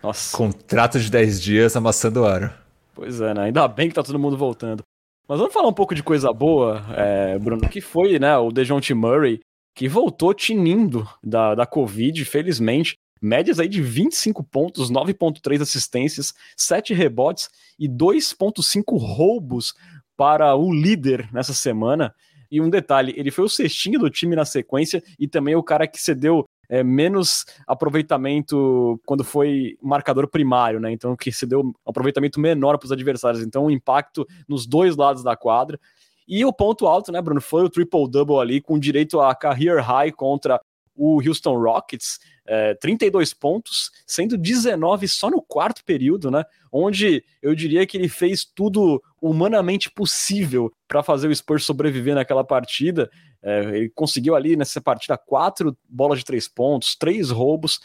Nossa. 0.02 0.36
Contrato 0.36 0.98
de 1.00 1.10
10 1.10 1.40
dias 1.40 1.76
amassando 1.76 2.22
o 2.22 2.26
aro. 2.26 2.50
Pois 2.94 3.20
é, 3.20 3.34
né? 3.34 3.42
Ainda 3.44 3.66
bem 3.68 3.88
que 3.88 3.94
tá 3.94 4.02
todo 4.02 4.18
mundo 4.18 4.36
voltando. 4.36 4.82
Mas 5.28 5.38
vamos 5.38 5.52
falar 5.52 5.68
um 5.68 5.72
pouco 5.72 5.94
de 5.94 6.02
coisa 6.02 6.32
boa, 6.32 6.84
é, 6.96 7.38
Bruno, 7.38 7.68
que 7.68 7.80
foi, 7.80 8.18
né, 8.18 8.36
o 8.38 8.52
DeJounte 8.52 8.94
Murray, 8.94 9.40
que 9.74 9.88
voltou 9.88 10.32
tinindo 10.32 11.06
da, 11.22 11.54
da 11.54 11.66
Covid, 11.66 12.24
felizmente. 12.24 12.96
Médias 13.20 13.58
aí 13.58 13.68
de 13.68 13.82
25 13.82 14.44
pontos, 14.44 14.90
9.3 14.90 15.62
assistências, 15.62 16.32
7 16.56 16.94
rebotes 16.94 17.48
e 17.78 17.88
2.5 17.88 18.84
roubos 18.98 19.74
para 20.16 20.54
o 20.54 20.72
líder 20.72 21.28
nessa 21.32 21.52
semana. 21.52 22.14
E 22.50 22.60
um 22.60 22.70
detalhe, 22.70 23.14
ele 23.16 23.30
foi 23.30 23.44
o 23.44 23.48
cestinho 23.48 23.98
do 23.98 24.10
time 24.10 24.36
na 24.36 24.44
sequência 24.44 25.02
e 25.18 25.26
também 25.26 25.54
o 25.54 25.62
cara 25.62 25.86
que 25.86 26.00
cedeu 26.00 26.44
é, 26.68 26.82
menos 26.82 27.44
aproveitamento 27.66 29.00
quando 29.06 29.24
foi 29.24 29.76
marcador 29.80 30.28
primário, 30.28 30.80
né? 30.80 30.90
Então, 30.92 31.16
que 31.16 31.30
cedeu 31.30 31.60
um 31.60 31.72
aproveitamento 31.86 32.40
menor 32.40 32.78
para 32.78 32.86
os 32.86 32.92
adversários. 32.92 33.42
Então, 33.42 33.66
o 33.66 33.70
impacto 33.70 34.26
nos 34.48 34.66
dois 34.66 34.96
lados 34.96 35.22
da 35.22 35.36
quadra. 35.36 35.78
E 36.26 36.44
o 36.44 36.52
ponto 36.52 36.86
alto, 36.86 37.12
né, 37.12 37.22
Bruno, 37.22 37.40
foi 37.40 37.62
o 37.62 37.70
triple-double 37.70 38.40
ali, 38.40 38.60
com 38.60 38.78
direito 38.78 39.20
a 39.20 39.34
career 39.34 39.80
high 39.80 40.10
contra 40.10 40.60
o 40.96 41.20
Houston 41.20 41.58
Rockets, 41.58 42.18
é, 42.46 42.74
32 42.74 43.34
pontos, 43.34 43.90
sendo 44.06 44.36
19 44.38 45.06
só 45.08 45.30
no 45.30 45.42
quarto 45.42 45.84
período, 45.84 46.30
né? 46.30 46.44
Onde 46.72 47.24
eu 47.42 47.54
diria 47.54 47.86
que 47.86 47.96
ele 47.96 48.08
fez 48.08 48.44
tudo 48.44 49.02
humanamente 49.20 49.90
possível 49.90 50.72
para 50.88 51.02
fazer 51.02 51.28
o 51.28 51.34
Spurs 51.34 51.64
sobreviver 51.64 52.14
naquela 52.14 52.44
partida. 52.44 53.10
É, 53.42 53.60
ele 53.76 53.90
conseguiu 53.90 54.34
ali 54.34 54.56
nessa 54.56 54.80
partida 54.80 55.18
quatro 55.18 55.76
bolas 55.88 56.20
de 56.20 56.24
três 56.24 56.48
pontos, 56.48 56.96
três 56.96 57.30
roubos. 57.30 57.80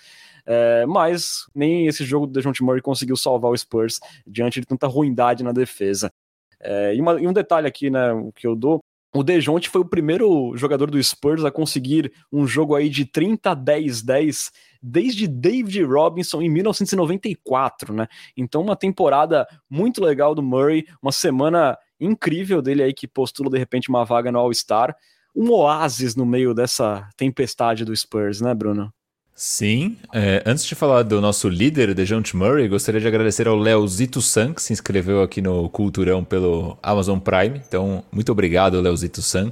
É, 0.45 0.85
mas 0.85 1.45
nem 1.53 1.87
esse 1.87 2.03
jogo 2.03 2.25
do 2.25 2.33
DeJounte 2.33 2.63
Murray 2.63 2.81
conseguiu 2.81 3.15
salvar 3.15 3.51
o 3.51 3.57
Spurs 3.57 3.99
diante 4.25 4.59
de 4.59 4.65
tanta 4.65 4.87
ruindade 4.87 5.43
na 5.43 5.51
defesa. 5.51 6.11
É, 6.59 6.95
e, 6.95 7.01
uma, 7.01 7.19
e, 7.19 7.27
um 7.27 7.33
detalhe 7.33 7.67
aqui, 7.67 7.89
né, 7.89 8.09
que 8.35 8.45
eu 8.45 8.55
dou, 8.55 8.80
o 9.13 9.23
Dejounte 9.23 9.69
foi 9.69 9.81
o 9.81 9.85
primeiro 9.85 10.55
jogador 10.55 10.89
do 10.89 11.01
Spurs 11.01 11.43
a 11.43 11.51
conseguir 11.51 12.11
um 12.31 12.47
jogo 12.47 12.75
aí 12.75 12.89
de 12.89 13.05
30 13.05 13.53
10 13.53 14.01
10 14.01 14.51
desde 14.81 15.27
David 15.27 15.83
Robinson 15.83 16.41
em 16.41 16.49
1994, 16.49 17.93
né? 17.93 18.07
Então 18.35 18.61
uma 18.61 18.75
temporada 18.75 19.45
muito 19.69 20.03
legal 20.03 20.33
do 20.33 20.41
Murray, 20.41 20.85
uma 21.01 21.11
semana 21.11 21.77
incrível 21.99 22.61
dele 22.61 22.83
aí 22.83 22.93
que 22.93 23.07
postula 23.07 23.49
de 23.49 23.57
repente 23.57 23.89
uma 23.89 24.05
vaga 24.05 24.31
no 24.31 24.39
All-Star, 24.39 24.95
um 25.35 25.51
oásis 25.51 26.15
no 26.15 26.25
meio 26.25 26.53
dessa 26.53 27.07
tempestade 27.15 27.85
do 27.85 27.95
Spurs, 27.95 28.41
né, 28.41 28.53
Bruno? 28.53 28.91
Sim. 29.43 29.97
É, 30.13 30.43
antes 30.45 30.63
de 30.63 30.75
falar 30.75 31.01
do 31.01 31.19
nosso 31.19 31.49
líder, 31.49 31.95
DeJounte 31.95 32.37
Murray, 32.37 32.67
gostaria 32.67 33.01
de 33.01 33.07
agradecer 33.07 33.47
ao 33.47 33.55
Leozito 33.55 34.21
San, 34.21 34.53
que 34.53 34.61
se 34.61 34.71
inscreveu 34.71 35.23
aqui 35.23 35.41
no 35.41 35.67
Culturão 35.67 36.23
pelo 36.23 36.77
Amazon 36.83 37.17
Prime. 37.17 37.59
Então, 37.67 38.03
muito 38.11 38.31
obrigado, 38.31 38.79
Leozito 38.79 39.19
San. 39.23 39.51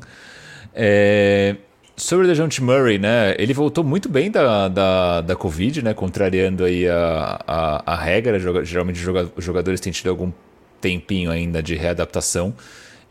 É, 0.75 1.55
sobre 1.97 2.25
o 2.25 2.29
DeJounte 2.29 2.61
Murray, 2.61 2.99
né? 2.99 3.33
Ele 3.39 3.51
voltou 3.51 3.83
muito 3.83 4.07
bem 4.07 4.29
da, 4.29 4.67
da, 4.67 5.21
da 5.21 5.35
Covid, 5.35 5.81
né? 5.81 5.91
Contrariando 5.95 6.65
aí 6.65 6.87
a, 6.87 7.43
a, 7.47 7.93
a 7.93 7.95
regra. 7.95 8.37
Geralmente 8.63 9.03
os 9.35 9.43
jogadores 9.43 9.79
têm 9.81 9.91
tido 9.91 10.11
algum 10.11 10.31
tempinho 10.79 11.31
ainda 11.31 11.63
de 11.63 11.73
readaptação. 11.73 12.53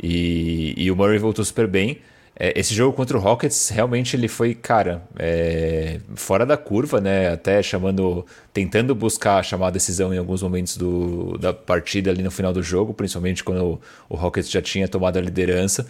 E, 0.00 0.74
e 0.76 0.92
o 0.92 0.94
Murray 0.94 1.18
voltou 1.18 1.44
super 1.44 1.66
bem. 1.66 1.98
É, 2.40 2.58
esse 2.58 2.72
jogo 2.72 2.92
contra 2.96 3.18
o 3.18 3.20
Rockets 3.20 3.68
realmente 3.68 4.14
ele 4.14 4.28
foi, 4.28 4.54
cara, 4.54 5.02
é, 5.18 5.98
fora 6.14 6.46
da 6.46 6.56
curva, 6.56 7.00
né? 7.00 7.30
Até 7.32 7.60
chamando, 7.60 8.24
tentando 8.52 8.94
buscar 8.94 9.42
chamar 9.42 9.68
a 9.68 9.70
decisão 9.70 10.14
em 10.14 10.18
alguns 10.18 10.40
momentos 10.40 10.76
do, 10.76 11.36
da 11.36 11.52
partida 11.52 12.10
ali 12.10 12.22
no 12.22 12.30
final 12.30 12.52
do 12.52 12.62
jogo, 12.62 12.94
principalmente 12.94 13.42
quando 13.42 13.64
o, 13.64 13.80
o 14.08 14.14
Rockets 14.14 14.48
já 14.48 14.62
tinha 14.62 14.86
tomado 14.86 15.16
a 15.16 15.20
liderança. 15.20 15.84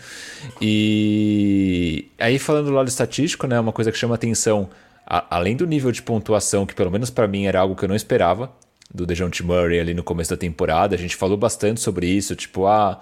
E 0.58 2.10
aí 2.18 2.38
falando 2.38 2.66
do 2.66 2.72
lado 2.72 2.88
estatístico, 2.88 3.46
né? 3.46 3.60
Uma 3.60 3.72
coisa 3.72 3.92
que 3.92 3.98
chama 3.98 4.14
atenção, 4.14 4.70
a, 5.06 5.36
além 5.36 5.54
do 5.54 5.66
nível 5.66 5.92
de 5.92 6.00
pontuação 6.00 6.64
que 6.64 6.74
pelo 6.74 6.90
menos 6.90 7.10
para 7.10 7.28
mim 7.28 7.44
era 7.44 7.60
algo 7.60 7.76
que 7.76 7.84
eu 7.84 7.88
não 7.88 7.96
esperava 7.96 8.50
do 8.92 9.04
DeJounte 9.04 9.42
Murray 9.42 9.80
ali 9.80 9.92
no 9.92 10.02
começo 10.02 10.30
da 10.30 10.36
temporada, 10.36 10.94
a 10.94 10.98
gente 10.98 11.14
falou 11.14 11.36
bastante 11.36 11.78
sobre 11.78 12.06
isso, 12.06 12.34
tipo 12.34 12.66
ah 12.66 12.98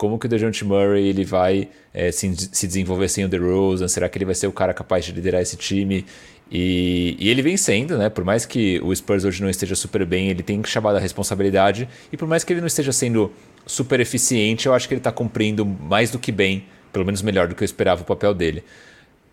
como 0.00 0.18
que 0.18 0.24
o 0.24 0.28
DeJounte 0.30 0.64
Murray 0.64 1.08
ele 1.08 1.26
vai 1.26 1.68
é, 1.92 2.10
se, 2.10 2.34
se, 2.34 2.66
desenvolver 2.66 3.06
sem 3.06 3.22
o 3.22 3.28
DeRozan? 3.28 3.86
Será 3.86 4.08
que 4.08 4.16
ele 4.16 4.24
vai 4.24 4.34
ser 4.34 4.46
o 4.46 4.52
cara 4.52 4.72
capaz 4.72 5.04
de 5.04 5.12
liderar 5.12 5.42
esse 5.42 5.58
time? 5.58 6.06
E, 6.50 7.18
e, 7.20 7.28
ele 7.28 7.42
vem 7.42 7.54
sendo, 7.54 7.98
né? 7.98 8.08
Por 8.08 8.24
mais 8.24 8.46
que 8.46 8.80
o 8.82 8.96
Spurs 8.96 9.26
hoje 9.26 9.42
não 9.42 9.50
esteja 9.50 9.74
super 9.74 10.06
bem, 10.06 10.30
ele 10.30 10.42
tem 10.42 10.64
chamado 10.64 10.96
a 10.96 10.98
responsabilidade. 10.98 11.86
E 12.10 12.16
por 12.16 12.26
mais 12.26 12.42
que 12.42 12.50
ele 12.50 12.60
não 12.60 12.66
esteja 12.66 12.92
sendo 12.92 13.30
super 13.66 14.00
eficiente, 14.00 14.66
eu 14.66 14.72
acho 14.72 14.88
que 14.88 14.94
ele 14.94 15.00
está 15.00 15.12
cumprindo 15.12 15.66
mais 15.66 16.10
do 16.10 16.18
que 16.18 16.32
bem, 16.32 16.64
pelo 16.90 17.04
menos 17.04 17.20
melhor 17.20 17.46
do 17.46 17.54
que 17.54 17.62
eu 17.62 17.66
esperava 17.66 18.00
o 18.00 18.06
papel 18.06 18.32
dele. 18.32 18.64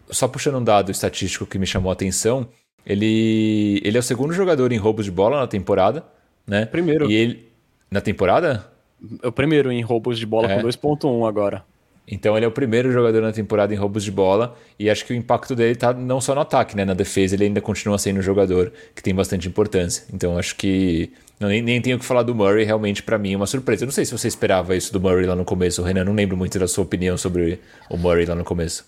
Só 0.10 0.28
puxando 0.28 0.58
um 0.58 0.64
dado 0.66 0.92
estatístico 0.92 1.46
que 1.46 1.58
me 1.58 1.66
chamou 1.66 1.92
a 1.92 1.94
atenção, 1.94 2.46
ele, 2.86 3.82
ele 3.86 3.96
é 3.96 4.02
o 4.02 4.04
segundo 4.04 4.34
jogador 4.34 4.74
em 4.74 4.78
roubos 4.78 5.06
de 5.06 5.12
bola 5.12 5.40
na 5.40 5.48
temporada, 5.48 6.04
né? 6.46 6.66
Primeiro. 6.66 7.10
E 7.10 7.16
ele 7.16 7.48
na 7.90 8.02
temporada? 8.02 8.76
É 9.22 9.28
o 9.28 9.32
primeiro 9.32 9.72
em 9.72 9.82
roubos 9.82 10.18
de 10.18 10.26
bola 10.26 10.52
é. 10.52 10.62
com 10.62 10.68
2.1 10.68 11.28
agora. 11.28 11.64
Então 12.08 12.38
ele 12.38 12.46
é 12.46 12.48
o 12.48 12.52
primeiro 12.52 12.92
jogador 12.92 13.22
na 13.22 13.34
temporada 13.34 13.74
em 13.74 13.78
roubos 13.78 14.04
de 14.04 14.12
bola 14.12 14.56
e 14.80 14.90
acho 14.90 15.06
que 15.06 15.12
o 15.12 15.16
impacto 15.16 15.54
dele 15.54 15.76
tá 15.76 15.94
não 15.94 16.22
só 16.22 16.34
no 16.34 16.40
ataque, 16.40 16.76
né? 16.76 16.86
Na 16.86 16.94
defesa 16.94 17.36
ele 17.36 17.44
ainda 17.44 17.60
continua 17.60 17.98
sendo 17.98 18.20
um 18.20 18.22
jogador 18.22 18.72
que 18.96 19.04
tem 19.04 19.14
bastante 19.14 19.48
importância. 19.48 20.06
Então 20.14 20.38
acho 20.38 20.56
que 20.56 21.12
não, 21.38 21.50
nem, 21.50 21.62
nem 21.62 21.82
tenho 21.82 22.00
que 22.00 22.06
falar 22.06 22.24
do 22.24 22.34
Murray, 22.34 22.64
realmente 22.64 23.04
para 23.04 23.18
mim 23.18 23.34
é 23.34 23.36
uma 23.36 23.46
surpresa. 23.46 23.84
Eu 23.84 23.88
não 23.88 23.94
sei 23.94 24.06
se 24.06 24.12
você 24.18 24.28
esperava 24.28 24.74
isso 24.76 24.94
do 24.94 25.02
Murray 25.02 25.26
lá 25.26 25.36
no 25.36 25.44
começo, 25.44 25.84
Renan, 25.84 26.06
não 26.06 26.14
lembro 26.14 26.38
muito 26.38 26.58
da 26.58 26.68
sua 26.68 26.86
opinião 26.86 27.18
sobre 27.18 27.60
o 27.90 27.98
Murray 27.98 28.26
lá 28.26 28.36
no 28.36 28.46
começo. 28.46 28.86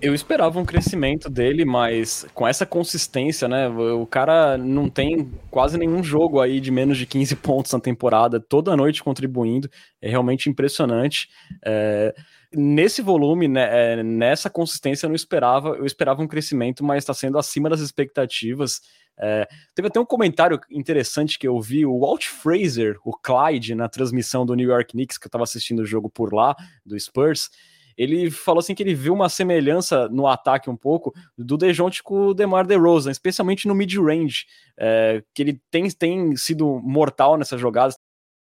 Eu 0.00 0.14
esperava 0.14 0.58
um 0.58 0.64
crescimento 0.64 1.30
dele, 1.30 1.64
mas 1.64 2.26
com 2.34 2.46
essa 2.46 2.66
consistência, 2.66 3.46
né? 3.46 3.68
O 3.68 4.06
cara 4.06 4.58
não 4.58 4.88
tem 4.88 5.30
quase 5.50 5.78
nenhum 5.78 6.02
jogo 6.02 6.40
aí 6.40 6.60
de 6.60 6.70
menos 6.70 6.98
de 6.98 7.06
15 7.06 7.36
pontos 7.36 7.72
na 7.72 7.78
temporada, 7.78 8.40
toda 8.40 8.76
noite 8.76 9.02
contribuindo. 9.02 9.70
É 10.00 10.08
realmente 10.08 10.50
impressionante. 10.50 11.28
É, 11.64 12.14
nesse 12.52 13.00
volume, 13.00 13.46
né, 13.46 13.68
é, 13.70 14.02
nessa 14.02 14.50
consistência, 14.50 15.06
eu 15.06 15.08
não 15.08 15.14
esperava. 15.14 15.70
Eu 15.70 15.86
esperava 15.86 16.22
um 16.22 16.28
crescimento, 16.28 16.82
mas 16.82 16.98
está 16.98 17.14
sendo 17.14 17.38
acima 17.38 17.70
das 17.70 17.80
expectativas. 17.80 18.80
É, 19.16 19.46
teve 19.74 19.88
até 19.88 20.00
um 20.00 20.06
comentário 20.06 20.58
interessante 20.70 21.38
que 21.38 21.46
eu 21.46 21.60
vi, 21.60 21.86
o 21.86 22.00
Walt 22.00 22.26
Fraser, 22.26 22.96
o 23.04 23.12
Clyde, 23.12 23.74
na 23.74 23.88
transmissão 23.88 24.44
do 24.44 24.54
New 24.54 24.68
York 24.68 24.92
Knicks, 24.92 25.18
que 25.18 25.26
eu 25.26 25.28
estava 25.28 25.44
assistindo 25.44 25.80
o 25.80 25.86
jogo 25.86 26.10
por 26.10 26.32
lá, 26.32 26.56
do 26.84 26.98
Spurs 26.98 27.50
ele 27.96 28.30
falou 28.30 28.60
assim 28.60 28.74
que 28.74 28.82
ele 28.82 28.94
viu 28.94 29.14
uma 29.14 29.28
semelhança 29.28 30.08
no 30.08 30.26
ataque 30.26 30.70
um 30.70 30.76
pouco 30.76 31.14
do 31.36 31.56
Dejounte 31.56 32.02
com 32.02 32.28
o 32.28 32.34
DeMar 32.34 32.66
DeRozan, 32.66 33.10
especialmente 33.10 33.66
no 33.68 33.74
mid-range, 33.74 34.46
é, 34.78 35.22
que 35.34 35.42
ele 35.42 35.60
tem, 35.70 35.88
tem 35.90 36.36
sido 36.36 36.80
mortal 36.82 37.36
nessas 37.36 37.60
jogadas, 37.60 37.96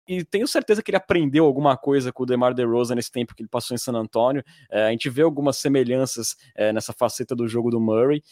e 0.07 0.25
tenho 0.25 0.49
certeza 0.49 0.83
que 0.83 0.91
ele 0.91 0.97
aprendeu 0.97 1.45
alguma 1.45 1.77
coisa 1.77 2.13
com 2.13 2.25
o 2.25 2.27
DeMar 2.27 2.55
DeRozan 2.55 2.97
nesse 2.97 3.11
tempo 3.11 3.35
que 3.35 3.43
ele 3.43 3.49
passou 3.49 3.75
em 3.75 3.79
San 3.79 3.93
Antonio. 3.93 4.43
É, 4.71 4.87
a 4.87 4.91
gente 4.91 5.09
vê 5.09 5.23
algumas 5.23 5.57
semelhanças 5.59 6.37
é, 6.57 6.73
nessa 6.73 6.93
faceta 6.93 7.37
do 7.37 7.47
jogo 7.47 7.71
do 7.71 7.81
Murray. 7.81 8.23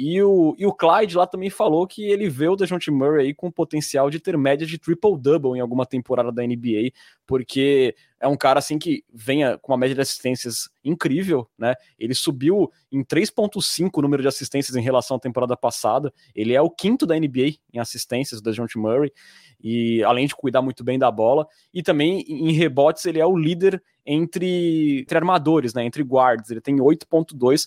E 0.00 0.22
o, 0.22 0.54
e 0.56 0.64
o 0.64 0.72
Clyde 0.72 1.16
lá 1.16 1.26
também 1.26 1.50
falou 1.50 1.84
que 1.84 2.04
ele 2.04 2.28
vê 2.28 2.46
o 2.46 2.54
DeJounte 2.54 2.88
Murray 2.88 3.26
aí 3.26 3.34
com 3.34 3.50
potencial 3.50 4.08
de 4.08 4.20
ter 4.20 4.38
média 4.38 4.64
de 4.64 4.78
triple-double 4.78 5.58
em 5.58 5.60
alguma 5.60 5.84
temporada 5.84 6.30
da 6.30 6.46
NBA, 6.46 6.92
porque 7.26 7.96
é 8.20 8.28
um 8.28 8.36
cara 8.36 8.60
assim 8.60 8.78
que 8.78 9.04
venha 9.12 9.58
com 9.58 9.72
uma 9.72 9.76
média 9.76 9.96
de 9.96 10.00
assistências 10.00 10.70
incrível, 10.84 11.50
né? 11.58 11.74
Ele 11.98 12.14
subiu 12.14 12.70
em 12.92 13.02
3.5 13.02 13.90
o 13.92 14.02
número 14.02 14.22
de 14.22 14.28
assistências 14.28 14.76
em 14.76 14.80
relação 14.80 15.16
à 15.16 15.20
temporada 15.20 15.56
passada. 15.56 16.12
Ele 16.32 16.54
é 16.54 16.62
o 16.62 16.70
quinto 16.70 17.04
da 17.04 17.18
NBA 17.18 17.56
em 17.74 17.80
assistências, 17.80 18.38
o 18.38 18.42
DeJounte 18.42 18.78
Murray, 18.78 19.12
e 19.60 20.00
além 20.04 20.28
de 20.28 20.36
cuidar 20.36 20.62
muito 20.62 20.84
bem 20.84 20.96
da 20.96 21.10
bola, 21.10 21.44
e 21.74 21.82
também 21.82 22.20
em 22.20 22.52
rebotes 22.52 23.04
ele 23.04 23.18
é 23.18 23.26
o 23.26 23.36
líder 23.36 23.82
entre, 24.06 25.00
entre 25.00 25.18
armadores, 25.18 25.74
né? 25.74 25.84
Entre 25.84 26.04
guards. 26.04 26.50
Ele 26.50 26.60
tem 26.60 26.76
8.2 26.76 27.66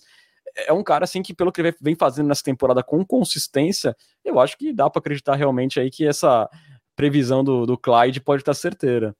é 0.56 0.72
um 0.72 0.82
cara 0.82 1.04
assim 1.04 1.22
que, 1.22 1.34
pelo 1.34 1.52
que 1.52 1.74
vem 1.80 1.94
fazendo 1.94 2.28
nessa 2.28 2.42
temporada 2.42 2.82
com 2.82 3.04
consistência, 3.04 3.96
eu 4.24 4.38
acho 4.38 4.56
que 4.56 4.72
dá 4.72 4.88
para 4.88 5.00
acreditar 5.00 5.34
realmente 5.34 5.80
aí 5.80 5.90
que 5.90 6.06
essa 6.06 6.48
previsão 6.94 7.42
do, 7.42 7.66
do 7.66 7.78
Clyde 7.78 8.20
pode 8.20 8.42
estar 8.42 8.54
certeira. 8.54 9.14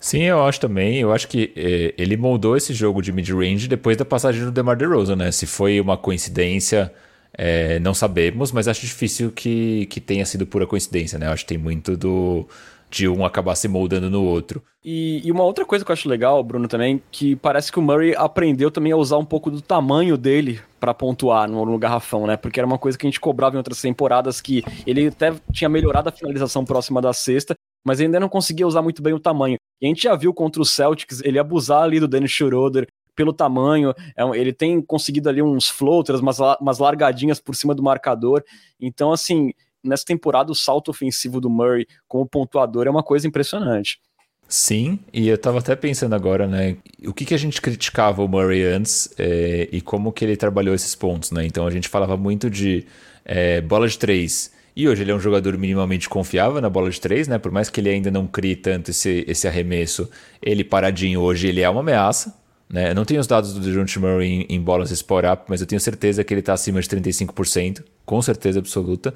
Sim, 0.00 0.22
eu 0.22 0.44
acho 0.44 0.60
também. 0.60 0.98
Eu 0.98 1.12
acho 1.12 1.26
que 1.28 1.52
eh, 1.56 1.94
ele 1.96 2.16
moldou 2.16 2.56
esse 2.56 2.74
jogo 2.74 3.00
de 3.00 3.12
mid-range 3.12 3.68
depois 3.68 3.96
da 3.96 4.04
passagem 4.04 4.44
do 4.44 4.50
DeMar 4.50 4.76
DeRozan, 4.76 5.16
né? 5.16 5.32
Se 5.32 5.46
foi 5.46 5.80
uma 5.80 5.96
coincidência, 5.96 6.92
eh, 7.32 7.78
não 7.78 7.94
sabemos, 7.94 8.52
mas 8.52 8.68
acho 8.68 8.82
difícil 8.82 9.32
que, 9.32 9.86
que 9.86 10.00
tenha 10.00 10.26
sido 10.26 10.46
pura 10.46 10.66
coincidência, 10.66 11.18
né? 11.18 11.26
Eu 11.26 11.30
acho 11.32 11.44
que 11.44 11.48
tem 11.48 11.58
muito 11.58 11.96
do 11.96 12.46
de 12.94 13.08
um 13.08 13.24
acabar 13.24 13.56
se 13.56 13.66
moldando 13.66 14.08
no 14.08 14.22
outro. 14.24 14.62
E, 14.84 15.20
e, 15.24 15.32
uma 15.32 15.42
outra 15.42 15.64
coisa 15.64 15.84
que 15.84 15.90
eu 15.90 15.92
acho 15.92 16.08
legal, 16.08 16.42
Bruno, 16.44 16.68
também, 16.68 17.02
que 17.10 17.34
parece 17.34 17.72
que 17.72 17.78
o 17.78 17.82
Murray 17.82 18.14
aprendeu 18.14 18.70
também 18.70 18.92
a 18.92 18.96
usar 18.96 19.18
um 19.18 19.24
pouco 19.24 19.50
do 19.50 19.60
tamanho 19.60 20.16
dele 20.16 20.60
para 20.78 20.94
pontuar 20.94 21.48
no, 21.48 21.66
no, 21.66 21.76
garrafão, 21.76 22.24
né? 22.24 22.36
Porque 22.36 22.60
era 22.60 22.66
uma 22.66 22.78
coisa 22.78 22.96
que 22.96 23.04
a 23.04 23.10
gente 23.10 23.18
cobrava 23.18 23.56
em 23.56 23.58
outras 23.58 23.80
temporadas, 23.80 24.40
que 24.40 24.62
ele 24.86 25.08
até 25.08 25.34
tinha 25.52 25.68
melhorado 25.68 26.08
a 26.08 26.12
finalização 26.12 26.64
próxima 26.64 27.02
da 27.02 27.12
sexta, 27.12 27.54
mas 27.84 28.00
ainda 28.00 28.20
não 28.20 28.28
conseguia 28.28 28.66
usar 28.66 28.82
muito 28.82 29.02
bem 29.02 29.12
o 29.12 29.18
tamanho. 29.18 29.56
E 29.80 29.86
a 29.86 29.88
gente 29.88 30.04
já 30.04 30.14
viu 30.14 30.32
contra 30.32 30.62
o 30.62 30.64
Celtics 30.64 31.20
ele 31.24 31.38
abusar 31.38 31.82
ali 31.82 31.98
do 31.98 32.06
Dennis 32.06 32.30
Schroeder 32.30 32.86
pelo 33.16 33.32
tamanho, 33.32 33.92
é 34.16 34.24
ele 34.38 34.52
tem 34.52 34.80
conseguido 34.80 35.28
ali 35.28 35.42
uns 35.42 35.68
floaters, 35.68 36.20
umas, 36.20 36.38
umas 36.60 36.78
largadinhas 36.78 37.40
por 37.40 37.56
cima 37.56 37.74
do 37.74 37.82
marcador. 37.82 38.44
Então, 38.80 39.12
assim, 39.12 39.52
nessa 39.84 40.04
temporada 40.04 40.50
o 40.50 40.54
salto 40.54 40.90
ofensivo 40.90 41.40
do 41.40 41.50
Murray 41.50 41.86
como 42.08 42.26
pontuador 42.26 42.86
é 42.86 42.90
uma 42.90 43.02
coisa 43.02 43.26
impressionante. 43.26 44.00
Sim, 44.48 44.98
e 45.12 45.28
eu 45.28 45.38
tava 45.38 45.58
até 45.58 45.74
pensando 45.74 46.14
agora, 46.14 46.46
né? 46.46 46.76
O 47.06 47.14
que, 47.14 47.24
que 47.24 47.34
a 47.34 47.38
gente 47.38 47.60
criticava 47.60 48.22
o 48.22 48.28
Murray 48.28 48.62
antes 48.62 49.12
é, 49.18 49.68
e 49.72 49.80
como 49.80 50.12
que 50.12 50.24
ele 50.24 50.36
trabalhou 50.36 50.74
esses 50.74 50.94
pontos, 50.94 51.30
né? 51.30 51.46
Então 51.46 51.66
a 51.66 51.70
gente 51.70 51.88
falava 51.88 52.16
muito 52.16 52.50
de 52.50 52.86
é, 53.24 53.60
bola 53.60 53.88
de 53.88 53.98
três. 53.98 54.52
E 54.76 54.88
hoje 54.88 55.02
ele 55.02 55.12
é 55.12 55.14
um 55.14 55.20
jogador 55.20 55.56
minimamente 55.56 56.08
confiável 56.08 56.60
na 56.60 56.68
bola 56.68 56.90
de 56.90 57.00
três, 57.00 57.26
né? 57.26 57.38
Por 57.38 57.52
mais 57.52 57.70
que 57.70 57.80
ele 57.80 57.88
ainda 57.88 58.10
não 58.10 58.26
crie 58.26 58.56
tanto 58.56 58.90
esse, 58.90 59.24
esse 59.26 59.48
arremesso, 59.48 60.10
ele 60.42 60.62
paradinho 60.64 61.20
hoje, 61.20 61.46
ele 61.48 61.60
é 61.60 61.68
uma 61.68 61.80
ameaça. 61.80 62.34
Né? 62.68 62.90
Eu 62.90 62.94
não 62.94 63.04
tenho 63.04 63.20
os 63.20 63.26
dados 63.26 63.54
do 63.54 63.60
DeJounte 63.60 63.98
Murray 63.98 64.46
em, 64.48 64.56
em 64.56 64.60
bolas 64.60 64.90
sport-up, 64.90 65.44
mas 65.48 65.60
eu 65.60 65.66
tenho 65.66 65.80
certeza 65.80 66.24
que 66.24 66.34
ele 66.34 66.40
está 66.40 66.52
acima 66.52 66.80
de 66.80 66.88
35%, 66.88 67.84
com 68.04 68.20
certeza 68.22 68.58
absoluta. 68.58 69.14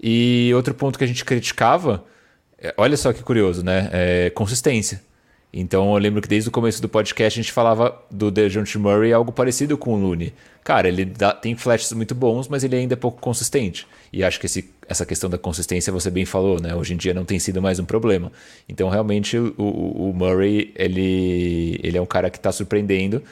E 0.00 0.52
outro 0.54 0.74
ponto 0.74 0.98
que 0.98 1.04
a 1.04 1.06
gente 1.06 1.24
criticava, 1.24 2.04
é, 2.58 2.74
olha 2.76 2.96
só 2.96 3.12
que 3.12 3.22
curioso, 3.22 3.64
né? 3.64 3.88
É 3.92 4.30
consistência. 4.30 5.00
Então 5.56 5.94
eu 5.94 5.98
lembro 5.98 6.20
que 6.20 6.26
desde 6.26 6.48
o 6.48 6.52
começo 6.52 6.82
do 6.82 6.88
podcast 6.88 7.38
a 7.38 7.42
gente 7.42 7.52
falava 7.52 7.96
do 8.10 8.28
DeJounte 8.28 8.76
Murray 8.76 9.12
algo 9.12 9.30
parecido 9.30 9.78
com 9.78 9.94
o 9.94 9.96
Looney. 9.96 10.32
Cara, 10.64 10.88
ele 10.88 11.04
dá, 11.04 11.32
tem 11.32 11.54
flashes 11.54 11.92
muito 11.92 12.12
bons, 12.12 12.48
mas 12.48 12.64
ele 12.64 12.74
ainda 12.74 12.94
é 12.94 12.96
pouco 12.96 13.20
consistente. 13.20 13.86
E 14.12 14.24
acho 14.24 14.40
que 14.40 14.46
esse, 14.46 14.68
essa 14.88 15.06
questão 15.06 15.30
da 15.30 15.38
consistência 15.38 15.92
você 15.92 16.10
bem 16.10 16.24
falou, 16.24 16.60
né? 16.60 16.74
Hoje 16.74 16.94
em 16.94 16.96
dia 16.96 17.14
não 17.14 17.24
tem 17.24 17.38
sido 17.38 17.62
mais 17.62 17.78
um 17.78 17.84
problema. 17.84 18.32
Então 18.68 18.88
realmente 18.88 19.38
o, 19.38 19.54
o, 19.56 20.10
o 20.10 20.12
Murray 20.12 20.72
ele, 20.74 21.78
ele 21.84 21.96
é 21.96 22.02
um 22.02 22.06
cara 22.06 22.28
que 22.28 22.38
está 22.38 22.50
surpreendendo 22.50 23.22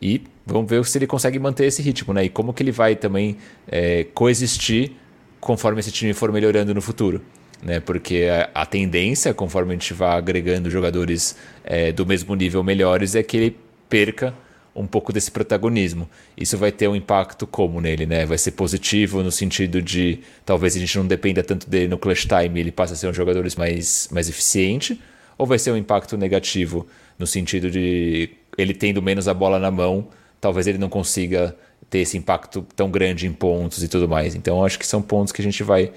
e 0.00 0.22
vamos 0.46 0.68
ver 0.68 0.84
se 0.84 0.98
ele 0.98 1.06
consegue 1.06 1.38
manter 1.38 1.66
esse 1.66 1.82
ritmo, 1.82 2.12
né? 2.12 2.24
E 2.24 2.28
como 2.28 2.52
que 2.52 2.62
ele 2.62 2.72
vai 2.72 2.96
também 2.96 3.36
é, 3.68 4.04
coexistir 4.14 4.92
conforme 5.40 5.80
esse 5.80 5.90
time 5.90 6.12
for 6.12 6.30
melhorando 6.32 6.72
no 6.74 6.80
futuro. 6.80 7.20
Né, 7.62 7.78
porque 7.78 8.28
a, 8.28 8.62
a 8.62 8.66
tendência, 8.66 9.32
conforme 9.32 9.70
a 9.70 9.74
gente 9.74 9.94
vai 9.94 10.18
agregando 10.18 10.68
jogadores 10.68 11.36
é, 11.62 11.92
do 11.92 12.04
mesmo 12.04 12.34
nível 12.34 12.60
melhores, 12.64 13.14
é 13.14 13.22
que 13.22 13.36
ele 13.36 13.56
perca 13.88 14.34
um 14.74 14.86
pouco 14.86 15.12
desse 15.12 15.30
protagonismo. 15.30 16.08
Isso 16.36 16.56
vai 16.56 16.72
ter 16.72 16.88
um 16.88 16.96
impacto 16.96 17.46
como 17.46 17.80
nele, 17.80 18.06
né? 18.06 18.24
Vai 18.26 18.38
ser 18.38 18.52
positivo 18.52 19.22
no 19.22 19.30
sentido 19.30 19.82
de 19.82 20.20
talvez 20.44 20.76
a 20.76 20.78
gente 20.78 20.96
não 20.98 21.06
dependa 21.06 21.42
tanto 21.42 21.68
dele 21.68 21.88
no 21.88 21.98
clutch 21.98 22.26
time, 22.26 22.58
ele 22.58 22.72
passa 22.72 22.94
a 22.94 22.96
ser 22.96 23.06
um 23.06 23.12
jogador 23.12 23.46
mais, 23.56 24.08
mais 24.10 24.28
eficiente, 24.28 25.00
ou 25.36 25.46
vai 25.46 25.58
ser 25.58 25.70
um 25.70 25.76
impacto 25.76 26.16
negativo 26.16 26.86
no 27.18 27.26
sentido 27.26 27.70
de 27.70 28.30
ele 28.56 28.74
tendo 28.74 29.00
menos 29.02 29.28
a 29.28 29.34
bola 29.34 29.58
na 29.58 29.70
mão, 29.70 30.08
talvez 30.42 30.66
ele 30.66 30.76
não 30.76 30.88
consiga 30.88 31.56
ter 31.88 32.00
esse 32.00 32.18
impacto 32.18 32.66
tão 32.74 32.90
grande 32.90 33.28
em 33.28 33.32
pontos 33.32 33.80
e 33.80 33.88
tudo 33.88 34.08
mais. 34.08 34.34
Então 34.34 34.64
acho 34.64 34.76
que 34.76 34.86
são 34.86 35.00
pontos 35.00 35.32
que 35.32 35.40
a 35.40 35.44
gente 35.44 35.62
vai. 35.62 35.92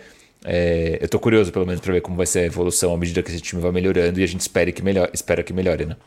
É, 0.46 1.00
eu 1.02 1.06
estou 1.06 1.20
curioso, 1.20 1.52
pelo 1.52 1.66
menos, 1.66 1.82
para 1.82 1.92
ver 1.94 2.02
como 2.02 2.16
vai 2.16 2.28
ser 2.28 2.40
a 2.40 2.46
evolução 2.46 2.94
à 2.94 2.98
medida 2.98 3.24
que 3.24 3.32
esse 3.32 3.42
time 3.42 3.60
vai 3.60 3.72
melhorando 3.72 4.20
e 4.20 4.24
a 4.24 4.28
gente 4.28 4.42
espera 4.42 4.72
que 4.72 4.84
melhore, 4.84 5.10
espera 5.14 5.44
que 5.44 5.52
melhore, 5.52 5.88
né? 5.88 5.98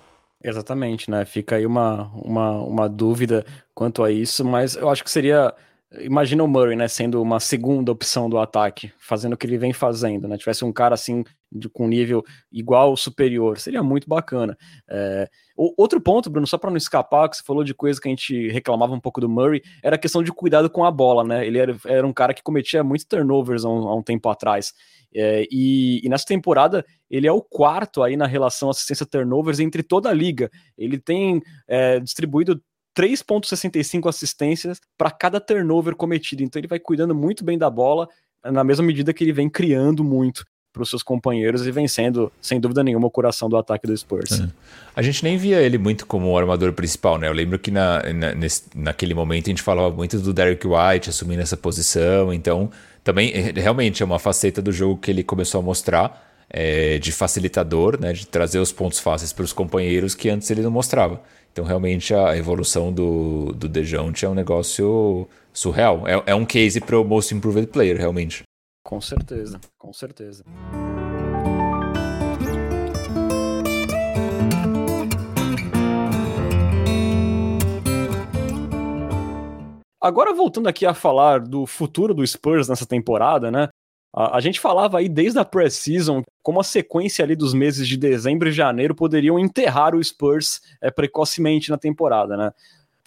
Exatamente, 0.43 1.11
né? 1.11 1.25
Fica 1.25 1.57
aí 1.57 1.67
uma, 1.67 2.13
uma, 2.15 2.63
uma 2.63 2.89
dúvida 2.89 3.45
quanto 3.75 4.05
a 4.05 4.13
isso, 4.13 4.45
mas 4.45 4.77
eu 4.77 4.89
acho 4.89 5.03
que 5.03 5.11
seria. 5.11 5.53
Imagina 6.01 6.45
o 6.45 6.49
Murray, 6.49 6.77
né, 6.77 6.87
sendo 6.87 7.21
uma 7.21 7.41
segunda 7.41 7.91
opção 7.91 8.29
do 8.29 8.39
ataque, 8.39 8.93
fazendo 8.99 9.33
o 9.33 9.37
que 9.39 9.47
ele 9.47 9.57
vem 9.57 9.73
fazendo, 9.73 10.29
né? 10.29 10.37
Tivesse 10.37 10.65
um 10.65 10.73
cara 10.73 10.95
assim, 10.95 11.25
de, 11.51 11.69
com 11.69 11.89
nível 11.89 12.23
igual 12.53 12.91
ou 12.91 12.97
superior, 12.97 13.59
seria 13.59 13.83
muito 13.83 14.07
bacana. 14.07 14.57
É, 14.89 15.29
o, 15.59 15.75
outro 15.77 16.01
ponto, 16.01 16.31
Bruno, 16.31 16.47
só 16.47 16.57
para 16.57 16.71
não 16.71 16.77
escapar, 16.77 17.29
que 17.29 17.37
você 17.37 17.43
falou 17.43 17.65
de 17.65 17.75
coisa 17.75 18.01
que 18.01 18.07
a 18.07 18.11
gente 18.11 18.49
reclamava 18.49 18.95
um 18.95 19.01
pouco 19.01 19.21
do 19.21 19.29
Murray, 19.29 19.61
era 19.83 19.97
a 19.97 19.99
questão 19.99 20.23
de 20.23 20.31
cuidado 20.31 20.71
com 20.71 20.85
a 20.85 20.91
bola, 20.91 21.25
né? 21.25 21.45
Ele 21.45 21.59
era, 21.59 21.77
era 21.85 22.07
um 22.07 22.13
cara 22.13 22.33
que 22.33 22.45
cometia 22.45 22.85
muitos 22.85 23.05
turnovers 23.05 23.65
há 23.65 23.69
um, 23.69 23.89
há 23.89 23.95
um 23.97 24.03
tempo 24.03 24.29
atrás. 24.29 24.73
É, 25.13 25.45
e, 25.51 26.01
e, 26.05 26.09
nessa 26.09 26.27
temporada 26.27 26.85
ele 27.11 27.27
é 27.27 27.33
o 27.33 27.43
quarto 27.43 28.03
aí 28.03 28.17
na 28.17 28.27
relação 28.27 28.71
assistência 28.71 29.05
turnovers 29.05 29.59
entre 29.59 29.83
toda 29.83 30.09
a 30.09 30.15
liga. 30.15 30.49
Ele 30.77 30.97
tem 30.97 31.43
é, 31.67 31.99
distribuído 31.99 32.63
3,65 32.97 34.09
assistências 34.09 34.81
para 34.97 35.11
cada 35.11 35.41
turnover 35.41 35.97
cometido. 35.97 36.45
Então 36.45 36.61
ele 36.61 36.69
vai 36.69 36.79
cuidando 36.79 37.17
muito 37.17 37.45
bem 37.45 37.59
da 37.59 37.69
bola, 37.69 38.09
na 38.45 38.63
mesma 38.63 38.87
medida 38.87 39.13
que 39.13 39.25
ele 39.25 39.33
vem 39.33 39.51
criando 39.51 40.05
muito 40.05 40.45
para 40.73 40.83
os 40.83 40.91
seus 40.91 41.03
companheiros 41.03 41.67
e 41.67 41.71
vencendo, 41.71 42.31
sem 42.41 42.61
dúvida 42.61 42.85
nenhuma, 42.85 43.07
o 43.07 43.11
coração 43.11 43.49
do 43.49 43.57
ataque 43.57 43.87
do 43.87 43.97
Spurs. 43.97 44.41
É. 44.41 44.49
A 44.95 45.03
gente 45.03 45.25
nem 45.25 45.37
via 45.37 45.61
ele 45.61 45.79
muito 45.79 46.07
como 46.07 46.31
o 46.31 46.39
armador 46.39 46.73
principal, 46.73 47.19
né? 47.19 47.29
Eu 47.29 47.33
lembro 47.33 47.59
que 47.59 47.71
na, 47.71 48.03
na, 48.13 48.35
nesse, 48.35 48.65
naquele 48.75 49.15
momento 49.15 49.47
a 49.47 49.51
gente 49.51 49.63
falava 49.63 49.95
muito 49.95 50.19
do 50.19 50.33
Derek 50.33 50.67
White 50.67 51.11
assumindo 51.11 51.43
essa 51.43 51.57
posição, 51.57 52.33
então 52.33 52.71
também 53.03 53.33
é, 53.33 53.53
realmente 53.61 54.03
é 54.03 54.07
uma 54.07 54.19
faceta 54.19 54.61
do 54.61 54.73
jogo 54.73 54.99
que 54.99 55.11
ele 55.11 55.23
começou 55.23 55.61
a 55.61 55.63
mostrar. 55.63 56.27
É, 56.51 56.99
de 56.99 57.13
facilitador, 57.13 58.01
né, 58.01 58.15
de 58.15 58.27
trazer 58.27 58.59
os 58.59 58.73
pontos 58.73 58.99
fáceis 58.99 59.35
para 59.35 59.45
os 59.45 59.53
companheiros 59.53 60.15
que 60.15 60.31
antes 60.31 60.51
ele 60.51 60.63
não 60.63 60.71
mostrava. 60.71 61.21
Então, 61.53 61.63
realmente, 61.63 62.15
a 62.15 62.35
evolução 62.39 62.91
do, 62.91 63.53
do 63.53 63.69
Dejounte 63.69 64.25
é 64.25 64.29
um 64.31 64.35
negócio 64.35 65.29
surreal. 65.53 66.05
É, 66.07 66.31
é 66.31 66.35
um 66.35 66.47
case 66.47 66.81
para 66.81 66.99
o 66.99 67.05
Most 67.05 67.35
Improved 67.35 67.67
Player, 67.67 67.99
realmente. 67.99 68.45
Com 68.89 69.03
certeza, 69.03 69.61
com 69.77 69.93
certeza. 69.93 70.43
Agora 80.01 80.33
voltando 80.33 80.69
aqui 80.69 80.87
a 80.87 80.95
falar 80.95 81.41
do 81.41 81.67
futuro 81.67 82.15
do 82.15 82.27
Spurs 82.27 82.67
nessa 82.67 82.87
temporada, 82.87 83.51
né? 83.51 83.69
A, 84.11 84.41
gente 84.41 84.59
falava 84.59 84.99
aí 84.99 85.09
desde 85.09 85.39
a 85.39 85.45
pré-season 85.45 86.23
como 86.43 86.59
a 86.59 86.65
sequência 86.65 87.23
ali 87.23 87.37
dos 87.37 87.53
meses 87.53 87.87
de 87.87 87.95
dezembro 87.95 88.49
e 88.49 88.53
janeiro 88.53 88.95
poderiam 88.95 89.39
enterrar 89.39 89.95
o 89.95 90.03
Spurs 90.03 90.63
é, 90.81 90.91
precocemente 90.91 91.69
na 91.69 91.77
temporada, 91.77 92.39
né? 92.39 92.53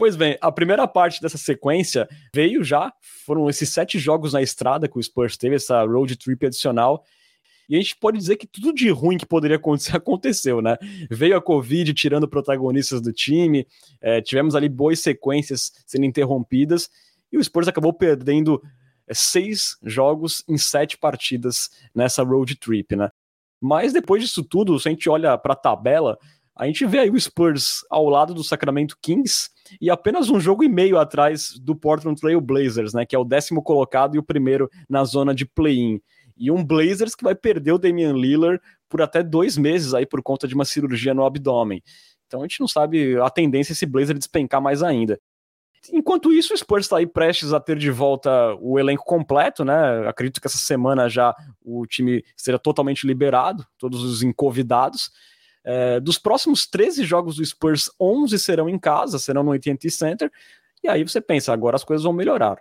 Pois 0.02 0.16
bem, 0.16 0.36
a 0.42 0.52
primeira 0.52 0.88
parte 0.88 1.22
dessa 1.22 1.38
sequência 1.38 2.10
veio 2.34 2.64
já, 2.64 2.92
foram 3.24 3.48
esses 3.48 3.70
sete 3.70 4.00
jogos 4.00 4.34
na 4.34 4.42
estrada 4.42 4.88
que 4.88 4.98
o 4.98 5.04
Spurs 5.04 5.38
teve, 5.38 5.58
essa 5.58 5.84
road 5.84 6.16
trip 6.16 6.44
adicional, 6.44 7.06
e 7.70 7.76
a 7.76 7.80
gente 7.80 7.96
pode 7.98 8.18
dizer 8.18 8.38
que 8.38 8.48
tudo 8.48 8.74
de 8.74 8.90
ruim 8.90 9.16
que 9.16 9.28
poderia 9.28 9.58
acontecer 9.58 9.94
aconteceu, 9.98 10.60
né? 10.60 10.76
Veio 11.08 11.38
a 11.38 11.42
Covid 11.42 11.94
tirando 11.94 12.28
protagonistas 12.28 13.00
do 13.00 13.14
time, 13.14 13.68
é, 14.02 14.20
tivemos 14.24 14.56
ali 14.56 14.68
boas 14.68 15.00
sequências 15.02 15.72
sendo 15.86 16.06
interrompidas, 16.06 16.90
e 17.32 17.38
o 17.38 17.44
Spurs 17.44 17.68
acabou 17.68 17.94
perdendo 17.94 18.60
é, 19.08 19.14
seis 19.14 19.78
jogos 19.84 20.44
em 20.50 20.58
sete 20.58 20.98
partidas 20.98 21.70
nessa 21.94 22.24
road 22.24 22.56
trip, 22.56 22.96
né? 22.96 23.12
Mas 23.62 23.94
depois 23.94 24.24
disso 24.24 24.44
tudo, 24.44 24.80
se 24.80 24.90
a 24.90 24.92
gente 24.92 25.08
olha 25.08 25.38
para 25.38 25.54
a 25.54 25.56
tabela, 25.56 26.18
a 26.62 26.68
gente 26.68 26.86
vê 26.86 27.00
aí 27.00 27.10
o 27.10 27.20
Spurs 27.20 27.84
ao 27.90 28.08
lado 28.08 28.36
do 28.36 28.44
Sacramento 28.44 28.96
Kings 29.02 29.50
e 29.82 29.90
apenas 29.90 30.30
um 30.30 30.40
jogo 30.40 30.64
e 30.64 30.70
meio 30.70 31.00
atrás 31.00 31.58
do 31.60 31.76
Portland 31.76 32.22
Trail 32.22 32.40
Blazers, 32.40 32.94
né, 32.94 33.04
que 33.04 33.16
é 33.16 33.20
o 33.20 33.24
décimo 33.24 33.64
colocado 33.64 34.16
e 34.16 34.20
o 34.20 34.24
primeiro 34.24 34.70
na 34.88 35.04
zona 35.04 35.34
de 35.34 35.44
play-in. 35.44 36.00
E 36.38 36.52
um 36.52 36.64
Blazers 36.64 37.16
que 37.16 37.24
vai 37.24 37.34
perder 37.34 37.72
o 37.72 37.80
Damian 37.80 38.14
Lillard 38.14 38.62
por 38.88 39.02
até 39.02 39.24
dois 39.24 39.58
meses 39.58 39.96
aí 39.96 40.06
por 40.06 40.22
conta 40.22 40.48
de 40.48 40.54
uma 40.54 40.64
cirurgia 40.64 41.16
no 41.16 41.26
abdômen. 41.26 41.82
Então 42.28 42.42
a 42.42 42.44
gente 42.44 42.60
não 42.60 42.68
sabe 42.68 43.20
a 43.20 43.30
tendência 43.32 43.74
esse 43.74 43.88
Blazer 43.88 44.16
despencar 44.16 44.62
mais 44.62 44.84
ainda. 44.84 45.20
Enquanto 45.92 46.32
isso, 46.32 46.54
o 46.54 46.58
Spurs 46.58 46.86
está 46.86 46.98
aí 46.98 47.08
prestes 47.08 47.54
a 47.54 47.60
ter 47.60 47.76
de 47.76 47.90
volta 47.90 48.56
o 48.60 48.78
elenco 48.78 49.04
completo, 49.04 49.66
né? 49.66 50.08
Acredito 50.08 50.40
que 50.40 50.46
essa 50.46 50.60
semana 50.60 51.10
já 51.10 51.36
o 51.60 51.88
time 51.88 52.24
será 52.38 52.60
totalmente 52.60 53.08
liberado, 53.08 53.66
todos 53.80 54.04
os 54.04 54.22
encovidados. 54.22 55.10
É, 55.64 56.00
dos 56.00 56.18
próximos 56.18 56.66
13 56.68 57.04
jogos 57.04 57.36
do 57.36 57.46
Spurs, 57.46 57.90
11 58.00 58.38
serão 58.40 58.68
em 58.68 58.80
casa, 58.80 59.20
serão 59.20 59.44
no 59.44 59.52
AT&T 59.52 59.90
Center, 59.90 60.32
E 60.84 60.88
aí 60.88 61.04
você 61.04 61.22
pensa, 61.22 61.54
agora 61.54 61.76
as 61.76 61.84
coisas 61.84 62.04
vão 62.04 62.14
melhorar. 62.14 62.58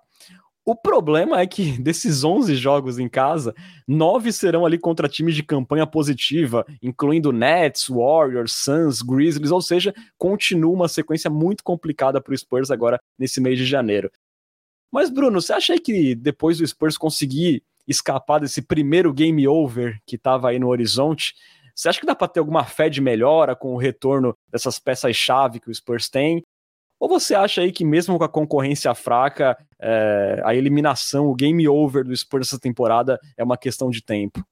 O 0.65 0.77
problema 0.77 1.41
é 1.41 1.47
que 1.47 1.73
desses 1.81 2.23
11 2.23 2.55
jogos 2.55 2.99
em 2.99 3.09
casa, 3.09 3.55
nove 3.89 4.33
serão 4.33 4.67
ali 4.67 4.79
contra 4.79 5.09
times 5.09 5.35
de 5.35 5.43
campanha 5.43 5.87
positiva, 5.87 6.67
incluindo 6.83 7.33
Nets, 7.33 7.89
Warriors, 7.89 8.53
Suns, 8.53 9.03
Grizzlies, 9.03 9.51
ou 9.51 9.63
seja, 9.63 9.95
continua 10.19 10.73
uma 10.73 10.89
sequência 10.89 11.31
muito 11.31 11.65
complicada 11.65 12.21
para 12.21 12.35
o 12.35 12.39
Spurs 12.39 12.71
agora 12.71 13.01
nesse 13.19 13.41
mês 13.41 13.59
de 13.59 13.65
janeiro. 13.65 14.11
Mas 14.93 15.09
Bruno, 15.09 15.41
você 15.41 15.53
acha 15.53 15.79
que 15.79 16.15
depois 16.15 16.59
do 16.59 16.67
Spurs 16.67 16.99
conseguir 16.99 17.63
escapar 17.87 18.41
desse 18.41 18.63
primeiro 18.63 19.13
game 19.13 19.47
over 19.49 19.99
que 20.07 20.17
estava 20.17 20.51
aí 20.51 20.59
no 20.59 20.69
horizonte, 20.69 21.35
você 21.81 21.89
acha 21.89 22.01
que 22.01 22.07
dá 22.07 22.15
para 22.15 22.29
ter 22.29 22.41
alguma 22.41 22.63
fé 22.63 22.91
de 22.91 23.01
melhora 23.01 23.57
com 23.57 23.73
o 23.73 23.79
retorno 23.79 24.37
dessas 24.53 24.79
peças-chave 24.79 25.61
que 25.61 25.71
o 25.71 25.75
Spurs 25.75 26.11
tem? 26.11 26.43
Ou 27.01 27.09
você 27.09 27.35
acha 27.35 27.63
aí 27.63 27.73
que 27.73 27.87
mesmo 27.87 28.19
com 28.19 28.25
a 28.25 28.29
concorrência 28.29 28.95
fraca, 28.95 29.57
é, 29.81 30.43
a 30.45 30.55
eliminação, 30.55 31.27
o 31.29 31.35
game 31.35 31.67
over 31.67 32.05
do 32.05 32.15
Spurs 32.15 32.49
essa 32.49 32.61
temporada 32.61 33.19
é 33.35 33.43
uma 33.43 33.57
questão 33.57 33.89
de 33.89 34.03
tempo? 34.03 34.45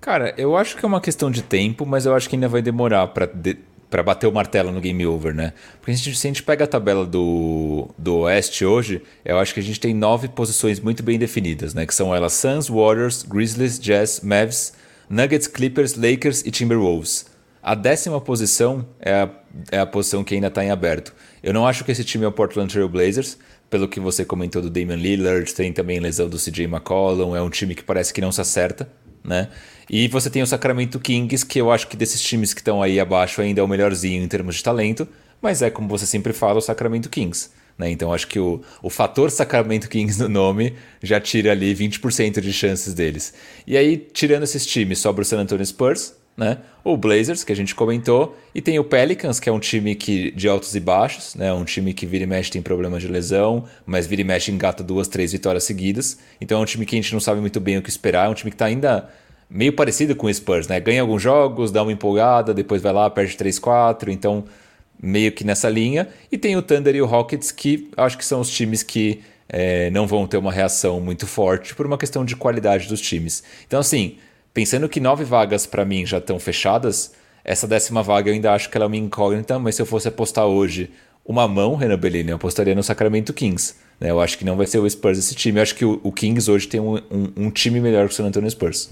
Cara, 0.00 0.34
eu 0.36 0.56
acho 0.56 0.76
que 0.76 0.84
é 0.84 0.88
uma 0.88 1.00
questão 1.00 1.30
de 1.30 1.42
tempo, 1.42 1.86
mas 1.86 2.06
eu 2.06 2.14
acho 2.14 2.28
que 2.28 2.34
ainda 2.34 2.48
vai 2.48 2.60
demorar 2.60 3.06
para 3.06 3.26
de, 3.26 3.56
para 3.88 4.02
bater 4.02 4.26
o 4.26 4.32
martelo 4.32 4.72
no 4.72 4.80
game 4.80 5.06
over, 5.06 5.32
né? 5.32 5.52
Porque 5.78 5.92
a 5.92 5.94
gente, 5.94 6.16
se 6.16 6.26
a 6.26 6.30
gente 6.30 6.42
pega 6.42 6.64
a 6.64 6.66
tabela 6.66 7.06
do, 7.06 7.88
do 7.96 8.16
Oeste 8.22 8.64
hoje, 8.64 9.00
eu 9.24 9.38
acho 9.38 9.54
que 9.54 9.60
a 9.60 9.62
gente 9.62 9.78
tem 9.78 9.94
nove 9.94 10.26
posições 10.26 10.80
muito 10.80 11.04
bem 11.04 11.20
definidas, 11.20 11.72
né? 11.72 11.86
Que 11.86 11.94
são 11.94 12.12
elas 12.12 12.32
Suns, 12.32 12.68
Warriors, 12.68 13.22
Grizzlies, 13.22 13.78
Jazz, 13.78 14.20
Mavs, 14.20 14.72
Nuggets, 15.08 15.46
Clippers, 15.46 15.94
Lakers 15.94 16.42
e 16.44 16.50
Timberwolves. 16.50 17.26
A 17.62 17.74
décima 17.74 18.20
posição 18.20 18.86
é 19.00 19.12
a, 19.12 19.30
é 19.72 19.78
a 19.78 19.86
posição 19.86 20.22
que 20.22 20.34
ainda 20.34 20.48
está 20.48 20.62
em 20.62 20.70
aberto. 20.70 21.14
Eu 21.42 21.54
não 21.54 21.66
acho 21.66 21.84
que 21.84 21.92
esse 21.92 22.04
time 22.04 22.24
é 22.24 22.28
o 22.28 22.32
Portland 22.32 22.70
Trail 22.72 22.88
Blazers, 22.88 23.38
pelo 23.70 23.88
que 23.88 23.98
você 23.98 24.24
comentou 24.24 24.60
do 24.60 24.70
Damian 24.70 24.96
Lillard, 24.96 25.52
tem 25.54 25.72
também 25.72 25.98
lesão 25.98 26.28
do 26.28 26.36
CJ 26.36 26.64
McCollum, 26.64 27.34
é 27.34 27.42
um 27.42 27.50
time 27.50 27.74
que 27.74 27.82
parece 27.82 28.12
que 28.12 28.20
não 28.20 28.30
se 28.30 28.40
acerta, 28.40 28.88
né? 29.24 29.48
E 29.88 30.08
você 30.08 30.30
tem 30.30 30.42
o 30.42 30.46
Sacramento 30.46 31.00
Kings, 31.00 31.44
que 31.44 31.60
eu 31.60 31.72
acho 31.72 31.88
que 31.88 31.96
desses 31.96 32.20
times 32.20 32.54
que 32.54 32.60
estão 32.60 32.82
aí 32.82 33.00
abaixo 33.00 33.40
ainda 33.40 33.60
é 33.60 33.64
o 33.64 33.68
melhorzinho 33.68 34.22
em 34.22 34.28
termos 34.28 34.56
de 34.56 34.62
talento, 34.62 35.08
mas 35.40 35.62
é 35.62 35.70
como 35.70 35.88
você 35.88 36.06
sempre 36.06 36.32
fala, 36.32 36.58
o 36.58 36.62
Sacramento 36.62 37.10
Kings. 37.10 37.50
Né? 37.76 37.90
Então 37.90 38.12
acho 38.12 38.28
que 38.28 38.38
o, 38.38 38.62
o 38.82 38.88
fator 38.88 39.30
Sacramento 39.30 39.88
Kings 39.88 40.20
no 40.20 40.28
nome 40.28 40.74
já 41.02 41.20
tira 41.20 41.52
ali 41.52 41.74
20% 41.74 42.40
de 42.40 42.52
chances 42.52 42.94
deles. 42.94 43.34
E 43.66 43.76
aí, 43.76 43.96
tirando 43.96 44.44
esses 44.44 44.64
times, 44.64 44.98
sobra 45.00 45.22
o 45.22 45.24
San 45.24 45.40
Antonio 45.40 45.66
Spurs, 45.66 46.14
né? 46.36 46.58
O 46.82 46.96
Blazers, 46.96 47.44
que 47.44 47.52
a 47.52 47.56
gente 47.56 47.74
comentou, 47.74 48.36
e 48.54 48.60
tem 48.60 48.78
o 48.78 48.84
Pelicans, 48.84 49.38
que 49.38 49.48
é 49.48 49.52
um 49.52 49.60
time 49.60 49.94
que, 49.94 50.32
de 50.32 50.48
altos 50.48 50.74
e 50.74 50.80
baixos, 50.80 51.34
né? 51.34 51.52
Um 51.52 51.64
time 51.64 51.94
que 51.94 52.06
vira 52.06 52.24
e 52.24 52.26
mexe 52.26 52.50
tem 52.50 52.60
problemas 52.60 53.02
de 53.02 53.08
lesão, 53.08 53.64
mas 53.86 54.06
vira 54.06 54.20
e 54.20 54.24
mexe 54.24 54.50
engata 54.50 54.82
duas, 54.82 55.06
três 55.06 55.32
vitórias 55.32 55.64
seguidas. 55.64 56.18
Então 56.40 56.58
é 56.58 56.62
um 56.62 56.64
time 56.64 56.84
que 56.84 56.96
a 56.96 57.00
gente 57.00 57.12
não 57.12 57.20
sabe 57.20 57.40
muito 57.40 57.60
bem 57.60 57.78
o 57.78 57.82
que 57.82 57.88
esperar, 57.88 58.26
é 58.26 58.28
um 58.28 58.34
time 58.34 58.50
que 58.50 58.56
está 58.56 58.66
ainda 58.66 59.08
meio 59.48 59.72
parecido 59.72 60.16
com 60.16 60.26
o 60.26 60.34
Spurs, 60.34 60.66
né? 60.66 60.80
Ganha 60.80 61.02
alguns 61.02 61.22
jogos, 61.22 61.70
dá 61.70 61.82
uma 61.82 61.92
empolgada, 61.92 62.52
depois 62.52 62.82
vai 62.82 62.92
lá, 62.92 63.08
perde 63.08 63.36
3, 63.36 63.58
4, 63.58 64.10
então 64.10 64.44
meio 65.02 65.32
que 65.32 65.44
nessa 65.44 65.68
linha. 65.68 66.08
E 66.30 66.38
tem 66.38 66.56
o 66.56 66.62
Thunder 66.62 66.94
e 66.94 67.02
o 67.02 67.06
Rockets, 67.06 67.50
que 67.50 67.90
acho 67.96 68.16
que 68.18 68.24
são 68.24 68.40
os 68.40 68.50
times 68.50 68.82
que 68.82 69.20
é, 69.48 69.90
não 69.90 70.06
vão 70.06 70.26
ter 70.26 70.36
uma 70.36 70.52
reação 70.52 71.00
muito 71.00 71.26
forte 71.26 71.74
por 71.74 71.86
uma 71.86 71.98
questão 71.98 72.24
de 72.24 72.36
qualidade 72.36 72.88
dos 72.88 73.00
times. 73.00 73.42
Então, 73.66 73.80
assim, 73.80 74.16
pensando 74.52 74.88
que 74.88 75.00
nove 75.00 75.24
vagas 75.24 75.66
para 75.66 75.84
mim 75.84 76.06
já 76.06 76.18
estão 76.18 76.38
fechadas, 76.38 77.12
essa 77.44 77.66
décima 77.66 78.02
vaga 78.02 78.30
eu 78.30 78.34
ainda 78.34 78.52
acho 78.52 78.70
que 78.70 78.76
ela 78.76 78.86
é 78.86 78.88
uma 78.88 78.96
incógnita, 78.96 79.58
mas 79.58 79.74
se 79.74 79.82
eu 79.82 79.86
fosse 79.86 80.08
apostar 80.08 80.46
hoje 80.46 80.90
uma 81.24 81.46
mão, 81.48 81.74
Renan 81.74 81.98
Bellini, 81.98 82.30
eu 82.30 82.36
apostaria 82.36 82.74
no 82.74 82.82
Sacramento 82.82 83.32
Kings. 83.32 83.74
Né? 84.00 84.10
Eu 84.10 84.20
acho 84.20 84.36
que 84.36 84.44
não 84.44 84.56
vai 84.56 84.66
ser 84.66 84.78
o 84.78 84.88
Spurs 84.88 85.18
esse 85.18 85.34
time. 85.34 85.58
Eu 85.58 85.62
acho 85.62 85.74
que 85.74 85.84
o, 85.84 86.00
o 86.02 86.12
Kings 86.12 86.50
hoje 86.50 86.68
tem 86.68 86.80
um, 86.80 86.96
um, 87.10 87.32
um 87.36 87.50
time 87.50 87.80
melhor 87.80 88.06
que 88.06 88.12
o 88.12 88.16
San 88.16 88.26
Antonio 88.26 88.50
Spurs. 88.50 88.90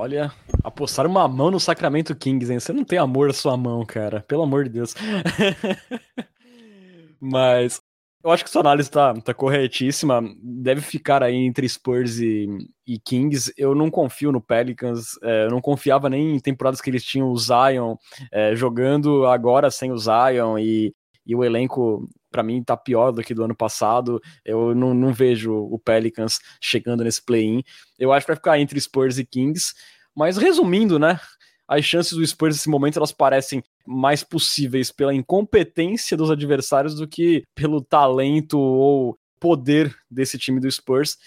Olha, 0.00 0.32
apostar 0.62 1.06
uma 1.06 1.26
mão 1.26 1.50
no 1.50 1.58
Sacramento 1.58 2.14
Kings, 2.14 2.52
hein? 2.52 2.60
Você 2.60 2.72
não 2.72 2.84
tem 2.84 2.98
amor 2.98 3.30
à 3.30 3.32
sua 3.32 3.56
mão, 3.56 3.84
cara. 3.84 4.24
Pelo 4.28 4.42
amor 4.42 4.64
de 4.64 4.70
Deus. 4.70 4.94
Mas 7.20 7.80
eu 8.22 8.30
acho 8.30 8.44
que 8.44 8.50
sua 8.50 8.60
análise 8.60 8.88
tá, 8.88 9.12
tá 9.14 9.34
corretíssima. 9.34 10.22
Deve 10.40 10.82
ficar 10.82 11.22
aí 11.22 11.34
entre 11.34 11.68
Spurs 11.68 12.18
e, 12.18 12.46
e 12.86 12.98
Kings. 13.00 13.52
Eu 13.56 13.74
não 13.74 13.90
confio 13.90 14.30
no 14.30 14.40
Pelicans. 14.40 15.18
É, 15.20 15.46
eu 15.46 15.50
não 15.50 15.60
confiava 15.60 16.08
nem 16.08 16.36
em 16.36 16.40
temporadas 16.40 16.80
que 16.80 16.90
eles 16.90 17.02
tinham 17.02 17.30
o 17.30 17.36
Zion 17.36 17.96
é, 18.32 18.54
jogando 18.54 19.26
agora 19.26 19.68
sem 19.68 19.90
o 19.90 19.98
Zion 19.98 20.58
e, 20.58 20.94
e 21.26 21.34
o 21.34 21.44
elenco 21.44 22.08
para 22.30 22.42
mim 22.42 22.62
tá 22.62 22.76
pior 22.76 23.10
do 23.10 23.22
que 23.22 23.34
do 23.34 23.44
ano 23.44 23.54
passado. 23.54 24.20
Eu 24.44 24.74
não, 24.74 24.94
não 24.94 25.12
vejo 25.12 25.54
o 25.54 25.78
Pelicans 25.78 26.40
chegando 26.60 27.04
nesse 27.04 27.24
play-in. 27.24 27.62
Eu 27.98 28.12
acho 28.12 28.26
que 28.26 28.32
vai 28.32 28.36
ficar 28.36 28.58
entre 28.58 28.80
Spurs 28.80 29.18
e 29.18 29.24
Kings. 29.24 29.74
Mas 30.14 30.36
resumindo, 30.36 30.98
né? 30.98 31.20
As 31.66 31.84
chances 31.84 32.12
do 32.12 32.26
Spurs 32.26 32.56
nesse 32.56 32.68
momento 32.68 32.98
elas 32.98 33.12
parecem 33.12 33.62
mais 33.86 34.24
possíveis 34.24 34.90
pela 34.90 35.14
incompetência 35.14 36.16
dos 36.16 36.30
adversários 36.30 36.94
do 36.94 37.06
que 37.06 37.44
pelo 37.54 37.82
talento 37.82 38.58
ou 38.58 39.18
poder 39.38 39.94
desse 40.10 40.38
time 40.38 40.60
do 40.60 40.70
Spurs. 40.70 41.18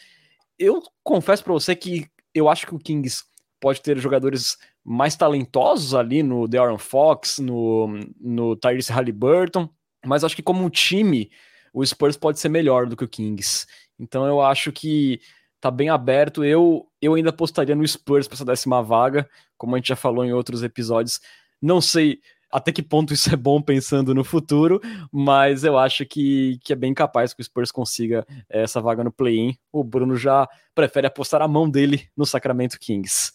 Eu 0.58 0.82
confesso 1.04 1.44
para 1.44 1.54
você 1.54 1.76
que 1.76 2.08
eu 2.34 2.50
acho 2.50 2.66
que 2.66 2.76
o 2.76 2.80
Kings 2.80 3.24
pode 3.60 3.82
ter 3.82 3.98
jogadores 4.00 4.58
mais 4.84 5.16
talentosos 5.16 5.94
ali 5.94 6.24
no 6.24 6.48
De'Aaron 6.48 6.78
Fox, 6.78 7.38
no, 7.38 7.88
no 8.20 8.56
Tyrese 8.56 8.92
Halliburton, 8.92 9.70
mas 10.06 10.24
acho 10.24 10.36
que 10.36 10.44
como 10.44 10.64
um 10.64 10.70
time, 10.70 11.30
o 11.74 11.86
Spurs 11.86 12.18
pode 12.18 12.40
ser 12.40 12.50
melhor 12.50 12.88
do 12.88 12.96
que 12.96 13.04
o 13.04 13.08
Kings. 13.08 13.66
Então 14.00 14.26
eu 14.26 14.42
acho 14.42 14.72
que 14.72 15.20
tá 15.60 15.70
bem 15.70 15.90
aberto. 15.90 16.44
Eu, 16.44 16.88
eu 17.02 17.14
ainda 17.14 17.30
apostaria 17.30 17.76
no 17.76 17.88
Spurs 17.88 18.28
para 18.28 18.36
essa 18.36 18.46
décima 18.46 18.82
vaga, 18.82 19.30
como 19.58 19.76
a 19.76 19.78
gente 19.78 19.90
já 19.90 19.96
falou 19.96 20.26
em 20.26 20.34
outros 20.34 20.64
episódios. 20.64 21.20
Não 21.62 21.80
sei 21.80 22.20
até 22.52 22.72
que 22.72 22.84
ponto 22.84 23.14
isso 23.14 23.34
é 23.34 23.38
bom 23.38 23.62
pensando 23.62 24.14
no 24.14 24.24
futuro, 24.24 24.82
mas 25.12 25.64
eu 25.64 25.78
acho 25.78 26.06
que, 26.06 26.60
que 26.64 26.74
é 26.74 26.76
bem 26.76 26.94
capaz 26.94 27.34
que 27.34 27.42
o 27.42 27.44
Spurs 27.44 27.72
consiga 27.72 28.26
eh, 28.50 28.64
essa 28.64 28.82
vaga 28.82 29.04
no 29.04 29.12
play-in. 29.12 29.56
O 29.72 29.84
Bruno 29.84 30.18
já 30.18 30.48
prefere 30.76 31.08
apostar 31.08 31.42
a 31.42 31.48
mão 31.48 31.70
dele 31.70 32.10
no 32.16 32.26
Sacramento 32.26 32.78
Kings. 32.78 33.32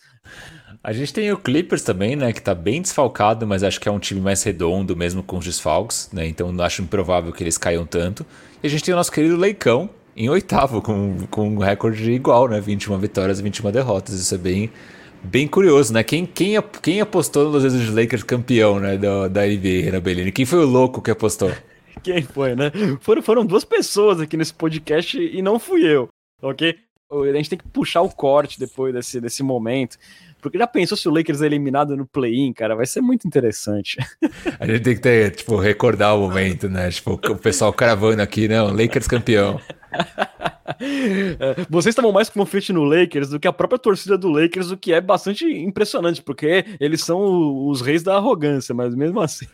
A 0.82 0.92
gente 0.92 1.12
tem 1.12 1.32
o 1.32 1.36
Clippers 1.36 1.82
também, 1.82 2.16
né, 2.16 2.32
que 2.32 2.42
tá 2.42 2.54
bem 2.54 2.82
desfalcado, 2.82 3.46
mas 3.46 3.62
acho 3.62 3.80
que 3.80 3.88
é 3.88 3.92
um 3.92 3.98
time 3.98 4.20
mais 4.20 4.42
redondo 4.42 4.96
mesmo 4.96 5.22
com 5.22 5.38
os 5.38 5.44
desfalques, 5.44 6.08
né? 6.12 6.26
Então 6.26 6.52
não 6.52 6.64
acho 6.64 6.82
improvável 6.82 7.32
que 7.32 7.42
eles 7.42 7.58
caiam 7.58 7.86
tanto. 7.86 8.24
E 8.62 8.66
a 8.66 8.70
gente 8.70 8.84
tem 8.84 8.94
o 8.94 8.96
nosso 8.96 9.12
querido 9.12 9.36
Leicão 9.36 9.88
em 10.16 10.28
oitavo 10.28 10.80
com, 10.80 11.26
com 11.30 11.48
um 11.48 11.58
recorde 11.58 12.10
igual, 12.10 12.48
né? 12.48 12.60
21 12.60 12.98
vitórias 12.98 13.38
e 13.38 13.42
21 13.42 13.70
derrotas. 13.70 14.14
Isso 14.14 14.34
é 14.34 14.38
bem 14.38 14.70
bem 15.22 15.46
curioso, 15.46 15.92
né? 15.92 16.02
Quem, 16.02 16.24
quem, 16.24 16.54
quem 16.82 17.00
apostou 17.00 17.44
no 17.44 17.50
Los 17.50 17.64
Angeles 17.64 17.94
Lakers 17.94 18.22
campeão, 18.22 18.78
né, 18.78 18.96
da, 18.96 19.28
da 19.28 19.46
NBA, 19.46 19.84
Renan 19.84 20.00
Bellini? 20.00 20.32
Quem 20.32 20.44
foi 20.44 20.60
o 20.60 20.66
louco 20.66 21.02
que 21.02 21.10
apostou? 21.10 21.50
Quem 22.02 22.22
foi, 22.22 22.54
né? 22.54 22.70
Foram, 23.00 23.22
foram 23.22 23.44
duas 23.44 23.64
pessoas 23.64 24.20
aqui 24.20 24.36
nesse 24.36 24.54
podcast 24.54 25.18
e 25.18 25.42
não 25.42 25.58
fui 25.58 25.82
eu, 25.84 26.08
ok? 26.40 26.76
A 27.10 27.36
gente 27.36 27.50
tem 27.50 27.58
que 27.58 27.68
puxar 27.68 28.02
o 28.02 28.08
corte 28.08 28.60
depois 28.60 28.92
desse, 28.92 29.20
desse 29.20 29.42
momento. 29.42 29.96
Porque 30.41 30.59
já 30.59 30.66
pensou 30.66 30.97
se 30.97 31.09
o 31.09 31.12
Lakers 31.12 31.43
é 31.43 31.47
eliminado 31.47 31.97
no 31.97 32.07
play-in, 32.07 32.53
cara? 32.53 32.76
Vai 32.76 32.87
ser 32.87 33.01
muito 33.01 33.26
interessante. 33.26 33.97
A 34.61 34.66
gente 34.66 34.82
tem 34.82 34.95
que 34.95 35.01
ter, 35.01 35.32
tipo, 35.32 35.57
recordar 35.57 36.16
o 36.16 36.20
momento, 36.20 36.68
né? 36.68 36.89
Tipo, 36.91 37.14
o 37.14 37.37
pessoal 37.37 37.72
cravando 37.72 38.22
aqui, 38.22 38.47
não, 38.47 38.72
Lakers 38.72 39.09
campeão. 39.09 39.61
Vocês 41.70 41.93
estavam 41.93 42.12
mais 42.12 42.28
confiantes 42.28 42.74
no 42.74 42.84
Lakers 42.84 43.30
do 43.30 43.41
que 43.41 43.49
a 43.49 43.53
própria 43.53 43.78
torcida 43.78 44.18
do 44.18 44.30
Lakers, 44.30 44.70
o 44.70 44.76
que 44.76 44.93
é 44.93 45.01
bastante 45.01 45.45
impressionante, 45.45 46.22
porque 46.22 46.64
eles 46.80 47.03
são 47.03 47.66
os 47.66 47.80
reis 47.80 48.03
da 48.03 48.16
arrogância, 48.16 48.74
mas 48.74 48.95
mesmo 48.95 49.20
assim. 49.20 49.47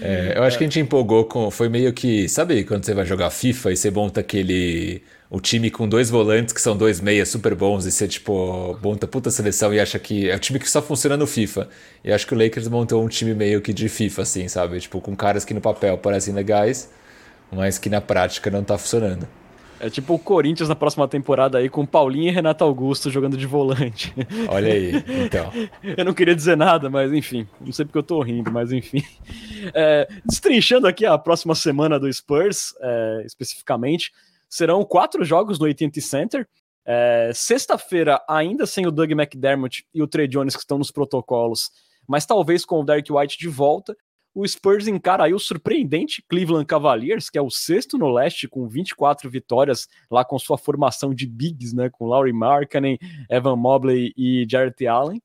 É, 0.00 0.34
eu 0.36 0.42
acho 0.42 0.56
que 0.56 0.64
a 0.64 0.66
gente 0.66 0.80
empolgou 0.80 1.24
com. 1.24 1.50
Foi 1.50 1.68
meio 1.68 1.92
que. 1.92 2.28
Sabe 2.28 2.64
quando 2.64 2.84
você 2.84 2.94
vai 2.94 3.04
jogar 3.04 3.30
FIFA 3.30 3.72
e 3.72 3.76
você 3.76 3.90
monta 3.90 4.20
aquele. 4.20 5.02
O 5.34 5.40
time 5.40 5.70
com 5.70 5.88
dois 5.88 6.10
volantes 6.10 6.52
que 6.52 6.60
são 6.60 6.76
dois 6.76 7.00
meias 7.00 7.30
super 7.30 7.54
bons 7.54 7.86
e 7.86 7.90
você, 7.90 8.06
tipo, 8.06 8.78
monta 8.82 9.06
puta 9.06 9.30
seleção 9.30 9.72
e 9.72 9.80
acha 9.80 9.98
que 9.98 10.28
é 10.28 10.36
o 10.36 10.38
time 10.38 10.58
que 10.58 10.68
só 10.68 10.82
funciona 10.82 11.16
no 11.16 11.26
FIFA. 11.26 11.70
E 12.04 12.12
acho 12.12 12.26
que 12.26 12.34
o 12.34 12.38
Lakers 12.38 12.68
montou 12.68 13.02
um 13.02 13.08
time 13.08 13.32
meio 13.32 13.62
que 13.62 13.72
de 13.72 13.88
FIFA, 13.88 14.20
assim, 14.20 14.46
sabe? 14.46 14.78
Tipo, 14.78 15.00
com 15.00 15.16
caras 15.16 15.42
que 15.42 15.54
no 15.54 15.60
papel 15.62 15.96
parecem 15.96 16.34
legais, 16.34 16.92
mas 17.50 17.78
que 17.78 17.88
na 17.88 18.02
prática 18.02 18.50
não 18.50 18.62
tá 18.62 18.76
funcionando. 18.76 19.26
É 19.80 19.88
tipo 19.88 20.12
o 20.12 20.18
Corinthians 20.18 20.68
na 20.68 20.76
próxima 20.76 21.08
temporada 21.08 21.56
aí 21.56 21.70
com 21.70 21.86
Paulinho 21.86 22.28
e 22.28 22.30
Renato 22.30 22.62
Augusto 22.62 23.10
jogando 23.10 23.34
de 23.34 23.46
volante. 23.46 24.14
Olha 24.48 24.70
aí, 24.70 25.02
então. 25.24 25.50
eu 25.96 26.04
não 26.04 26.12
queria 26.12 26.36
dizer 26.36 26.58
nada, 26.58 26.90
mas 26.90 27.10
enfim. 27.10 27.48
Não 27.58 27.72
sei 27.72 27.86
porque 27.86 27.96
eu 27.96 28.02
tô 28.02 28.20
rindo, 28.20 28.52
mas 28.52 28.70
enfim. 28.70 29.02
É, 29.72 30.06
destrinchando 30.26 30.86
aqui 30.86 31.06
a 31.06 31.16
próxima 31.16 31.54
semana 31.54 31.98
do 31.98 32.12
Spurs, 32.12 32.74
é, 32.82 33.22
especificamente, 33.24 34.12
serão 34.52 34.84
quatro 34.84 35.24
jogos 35.24 35.58
no 35.58 35.64
AT&T 35.64 35.98
Center. 36.02 36.46
É, 36.84 37.30
Sexta-feira, 37.34 38.22
ainda 38.28 38.66
sem 38.66 38.86
o 38.86 38.90
Doug 38.90 39.10
McDermott 39.12 39.86
e 39.94 40.02
o 40.02 40.06
Trey 40.06 40.28
Jones 40.28 40.54
que 40.54 40.60
estão 40.60 40.76
nos 40.76 40.90
protocolos, 40.90 41.70
mas 42.06 42.26
talvez 42.26 42.62
com 42.62 42.80
o 42.80 42.84
Derek 42.84 43.10
White 43.10 43.38
de 43.38 43.48
volta. 43.48 43.96
o 44.34 44.46
Spurs 44.46 44.86
encara 44.86 45.24
aí 45.24 45.32
o 45.32 45.38
surpreendente 45.38 46.22
Cleveland 46.28 46.66
Cavaliers, 46.66 47.30
que 47.30 47.38
é 47.38 47.42
o 47.42 47.50
sexto 47.50 47.96
no 47.96 48.12
leste, 48.12 48.46
com 48.46 48.68
24 48.68 49.30
vitórias, 49.30 49.88
lá 50.10 50.22
com 50.22 50.38
sua 50.38 50.58
formação 50.58 51.14
de 51.14 51.26
bigs, 51.26 51.74
né? 51.74 51.88
Com 51.88 52.06
Laurie 52.06 52.32
Markkanen, 52.32 52.98
Evan 53.30 53.56
Mobley 53.56 54.12
e 54.16 54.46
Jarrett 54.50 54.86
Allen. 54.86 55.22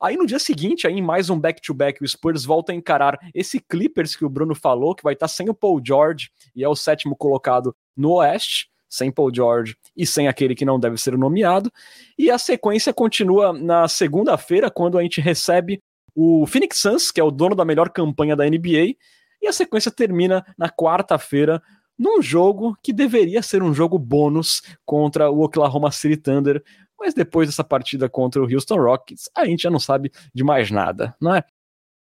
Aí 0.00 0.16
no 0.16 0.26
dia 0.26 0.38
seguinte, 0.38 0.86
aí, 0.86 0.94
em 0.94 1.02
mais 1.02 1.28
um 1.28 1.38
back-to-back, 1.38 1.98
-back, 1.98 2.04
o 2.04 2.08
Spurs 2.08 2.44
volta 2.44 2.70
a 2.70 2.74
encarar 2.74 3.18
esse 3.34 3.60
Clippers 3.60 4.14
que 4.14 4.24
o 4.24 4.28
Bruno 4.28 4.54
falou, 4.54 4.94
que 4.94 5.02
vai 5.02 5.14
estar 5.14 5.26
sem 5.26 5.48
o 5.48 5.54
Paul 5.54 5.80
George 5.84 6.30
e 6.54 6.62
é 6.62 6.68
o 6.68 6.76
sétimo 6.76 7.16
colocado 7.16 7.74
no 7.98 8.12
Oeste, 8.12 8.68
sem 8.88 9.12
Paul 9.12 9.34
George 9.34 9.76
e 9.96 10.06
sem 10.06 10.28
aquele 10.28 10.54
que 10.54 10.64
não 10.64 10.80
deve 10.80 10.96
ser 10.96 11.16
nomeado. 11.18 11.70
E 12.18 12.30
a 12.30 12.38
sequência 12.38 12.92
continua 12.94 13.52
na 13.52 13.86
segunda-feira, 13.86 14.70
quando 14.70 14.96
a 14.96 15.02
gente 15.02 15.20
recebe 15.20 15.82
o 16.14 16.46
Phoenix 16.46 16.78
Suns, 16.78 17.10
que 17.10 17.20
é 17.20 17.24
o 17.24 17.30
dono 17.30 17.54
da 17.54 17.64
melhor 17.64 17.90
campanha 17.90 18.34
da 18.34 18.44
NBA, 18.44 18.94
e 19.40 19.46
a 19.46 19.52
sequência 19.52 19.90
termina 19.90 20.44
na 20.56 20.68
quarta-feira 20.68 21.62
num 21.98 22.22
jogo 22.22 22.76
que 22.82 22.92
deveria 22.92 23.42
ser 23.42 23.62
um 23.62 23.74
jogo 23.74 23.98
bônus 23.98 24.62
contra 24.86 25.30
o 25.30 25.42
Oklahoma 25.42 25.90
City 25.90 26.16
Thunder, 26.16 26.62
mas 26.98 27.12
depois 27.12 27.48
dessa 27.48 27.64
partida 27.64 28.08
contra 28.08 28.42
o 28.42 28.52
Houston 28.52 28.76
Rockets, 28.76 29.28
a 29.36 29.44
gente 29.44 29.62
já 29.62 29.70
não 29.70 29.78
sabe 29.80 30.10
de 30.34 30.44
mais 30.44 30.70
nada, 30.70 31.14
não 31.20 31.34
é? 31.34 31.44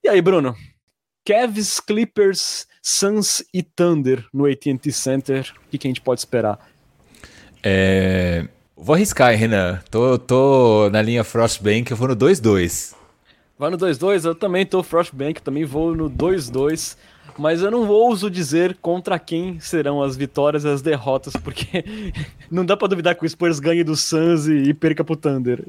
E 0.03 0.09
aí, 0.09 0.21
Bruno? 0.21 0.55
Cavs, 1.25 1.81
Clippers, 1.81 2.67
Suns 2.83 3.45
e 3.53 3.63
Thunder 3.63 4.25
no 4.33 4.47
AT&T 4.47 4.93
Center, 4.93 5.53
o 5.67 5.71
que, 5.71 5.79
que, 5.79 5.87
a 5.87 5.91
gente 5.91 6.01
pode 6.01 6.21
esperar? 6.21 6.59
É... 7.63 8.47
Vou 8.77 8.95
arriscar, 8.95 9.35
Renan. 9.35 9.81
Tô, 9.91 10.19
tô 10.19 10.91
na 10.91 11.01
linha 11.01 11.25
Frostbank, 11.25 11.91
eu 11.91 11.97
vou 11.97 12.09
no 12.09 12.17
2-2. 12.17 12.95
Vai 13.59 13.71
no 13.71 13.79
2-2? 13.79 14.25
Eu 14.25 14.35
também 14.35 14.67
tô 14.67 14.83
Frostbank, 14.83 15.41
também 15.41 15.65
vou 15.65 15.95
no 15.95 16.11
2-2 16.11 16.97
mas 17.39 17.63
eu 17.63 17.71
não 17.71 17.89
ouso 17.89 18.31
dizer 18.31 18.77
contra 18.81 19.19
quem 19.19 19.59
serão 19.61 20.03
as 20.03 20.17
vitórias 20.17 20.65
e 20.65 20.69
as 20.69 20.83
derrotas, 20.83 21.35
porque 21.35 21.85
não 22.51 22.65
dá 22.65 22.77
para 22.77 22.89
duvidar 22.89 23.15
que 23.15 23.25
o 23.25 23.29
Spurs 23.29 23.59
ganhe 23.59 23.83
do 23.83 23.97
Suns 23.97 24.47
e, 24.47 24.73
perca 24.73 25.05
pro 25.05 25.17
Thunder. 25.17 25.63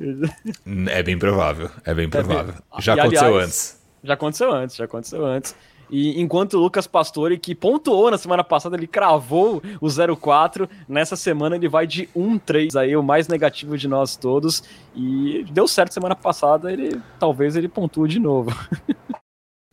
É 0.87 1.01
bem 1.01 1.17
provável, 1.17 1.69
é 1.83 1.93
bem 1.93 2.09
provável. 2.09 2.53
É 2.53 2.75
bem... 2.75 2.81
Já 2.81 2.95
e, 2.95 2.99
aconteceu 2.99 3.27
aliás, 3.27 3.45
antes. 3.45 3.84
Já 4.05 4.13
aconteceu 4.13 4.51
antes, 4.51 4.75
já 4.75 4.85
aconteceu 4.85 5.25
antes. 5.25 5.55
E 5.89 6.19
enquanto 6.19 6.55
o 6.55 6.59
Lucas 6.59 6.87
Pastore, 6.87 7.37
que 7.37 7.53
pontuou 7.53 8.09
na 8.09 8.17
semana 8.17 8.43
passada, 8.43 8.75
ele 8.75 8.87
cravou 8.87 9.61
o 9.79 9.87
0-4, 9.87 10.67
nessa 10.87 11.15
semana 11.15 11.55
ele 11.55 11.67
vai 11.67 11.85
de 11.85 12.07
1-3, 12.15 12.75
aí 12.79 12.95
o 12.95 13.03
mais 13.03 13.27
negativo 13.27 13.77
de 13.77 13.87
nós 13.87 14.15
todos. 14.15 14.63
E 14.95 15.45
deu 15.51 15.67
certo 15.67 15.93
semana 15.93 16.15
passada, 16.15 16.71
ele 16.71 16.99
talvez 17.19 17.55
ele 17.55 17.67
pontue 17.67 18.07
de 18.07 18.19
novo. 18.19 18.51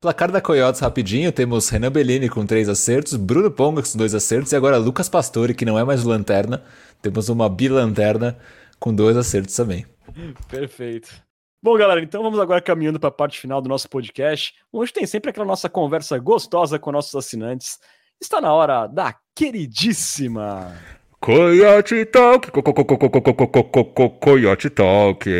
Placar 0.01 0.33
da 0.33 0.41
Coyotes 0.41 0.81
rapidinho, 0.81 1.31
temos 1.31 1.69
Renan 1.69 1.93
Bellini 1.93 2.29
com 2.29 2.45
três 2.45 2.69
acertos, 2.69 3.15
Bruno 3.15 3.49
Pongas 3.53 3.93
com 3.93 3.99
dois 3.99 4.13
acertos 4.17 4.51
e 4.51 4.57
agora 4.57 4.77
Lucas 4.77 5.09
Pastore, 5.09 5.55
que 5.55 5.65
não 5.65 5.79
é 5.79 5.85
mais 5.85 6.03
Lanterna. 6.03 6.61
Temos 7.01 7.29
uma 7.29 7.49
bilanterna 7.49 8.37
com 8.81 8.93
dois 8.93 9.17
acertos 9.17 9.55
também. 9.55 9.87
Perfeito. 10.49 11.23
Bom, 11.65 11.79
galera, 11.79 12.03
então 12.03 12.25
vamos 12.25 12.41
agora 12.41 12.61
caminhando 12.61 12.99
para 12.99 13.09
a 13.09 13.13
parte 13.13 13.39
final 13.39 13.63
do 13.63 13.69
nosso 13.69 13.89
podcast, 13.89 14.53
onde 14.73 14.93
tem 14.93 15.07
sempre 15.07 15.31
aquela 15.31 15.47
nossa 15.47 15.69
conversa 15.69 16.19
gostosa 16.19 16.77
com 16.77 16.91
nossos 16.91 17.15
assinantes. 17.15 17.79
Está 18.21 18.41
na 18.41 18.53
hora 18.53 18.89
da 18.89 19.15
queridíssima 19.33 20.77
Coyote 21.21 22.05
Talk, 22.07 22.51
Coyote 24.21 24.71
Talk. 24.71 25.31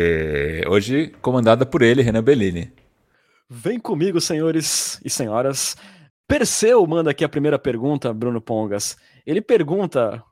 Hoje 0.69 1.13
comandada 1.21 1.65
por 1.65 1.81
ele, 1.81 2.01
Renan 2.01 2.23
Bellini. 2.23 2.71
Vem 3.49 3.77
comigo, 3.77 4.21
senhores 4.21 5.01
e 5.03 5.09
senhoras. 5.09 5.75
Perseu 6.25 6.87
manda 6.87 7.11
aqui 7.11 7.25
a 7.25 7.29
primeira 7.29 7.59
pergunta, 7.59 8.13
Bruno 8.13 8.39
Pongas. 8.39 8.95
Ele 9.25 9.41
pergunta: 9.41 10.23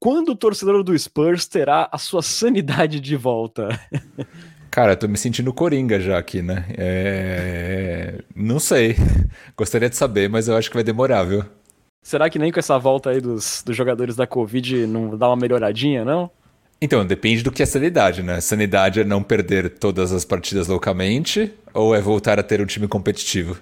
quando 0.00 0.30
o 0.30 0.36
torcedor 0.36 0.82
do 0.82 0.98
Spurs 0.98 1.46
terá 1.46 1.86
a 1.92 1.98
sua 1.98 2.22
sanidade 2.22 2.98
de 2.98 3.14
volta? 3.14 3.68
Cara, 4.74 4.96
tô 4.96 5.06
me 5.06 5.16
sentindo 5.16 5.52
coringa 5.52 6.00
já 6.00 6.18
aqui, 6.18 6.42
né? 6.42 6.64
É... 6.76 8.18
Não 8.34 8.58
sei. 8.58 8.96
Gostaria 9.56 9.88
de 9.88 9.94
saber, 9.94 10.28
mas 10.28 10.48
eu 10.48 10.56
acho 10.56 10.68
que 10.68 10.74
vai 10.74 10.82
demorar, 10.82 11.22
viu? 11.22 11.44
Será 12.02 12.28
que 12.28 12.40
nem 12.40 12.50
com 12.50 12.58
essa 12.58 12.76
volta 12.76 13.10
aí 13.10 13.20
dos, 13.20 13.62
dos 13.64 13.76
jogadores 13.76 14.16
da 14.16 14.26
Covid 14.26 14.84
não 14.88 15.16
dá 15.16 15.28
uma 15.28 15.36
melhoradinha, 15.36 16.04
não? 16.04 16.28
Então, 16.82 17.06
depende 17.06 17.44
do 17.44 17.52
que 17.52 17.62
é 17.62 17.66
sanidade, 17.66 18.20
né? 18.24 18.40
Sanidade 18.40 18.98
é 18.98 19.04
não 19.04 19.22
perder 19.22 19.78
todas 19.78 20.10
as 20.10 20.24
partidas 20.24 20.66
localmente 20.66 21.52
ou 21.72 21.94
é 21.94 22.00
voltar 22.00 22.40
a 22.40 22.42
ter 22.42 22.60
um 22.60 22.66
time 22.66 22.88
competitivo? 22.88 23.56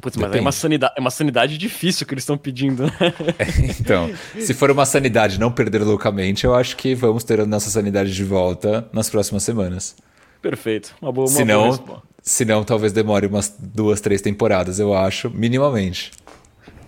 Putz, 0.00 0.16
mas 0.16 0.32
é 0.32 0.40
uma, 0.40 0.52
sanidade, 0.52 0.94
é 0.96 1.00
uma 1.00 1.10
sanidade 1.10 1.58
difícil 1.58 2.06
que 2.06 2.14
eles 2.14 2.22
estão 2.22 2.38
pedindo. 2.38 2.84
Né? 2.84 2.92
então, 3.80 4.12
se 4.38 4.54
for 4.54 4.70
uma 4.70 4.86
sanidade 4.86 5.40
não 5.40 5.50
perder 5.50 5.82
loucamente, 5.82 6.44
eu 6.44 6.54
acho 6.54 6.76
que 6.76 6.94
vamos 6.94 7.24
ter 7.24 7.40
a 7.40 7.46
nossa 7.46 7.68
sanidade 7.68 8.14
de 8.14 8.22
volta 8.22 8.88
nas 8.92 9.10
próximas 9.10 9.42
semanas. 9.42 9.96
Perfeito. 10.42 10.94
Uma 11.00 11.12
boa, 11.12 11.28
uma 11.28 11.36
se 11.36 11.44
não, 11.44 11.76
boa 11.76 12.02
se 12.20 12.44
não, 12.44 12.62
talvez 12.64 12.92
demore 12.92 13.26
umas 13.26 13.56
duas, 13.58 14.00
três 14.00 14.20
temporadas, 14.20 14.78
eu 14.78 14.94
acho, 14.94 15.30
minimamente. 15.30 16.10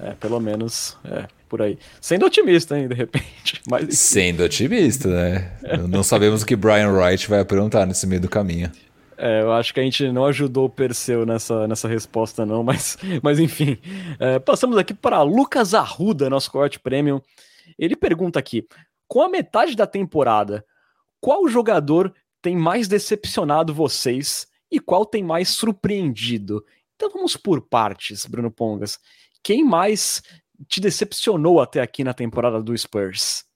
É, 0.01 0.13
pelo 0.13 0.39
menos. 0.39 0.97
É 1.05 1.27
por 1.55 1.63
aí. 1.63 1.79
Sendo 2.01 2.27
otimista, 2.27 2.77
hein, 2.77 2.89
de 2.89 2.97
repente. 2.97 3.63
Mas, 3.71 3.97
Sendo 3.97 4.43
otimista, 4.43 5.09
né? 5.09 5.53
Não 5.89 6.03
sabemos 6.03 6.43
o 6.43 6.47
que 6.47 6.57
Brian 6.57 6.91
Wright 6.91 7.31
vai 7.31 7.39
aprontar 7.39 7.87
nesse 7.87 8.09
meio 8.09 8.21
do 8.21 8.29
caminho. 8.29 8.73
É, 9.17 9.43
eu 9.43 9.53
acho 9.53 9.73
que 9.73 9.79
a 9.79 9.83
gente 9.85 10.11
não 10.11 10.27
ajudou 10.27 10.65
o 10.65 10.69
Perseu 10.69 11.25
nessa, 11.25 11.69
nessa 11.69 11.87
resposta, 11.87 12.45
não, 12.45 12.63
mas, 12.65 12.99
mas 13.23 13.39
enfim. 13.39 13.79
É, 14.19 14.41
passamos 14.41 14.77
aqui 14.77 14.93
para 14.93 15.23
Lucas 15.23 15.75
Arruda, 15.75 16.29
nosso 16.29 16.51
corte 16.51 16.81
premium. 16.81 17.21
Ele 17.79 17.95
pergunta 17.95 18.37
aqui: 18.37 18.67
com 19.07 19.23
a 19.23 19.29
metade 19.29 19.77
da 19.77 19.87
temporada, 19.87 20.65
qual 21.21 21.47
jogador 21.47 22.13
tem 22.45 22.55
mais 22.55 22.87
decepcionado 22.87 23.73
vocês 23.73 24.47
e 24.71 24.79
qual 24.79 25.07
tem 25.07 25.25
mais 25.25 25.49
surpreendido? 25.49 26.63
Então 26.95 27.09
vamos 27.11 27.39
por 27.39 27.63
partes, 27.63 28.27
Bruno 28.27 28.51
Pongas. 28.51 28.99
Quem 29.43 29.65
mais 29.65 30.23
te 30.69 30.79
decepcionou 30.79 31.59
até 31.59 31.81
aqui 31.81 32.05
na 32.05 32.13
temporada 32.13 32.63
do 32.63 32.77
Spurs? 32.77 33.47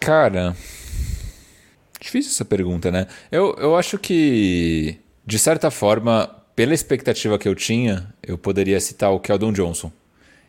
Cara, 0.00 0.56
difícil 2.00 2.32
essa 2.32 2.44
pergunta, 2.44 2.90
né? 2.90 3.06
Eu, 3.30 3.54
eu 3.54 3.76
acho 3.76 3.96
que, 3.96 4.98
de 5.24 5.38
certa 5.38 5.70
forma, 5.70 6.26
pela 6.56 6.74
expectativa 6.74 7.38
que 7.38 7.46
eu 7.46 7.54
tinha, 7.54 8.12
eu 8.20 8.36
poderia 8.36 8.80
citar 8.80 9.12
o 9.12 9.20
Keldon 9.20 9.52
Johnson. 9.52 9.92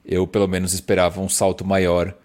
Eu, 0.04 0.26
pelo 0.26 0.48
menos, 0.48 0.74
esperava 0.74 1.22
um 1.22 1.30
salto 1.30 1.64
maior 1.64 2.18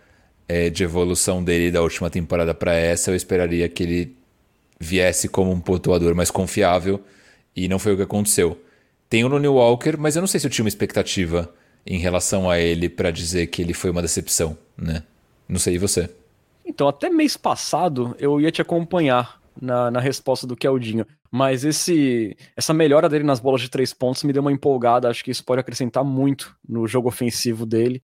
é, 0.48 0.70
de 0.70 0.82
evolução 0.82 1.44
dele 1.44 1.70
da 1.70 1.82
última 1.82 2.08
temporada 2.08 2.54
para 2.54 2.72
essa. 2.72 3.10
Eu 3.10 3.14
esperaria 3.14 3.68
que 3.68 3.82
ele 3.82 4.15
viesse 4.78 5.28
como 5.28 5.50
um 5.50 5.60
pontuador 5.60 6.14
mais 6.14 6.30
confiável 6.30 7.00
e 7.54 7.68
não 7.68 7.78
foi 7.78 7.94
o 7.94 7.96
que 7.96 8.02
aconteceu. 8.02 8.60
Tem 9.08 9.24
o 9.24 9.28
Lonnie 9.28 9.48
Walker, 9.48 9.96
mas 9.98 10.16
eu 10.16 10.20
não 10.20 10.26
sei 10.26 10.40
se 10.40 10.46
eu 10.46 10.50
tinha 10.50 10.64
uma 10.64 10.68
expectativa 10.68 11.52
em 11.86 11.98
relação 11.98 12.50
a 12.50 12.58
ele 12.58 12.88
para 12.88 13.10
dizer 13.10 13.46
que 13.46 13.62
ele 13.62 13.72
foi 13.72 13.90
uma 13.90 14.02
decepção, 14.02 14.58
né? 14.76 15.02
Não 15.48 15.58
sei, 15.58 15.74
e 15.74 15.78
você? 15.78 16.10
Então, 16.64 16.88
até 16.88 17.08
mês 17.08 17.36
passado 17.36 18.16
eu 18.18 18.40
ia 18.40 18.50
te 18.50 18.60
acompanhar 18.60 19.40
na, 19.60 19.90
na 19.90 20.00
resposta 20.00 20.46
do 20.46 20.56
Keldinho, 20.56 21.06
mas 21.30 21.64
esse 21.64 22.36
essa 22.56 22.74
melhora 22.74 23.08
dele 23.08 23.24
nas 23.24 23.40
bolas 23.40 23.60
de 23.60 23.70
três 23.70 23.92
pontos 23.92 24.24
me 24.24 24.32
deu 24.32 24.42
uma 24.42 24.52
empolgada, 24.52 25.08
acho 25.08 25.24
que 25.24 25.30
isso 25.30 25.44
pode 25.44 25.60
acrescentar 25.60 26.04
muito 26.04 26.54
no 26.68 26.86
jogo 26.86 27.08
ofensivo 27.08 27.64
dele. 27.64 28.02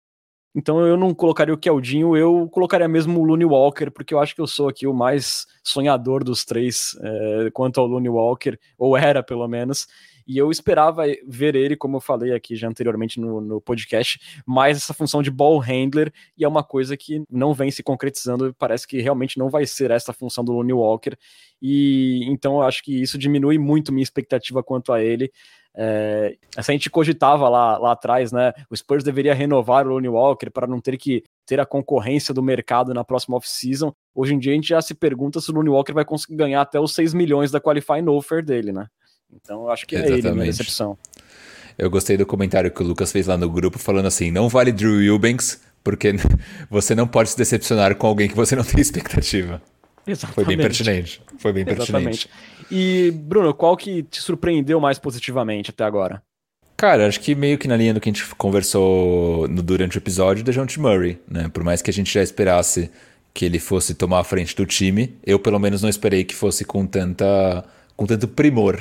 Então 0.55 0.87
eu 0.87 0.97
não 0.97 1.15
colocaria 1.15 1.55
o 1.55 1.59
Keldinho, 1.59 2.15
eu 2.17 2.49
colocaria 2.51 2.87
mesmo 2.87 3.19
o 3.19 3.25
Looney 3.25 3.47
Walker, 3.47 3.91
porque 3.91 4.13
eu 4.13 4.21
acho 4.21 4.35
que 4.35 4.41
eu 4.41 4.47
sou 4.47 4.69
aqui 4.69 4.87
o 4.87 4.93
mais 4.93 5.47
sonhador 5.65 6.23
dos 6.23 6.45
três 6.45 6.97
é, 7.01 7.51
quanto 7.53 7.81
ao 7.81 7.87
Looney 7.87 8.11
Walker, 8.11 8.59
ou 8.79 8.97
era 8.97 9.23
pelo 9.23 9.49
menos. 9.49 9.87
E 10.27 10.39
eu 10.39 10.51
esperava 10.51 11.05
ver 11.27 11.55
ele, 11.55 11.77
como 11.77 11.97
eu 11.97 12.01
falei 12.01 12.33
aqui 12.33 12.57
já 12.57 12.69
anteriormente 12.69 13.21
no, 13.21 13.41
no 13.41 13.61
podcast, 13.61 14.21
mais 14.47 14.77
essa 14.77 14.95
função 14.95 15.23
de 15.23 15.31
ball 15.31 15.59
handler, 15.59 16.13
e 16.37 16.45
é 16.45 16.49
uma 16.49 16.63
coisa 16.63 16.97
que 16.97 17.23
não 17.31 17.55
vem 17.55 17.71
se 17.71 17.83
concretizando, 17.83 18.55
parece 18.59 18.87
que 18.87 19.01
realmente 19.01 19.39
não 19.39 19.49
vai 19.49 19.67
ser 19.67 19.91
essa 19.91 20.13
função 20.13 20.45
do 20.45 20.53
Lonnie 20.53 20.73
Walker. 20.73 21.17
E 21.61 22.25
então 22.27 22.55
eu 22.55 22.63
acho 22.63 22.83
que 22.83 23.01
isso 23.01 23.17
diminui 23.19 23.59
muito 23.59 23.93
minha 23.93 24.03
expectativa 24.03 24.63
quanto 24.63 24.93
a 24.93 25.03
ele. 25.03 25.31
É, 25.75 26.37
a 26.55 26.61
gente 26.61 26.91
cogitava 26.91 27.49
lá, 27.49 27.79
lá 27.79 27.93
atrás, 27.93 28.31
né? 28.31 28.53
O 28.69 28.77
Spurs 28.77 29.03
deveria 29.03 29.33
renovar 29.33 29.87
o 29.87 29.91
Lonnie 29.91 30.09
Walker 30.09 30.51
para 30.51 30.67
não 30.67 30.81
ter 30.81 30.99
que 30.99 31.25
ter 31.47 31.61
a 31.61 31.67
concorrência 31.67 32.35
do 32.35 32.43
mercado 32.43 32.93
na 32.93 33.05
próxima 33.05 33.37
off-season. 33.37 33.93
Hoje 34.15 34.35
em 34.35 34.39
dia 34.39 34.53
a 34.53 34.55
gente 34.55 34.69
já 34.69 34.83
se 34.83 34.95
pergunta 34.95 35.41
se 35.41 35.51
o 35.51 35.55
Lonnie 35.55 35.71
Walker 35.71 35.93
vai 35.93 36.05
conseguir 36.05 36.37
ganhar 36.37 36.61
até 36.61 36.79
os 36.79 36.95
6 36.95 37.15
milhões 37.15 37.51
da 37.51 37.61
qualifying 37.61 38.09
offer 38.09 38.45
dele, 38.45 38.73
né? 38.73 38.87
Então 39.35 39.63
eu 39.63 39.71
acho 39.71 39.87
que 39.87 39.95
Exatamente. 39.95 40.27
é 40.27 40.29
ele, 40.29 40.35
minha 40.37 40.47
decepção. 40.47 40.99
Eu 41.79 41.91
gostei 41.91 42.17
do 42.17 42.27
comentário 42.27 42.71
que 42.71 42.83
o 42.83 42.87
Lucas 42.87 43.11
fez 43.11 43.27
lá 43.27 43.37
no 43.37 43.49
grupo, 43.49 43.79
falando 43.79 44.07
assim: 44.07 44.31
não 44.31 44.49
vale 44.49 44.73
Drew 44.73 45.03
Eubanks, 45.03 45.61
porque 45.83 46.15
você 46.71 46.95
não 46.95 47.07
pode 47.07 47.31
se 47.31 47.37
decepcionar 47.37 47.95
com 47.97 48.07
alguém 48.07 48.29
que 48.29 48.37
você 48.37 48.55
não 48.55 48.65
tem 48.65 48.81
expectativa. 48.81 49.63
Exatamente. 50.07 50.35
Foi 50.35 50.45
bem 50.45 50.57
pertinente. 50.59 51.23
Foi 51.39 51.53
bem 51.53 51.65
Exatamente. 51.67 52.29
pertinente. 52.29 52.31
E, 52.71 53.11
Bruno, 53.13 53.55
qual 53.55 53.77
que 53.77 54.03
te 54.03 54.21
surpreendeu 54.21 54.81
mais 54.81 54.99
positivamente 54.99 55.71
até 55.71 55.85
agora? 55.85 56.23
Cara, 56.77 57.07
acho 57.07 57.21
que 57.21 57.35
meio 57.35 57.59
que 57.59 57.69
na 57.69 57.77
linha 57.77 57.95
do 57.95 58.01
que 58.01 58.09
a 58.09 58.13
gente 58.13 58.27
conversou 58.35 59.47
no, 59.47 59.63
durante 59.63 59.97
o 59.97 60.01
episódio, 60.01 60.43
Dejounte 60.43 60.81
Murray, 60.81 61.19
né? 61.29 61.49
Por 61.49 61.63
mais 61.63 61.81
que 61.81 61.91
a 61.91 61.93
gente 61.93 62.13
já 62.13 62.23
esperasse 62.23 62.91
que 63.33 63.45
ele 63.45 63.61
fosse 63.61 63.95
tomar 63.95 64.19
a 64.19 64.25
frente 64.25 64.57
do 64.57 64.67
time, 64.67 65.17
eu 65.25 65.39
pelo 65.39 65.59
menos 65.59 65.81
não 65.81 65.89
esperei 65.89 66.25
que 66.25 66.35
fosse 66.35 66.65
com 66.65 66.85
tanta 66.85 67.65
com 67.97 68.05
tanto 68.05 68.27
primor. 68.27 68.81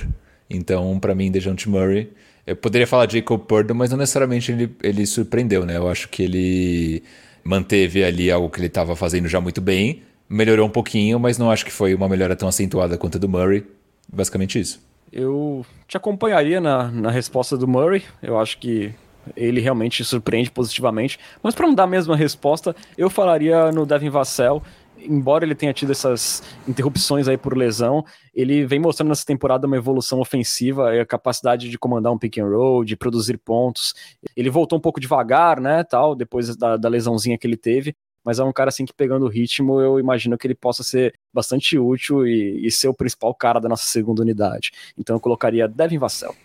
Então, 0.52 1.00
para 1.00 1.16
mim, 1.16 1.32
Dejounte 1.32 1.70
Murray, 1.70 2.12
eu 2.46 2.56
poderia 2.56 2.88
falar 2.88 3.10
Jacob 3.10 3.40
Purdle, 3.42 3.76
mas 3.76 3.92
não 3.92 3.98
necessariamente 3.98 4.52
ele, 4.52 4.76
ele 4.84 5.06
surpreendeu, 5.06 5.66
né? 5.66 5.78
Eu 5.78 5.88
acho 5.88 6.10
que 6.10 6.24
ele 6.24 7.04
manteve 7.44 8.04
ali 8.04 8.30
algo 8.30 8.50
que 8.50 8.60
ele 8.60 8.68
estava 8.68 8.96
fazendo 8.96 9.28
já 9.28 9.40
muito 9.40 9.62
bem, 9.62 10.04
melhorou 10.30 10.68
um 10.68 10.72
pouquinho, 10.72 11.20
mas 11.20 11.38
não 11.38 11.52
acho 11.52 11.66
que 11.66 11.72
foi 11.72 11.94
uma 11.94 12.08
melhora 12.08 12.36
tão 12.36 12.48
acentuada 12.48 12.98
quanto 12.98 13.18
a 13.18 13.20
do 13.20 13.30
Murray. 13.30 13.66
Basicamente 14.12 14.60
isso. 14.60 14.82
Eu 15.12 15.66
te 15.88 15.98
acompanharia 15.98 16.62
na, 16.62 16.90
na 16.90 17.12
resposta 17.12 17.58
do 17.58 17.68
Murray. 17.68 18.04
Eu 18.22 18.40
acho 18.40 18.58
que 18.58 18.94
ele 19.36 19.60
realmente 19.60 20.04
surpreende 20.04 20.50
positivamente. 20.50 21.20
Mas 21.44 21.54
para 21.54 21.68
não 21.68 21.76
dar 21.76 21.84
a 21.84 21.88
mesma 21.88 22.16
resposta, 22.16 22.76
eu 22.98 23.10
falaria 23.10 23.72
no 23.72 23.86
Devin 23.86 24.10
Vassell. 24.10 24.64
Embora 24.98 25.44
ele 25.44 25.56
tenha 25.56 25.74
tido 25.74 25.92
essas 25.92 26.44
interrupções 26.68 27.28
aí 27.28 27.38
por 27.38 27.58
lesão, 27.58 28.06
ele 28.34 28.66
vem 28.66 28.80
mostrando 28.80 29.10
nessa 29.10 29.26
temporada 29.26 29.68
uma 29.68 29.78
evolução 29.78 30.20
ofensiva, 30.20 31.02
a 31.02 31.06
capacidade 31.06 31.70
de 31.70 31.78
comandar 31.78 32.12
um 32.12 32.18
pick 32.18 32.38
and 32.38 32.48
roll, 32.48 32.84
de 32.84 32.96
produzir 32.96 33.38
pontos. 33.38 33.94
Ele 34.36 34.50
voltou 34.50 34.78
um 34.78 34.82
pouco 34.82 35.00
devagar, 35.00 35.60
né, 35.60 35.84
tal, 35.84 36.16
depois 36.16 36.56
da, 36.56 36.78
da 36.78 36.90
lesãozinha 36.90 37.38
que 37.38 37.46
ele 37.46 37.58
teve, 37.58 37.96
mas 38.24 38.40
é 38.40 38.44
um 38.44 38.54
cara 38.54 38.70
assim 38.70 38.86
que 38.86 38.94
pegando 38.94 39.26
o 39.26 39.30
ritmo, 39.30 39.82
eu 39.82 40.00
imagino 40.00 40.38
que 40.38 40.48
ele 40.48 40.56
possa 40.56 40.84
ser 40.84 41.14
bastante 41.34 41.78
útil 41.78 42.26
e, 42.26 42.66
e 42.66 42.72
ser 42.72 42.88
o 42.88 42.94
principal 42.94 43.34
cara 43.34 43.60
da 43.60 43.68
nossa 43.68 43.86
segunda 43.86 44.22
unidade. 44.22 44.72
Então 44.98 45.16
eu 45.16 45.20
colocaria 45.20 45.68
Devin 45.68 45.98
Vassell. 45.98 46.36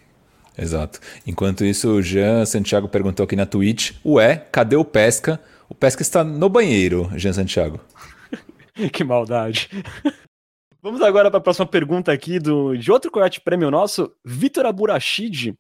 Exato. 0.59 1.01
Enquanto 1.27 1.65
isso, 1.65 1.91
o 1.91 2.03
Jean 2.03 2.47
Santiago 2.47 2.89
perguntou 2.89 3.25
aqui 3.25 3.37
na 3.37 3.45
Twitch: 3.45 3.93
Ué, 4.05 4.37
cadê 4.51 4.75
o 4.75 4.85
Pesca? 4.85 5.39
O 5.69 5.75
Pesca 5.75 6.01
está 6.01 6.25
no 6.25 6.49
banheiro, 6.49 7.11
Jean 7.15 7.35
Santiago. 7.35 7.79
que 8.91 9.05
maldade. 9.05 9.69
Vamos 10.87 11.03
agora 11.03 11.29
para 11.29 11.39
a 11.39 11.43
próxima 11.43 11.67
pergunta 11.67 12.13
aqui 12.13 12.39
do, 12.39 12.77
de 12.77 12.93
outro 12.93 13.11
Coyote 13.11 13.41
Prêmio 13.41 13.73
nosso, 13.73 14.09
Vitor 14.25 14.67
Aburachid. 14.67 15.53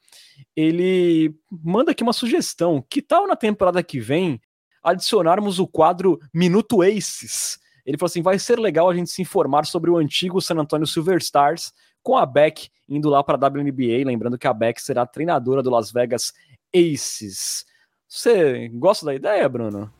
Ele 0.54 1.34
manda 1.50 1.90
aqui 1.90 2.04
uma 2.04 2.12
sugestão. 2.12 2.80
Que 2.88 3.02
tal 3.02 3.26
na 3.26 3.34
temporada 3.34 3.82
que 3.82 3.98
vem 3.98 4.40
adicionarmos 4.84 5.58
o 5.58 5.66
quadro 5.66 6.20
Minuto 6.32 6.80
Aces. 6.80 7.58
Ele 7.84 7.98
falou 7.98 8.06
assim: 8.06 8.22
vai 8.22 8.38
ser 8.38 8.56
legal 8.56 8.88
a 8.88 8.94
gente 8.94 9.10
se 9.10 9.20
informar 9.20 9.66
sobre 9.66 9.90
o 9.90 9.96
antigo 9.96 10.40
San 10.40 10.60
Antonio 10.60 10.86
Silver 10.86 11.18
Stars, 11.18 11.72
com 12.04 12.16
a 12.16 12.24
Beck 12.24 12.68
indo 12.88 13.10
lá 13.10 13.24
para 13.24 13.34
a 13.34 13.48
WNBA. 13.48 14.06
Lembrando 14.06 14.38
que 14.38 14.46
a 14.46 14.52
Beck 14.52 14.80
será 14.80 15.02
a 15.02 15.06
treinadora 15.06 15.60
do 15.60 15.70
Las 15.70 15.90
Vegas 15.90 16.32
Aces. 16.72 17.66
Você 18.06 18.68
gosta 18.68 19.04
da 19.04 19.12
ideia, 19.12 19.48
Bruno? 19.48 19.92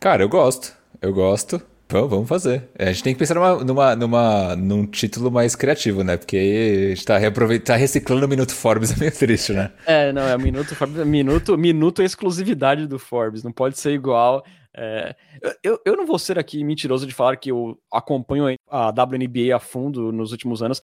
Cara, 0.00 0.22
eu 0.22 0.30
gosto. 0.30 0.74
Eu 0.98 1.12
gosto. 1.12 1.60
Então, 1.92 2.08
vamos 2.08 2.26
fazer. 2.26 2.70
É, 2.78 2.88
a 2.88 2.92
gente 2.92 3.02
tem 3.02 3.12
que 3.12 3.18
pensar 3.18 3.34
numa, 3.34 3.62
numa, 3.62 3.94
numa, 3.94 4.56
num 4.56 4.86
título 4.86 5.30
mais 5.30 5.54
criativo, 5.54 6.02
né? 6.02 6.16
Porque 6.16 6.86
a 6.86 6.94
gente 6.94 7.04
tá, 7.04 7.18
tá 7.62 7.76
reciclando 7.76 8.24
o 8.24 8.28
Minuto 8.28 8.54
Forbes, 8.54 8.92
é 8.92 8.96
meio 8.98 9.12
triste, 9.12 9.52
né? 9.52 9.70
É, 9.84 10.10
não, 10.10 10.22
é 10.22 10.38
Minuto 10.38 10.74
Forbes, 10.74 11.06
minuto, 11.06 11.58
minuto 11.58 12.00
é 12.00 12.06
exclusividade 12.06 12.86
do 12.86 12.98
Forbes, 12.98 13.44
não 13.44 13.52
pode 13.52 13.78
ser 13.78 13.92
igual. 13.92 14.42
É, 14.74 15.14
eu, 15.62 15.78
eu 15.84 15.94
não 15.94 16.06
vou 16.06 16.18
ser 16.18 16.38
aqui 16.38 16.64
mentiroso 16.64 17.06
de 17.06 17.12
falar 17.12 17.36
que 17.36 17.50
eu 17.50 17.78
acompanho 17.92 18.56
a 18.70 18.88
WNBA 18.88 19.54
a 19.54 19.60
fundo 19.60 20.10
nos 20.10 20.32
últimos 20.32 20.62
anos. 20.62 20.80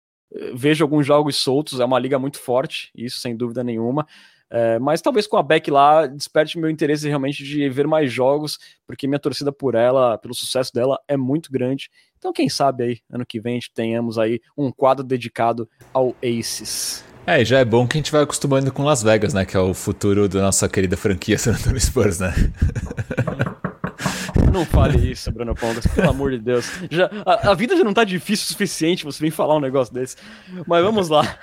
Vejo 0.54 0.84
alguns 0.84 1.08
jogos 1.08 1.38
soltos, 1.38 1.80
é 1.80 1.86
uma 1.86 2.00
liga 2.00 2.20
muito 2.20 2.38
forte, 2.38 2.92
isso 2.94 3.22
sem 3.22 3.34
dúvida 3.34 3.64
nenhuma. 3.64 4.06
É, 4.50 4.80
mas 4.80 5.02
talvez 5.02 5.28
com 5.28 5.38
a 5.38 5.44
Beck 5.44 5.70
lá 5.70 6.08
desperte 6.08 6.58
meu 6.58 6.70
interesse 6.70 7.08
realmente 7.08 7.44
de 7.44 7.70
ver 7.70 7.88
mais 7.88 8.12
jogos, 8.12 8.58
porque 8.86 9.08
minha 9.08 9.20
torcida 9.20 9.52
por 9.52 9.76
ela, 9.76 10.18
pelo 10.18 10.34
sucesso 10.34 10.74
dela, 10.74 11.00
é 11.08 11.18
muito 11.18 11.52
grande. 11.52 11.90
Então, 12.18 12.34
quem 12.34 12.50
sabe 12.50 12.84
aí, 12.84 13.00
ano 13.12 13.26
que 13.26 13.40
vem, 13.40 13.54
a 13.54 13.56
gente 13.56 13.72
tenhamos 13.72 14.18
aí 14.18 14.42
um 14.58 14.72
quadro 14.72 15.04
dedicado 15.04 15.70
ao 15.94 16.16
Aces. 16.24 17.04
É, 17.26 17.42
e 17.42 17.46
já 17.46 17.60
é 17.60 17.66
bom 17.66 17.86
que 17.86 17.98
a 17.98 18.00
gente 18.00 18.12
vai 18.12 18.24
acostumando 18.24 18.72
com 18.72 18.84
Las 18.84 19.04
Vegas, 19.04 19.34
né? 19.34 19.46
Que 19.46 19.58
é 19.58 19.60
o 19.60 19.74
futuro 19.74 20.30
da 20.30 20.42
nossa 20.42 20.68
querida 20.70 20.96
franquia 20.96 21.38
San 21.40 21.52
Antonio 21.52 21.80
Spurs, 21.80 22.20
né? 22.20 22.34
Não 24.52 24.66
fale 24.66 25.12
isso, 25.12 25.30
Bruno 25.32 25.54
Pongas, 25.54 25.86
pelo 25.88 26.10
amor 26.10 26.32
de 26.32 26.40
Deus. 26.40 26.66
Já, 26.90 27.12
a, 27.26 27.52
a, 27.52 27.54
vida 27.54 27.76
já 27.76 27.84
não 27.84 27.94
tá 27.94 28.04
difícil 28.04 28.46
o 28.46 28.48
suficiente, 28.48 29.04
você 29.04 29.20
vem 29.20 29.30
falar 29.30 29.58
um 29.58 29.60
negócio 29.60 29.94
desse. 29.94 30.16
Mas 30.66 30.84
vamos 30.84 31.10
lá. 31.10 31.38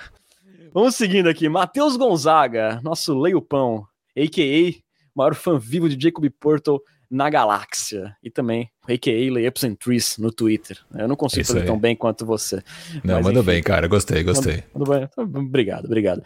Vamos 0.75 0.95
seguindo 0.95 1.29
aqui. 1.29 1.47
Matheus 1.47 1.95
Gonzaga, 1.95 2.81
nosso 2.83 3.17
leio-pão, 3.17 3.87
a.k.a. 4.13 4.73
maior 5.15 5.33
fã 5.33 5.57
vivo 5.57 5.87
de 5.87 5.97
Jacob 5.97 6.29
Portal 6.37 6.81
na 7.09 7.29
galáxia. 7.29 8.13
E 8.21 8.29
também, 8.29 8.69
a.k.a. 8.85 9.33
Layups 9.33 9.63
and 9.63 9.75
Trees 9.75 10.17
no 10.17 10.33
Twitter. 10.33 10.77
Eu 10.93 11.07
não 11.07 11.15
consigo 11.15 11.43
Isso 11.43 11.53
fazer 11.53 11.61
aí. 11.61 11.65
tão 11.65 11.79
bem 11.79 11.95
quanto 11.95 12.25
você. 12.25 12.61
Não, 13.05 13.21
manda 13.21 13.41
bem, 13.41 13.63
cara. 13.63 13.87
Gostei, 13.87 14.21
gostei. 14.21 14.65
Manda, 14.73 15.09
manda 15.15 15.39
obrigado, 15.39 15.85
obrigado. 15.85 16.21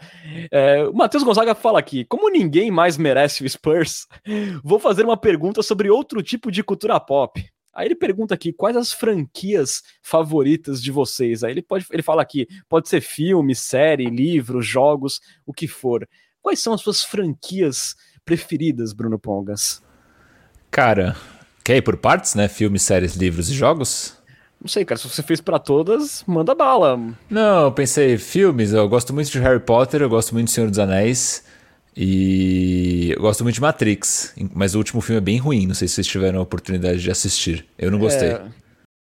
É, 0.50 0.82
o 0.82 0.92
Matheus 0.92 1.22
Gonzaga 1.22 1.54
fala 1.54 1.78
aqui: 1.78 2.04
como 2.04 2.28
ninguém 2.28 2.72
mais 2.72 2.98
merece 2.98 3.44
o 3.44 3.48
Spurs, 3.48 4.08
vou 4.64 4.80
fazer 4.80 5.04
uma 5.04 5.16
pergunta 5.16 5.62
sobre 5.62 5.88
outro 5.88 6.24
tipo 6.24 6.50
de 6.50 6.64
cultura 6.64 6.98
pop. 6.98 7.40
Aí 7.72 7.86
ele 7.86 7.94
pergunta 7.94 8.34
aqui 8.34 8.52
quais 8.52 8.76
as 8.76 8.92
franquias 8.92 9.82
favoritas 10.02 10.82
de 10.82 10.90
vocês. 10.90 11.44
Aí 11.44 11.52
ele 11.52 11.62
pode, 11.62 11.86
ele 11.90 12.02
fala 12.02 12.22
aqui, 12.22 12.46
pode 12.68 12.88
ser 12.88 13.00
filme, 13.00 13.54
série, 13.54 14.06
livro, 14.06 14.60
jogos, 14.60 15.20
o 15.46 15.52
que 15.52 15.68
for. 15.68 16.08
Quais 16.42 16.60
são 16.60 16.72
as 16.72 16.80
suas 16.80 17.04
franquias 17.04 17.94
preferidas, 18.24 18.92
Bruno 18.92 19.18
Pongas? 19.18 19.82
Cara, 20.70 21.16
quer 21.62 21.76
ir 21.76 21.82
por 21.82 21.96
partes, 21.96 22.34
né? 22.34 22.48
Filmes, 22.48 22.82
séries, 22.82 23.14
livros 23.14 23.50
e 23.50 23.54
jogos? 23.54 24.16
Não 24.60 24.68
sei, 24.68 24.84
cara, 24.84 24.98
se 24.98 25.08
você 25.08 25.22
fez 25.22 25.40
para 25.40 25.58
todas, 25.58 26.22
manda 26.26 26.54
bala. 26.54 26.98
Não, 27.30 27.64
eu 27.64 27.72
pensei 27.72 28.18
filmes, 28.18 28.72
eu 28.72 28.86
gosto 28.88 29.14
muito 29.14 29.30
de 29.30 29.38
Harry 29.38 29.60
Potter, 29.60 30.02
eu 30.02 30.08
gosto 30.08 30.34
muito 30.34 30.48
de 30.48 30.52
Senhor 30.52 30.68
dos 30.68 30.78
Anéis. 30.78 31.42
E 32.02 33.12
eu 33.14 33.20
gosto 33.20 33.44
muito 33.44 33.56
de 33.56 33.60
Matrix, 33.60 34.34
mas 34.54 34.74
o 34.74 34.78
último 34.78 35.02
filme 35.02 35.18
é 35.18 35.20
bem 35.20 35.36
ruim. 35.36 35.66
Não 35.66 35.74
sei 35.74 35.86
se 35.86 35.96
vocês 35.96 36.06
tiveram 36.06 36.38
a 36.38 36.42
oportunidade 36.42 36.98
de 36.98 37.10
assistir. 37.10 37.66
Eu 37.78 37.90
não 37.90 37.98
gostei. 37.98 38.30
É, 38.30 38.42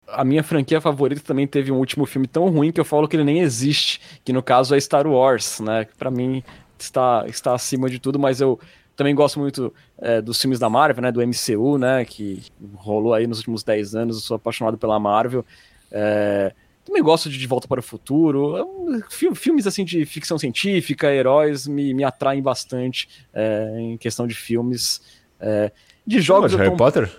a 0.07 0.25
minha 0.25 0.41
franquia 0.41 0.81
favorita 0.81 1.21
também 1.21 1.45
teve 1.45 1.71
um 1.71 1.77
último 1.77 2.07
filme 2.07 2.25
tão 2.25 2.49
ruim 2.49 2.71
que 2.71 2.79
eu 2.79 2.85
falo 2.85 3.07
que 3.07 3.15
ele 3.15 3.23
nem 3.23 3.41
existe, 3.41 4.01
que 4.25 4.33
no 4.33 4.41
caso 4.41 4.73
é 4.73 4.79
Star 4.79 5.05
Wars, 5.05 5.59
né? 5.59 5.85
Para 5.99 6.09
mim 6.09 6.43
está, 6.79 7.25
está 7.27 7.53
acima 7.53 7.87
de 7.91 7.99
tudo, 7.99 8.17
mas 8.17 8.41
eu 8.41 8.59
também 8.95 9.13
gosto 9.13 9.39
muito 9.39 9.71
é, 9.99 10.19
dos 10.19 10.41
filmes 10.41 10.57
da 10.57 10.67
Marvel, 10.67 11.03
né? 11.03 11.11
Do 11.11 11.21
MCU, 11.21 11.77
né? 11.77 12.03
Que 12.05 12.41
rolou 12.73 13.13
aí 13.13 13.27
nos 13.27 13.37
últimos 13.37 13.61
10 13.61 13.93
anos. 13.93 14.15
Eu 14.15 14.21
sou 14.23 14.35
apaixonado 14.35 14.79
pela 14.79 14.99
Marvel. 14.99 15.45
É, 15.91 16.55
também 16.89 17.03
gosto 17.03 17.29
de 17.29 17.37
De 17.37 17.47
Volta 17.47 17.67
para 17.67 17.79
o 17.79 17.83
Futuro. 17.83 18.57
É 18.57 19.35
filmes 19.35 19.65
assim 19.65 19.85
de 19.85 20.05
ficção 20.05 20.37
científica, 20.37 21.13
heróis, 21.13 21.67
me, 21.67 21.93
me 21.93 22.03
atraem 22.03 22.41
bastante 22.41 23.07
é, 23.33 23.75
em 23.79 23.97
questão 23.97 24.27
de 24.27 24.35
filmes. 24.35 25.01
É, 25.39 25.71
de 26.05 26.19
jogos. 26.19 26.51
de 26.51 26.57
Harry 26.57 26.71
tô... 26.71 26.77
Potter? 26.77 27.09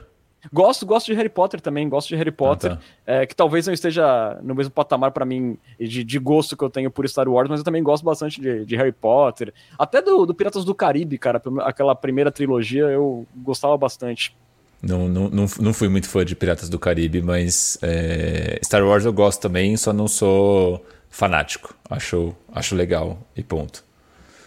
Gosto, 0.52 0.86
gosto 0.86 1.06
de 1.06 1.12
Harry 1.14 1.28
Potter 1.28 1.60
também, 1.60 1.86
gosto 1.88 2.08
de 2.08 2.16
Harry 2.16 2.30
Potter. 2.30 2.72
Ah, 2.72 2.76
tá. 2.76 2.82
é, 3.06 3.26
que 3.26 3.36
talvez 3.36 3.66
não 3.66 3.74
esteja 3.74 4.38
no 4.42 4.54
mesmo 4.54 4.72
patamar 4.72 5.12
para 5.12 5.26
mim 5.26 5.58
de, 5.78 6.02
de, 6.02 6.18
gosto 6.18 6.56
que 6.56 6.64
eu 6.64 6.70
tenho 6.70 6.90
por 6.90 7.06
Star 7.08 7.28
Wars, 7.28 7.48
mas 7.48 7.60
eu 7.60 7.64
também 7.64 7.82
gosto 7.82 8.04
bastante 8.04 8.40
de, 8.40 8.64
de 8.64 8.76
Harry 8.76 8.92
Potter. 8.92 9.52
Até 9.78 10.00
do, 10.00 10.24
do, 10.24 10.34
Piratas 10.34 10.64
do 10.64 10.74
Caribe, 10.74 11.18
cara. 11.18 11.42
Aquela 11.60 11.94
primeira 11.94 12.32
trilogia 12.32 12.84
eu 12.84 13.26
gostava 13.36 13.76
bastante. 13.76 14.34
Não, 14.82 15.08
não, 15.08 15.28
não, 15.28 15.46
não 15.60 15.72
fui 15.74 15.88
muito 15.88 16.08
fã 16.08 16.24
de 16.24 16.34
Piratas 16.34 16.68
do 16.68 16.78
Caribe, 16.78 17.20
mas 17.20 17.78
é, 17.82 18.58
Star 18.64 18.82
Wars 18.82 19.04
eu 19.04 19.12
gosto 19.12 19.40
também, 19.40 19.76
só 19.76 19.92
não 19.92 20.08
sou 20.08 20.84
fanático. 21.10 21.74
Acho, 21.88 22.34
acho 22.52 22.74
legal 22.74 23.18
e 23.36 23.42
ponto. 23.42 23.84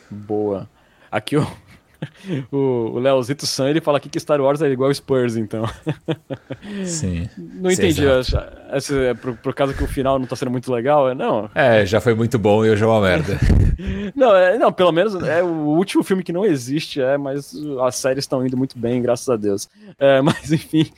Boa. 0.10 0.70
Aqui 1.12 1.38
o, 1.38 1.48
o, 2.52 3.00
Leozito 3.00 3.46
San 3.46 3.70
ele 3.70 3.82
fala 3.82 3.98
aqui 3.98 4.10
que 4.10 4.20
Star 4.20 4.40
Wars 4.40 4.62
é 4.62 4.70
igual 4.70 4.94
Spurs, 4.94 5.36
então. 5.36 5.64
Sim. 6.86 7.30
Não 7.38 7.70
entendi. 7.72 8.06
Essa, 8.06 8.96
é 8.96 9.14
por, 9.14 9.36
por 9.38 9.54
causa 9.54 9.74
que 9.74 9.84
o 9.84 9.88
final 9.88 10.20
não 10.20 10.26
tá 10.26 10.36
sendo 10.36 10.52
muito 10.52 10.72
legal? 10.72 11.10
É, 11.10 11.16
não. 11.16 11.50
É, 11.54 11.86
já 11.86 12.00
foi 12.00 12.14
muito 12.14 12.38
bom 12.38 12.66
e 12.66 12.70
hoje 12.70 12.84
é 12.84 12.88
uma 12.88 13.02
merda. 13.02 13.40
não, 14.16 14.36
é, 14.36 14.58
não, 14.58 14.72
pelo 14.72 14.92
menos 14.92 15.16
é 15.16 15.44
o 15.44 15.48
último 15.48 16.04
filme 16.04 16.24
que 16.24 16.32
não 16.32 16.46
existe, 16.46 17.02
é, 17.02 17.18
mas 17.18 17.54
as 17.82 17.96
séries 17.96 18.24
estão 18.24 18.46
indo 18.46 18.58
muito 18.58 18.78
bem, 18.78 19.02
graças 19.02 19.28
a 19.30 19.36
Deus. 19.36 19.70
É, 20.00 20.22
mas 20.22 20.52
enfim. 20.52 20.90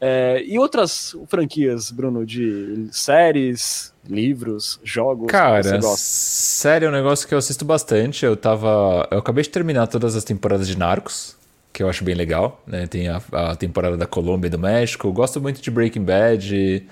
É, 0.00 0.42
e 0.44 0.58
outras 0.58 1.16
franquias, 1.28 1.90
Bruno, 1.90 2.26
de 2.26 2.88
séries, 2.90 3.93
livros, 4.08 4.78
jogos? 4.82 5.26
Cara, 5.28 5.80
série 5.96 6.84
é 6.84 6.88
um 6.88 6.92
negócio 6.92 7.26
que 7.26 7.34
eu 7.34 7.38
assisto 7.38 7.64
bastante. 7.64 8.24
Eu 8.24 8.36
tava. 8.36 9.08
Eu 9.10 9.18
acabei 9.18 9.42
de 9.42 9.50
terminar 9.50 9.86
todas 9.86 10.16
as 10.16 10.24
temporadas 10.24 10.66
de 10.66 10.76
Narcos, 10.76 11.36
que 11.72 11.82
eu 11.82 11.88
acho 11.88 12.04
bem 12.04 12.14
legal. 12.14 12.62
Né? 12.66 12.86
Tem 12.86 13.08
a, 13.08 13.20
a 13.32 13.56
temporada 13.56 13.96
da 13.96 14.06
Colômbia 14.06 14.48
e 14.48 14.50
do 14.50 14.58
México. 14.58 15.08
Eu 15.08 15.12
gosto 15.12 15.40
muito 15.40 15.60
de 15.60 15.70
Breaking 15.70 16.04
Bad. 16.04 16.86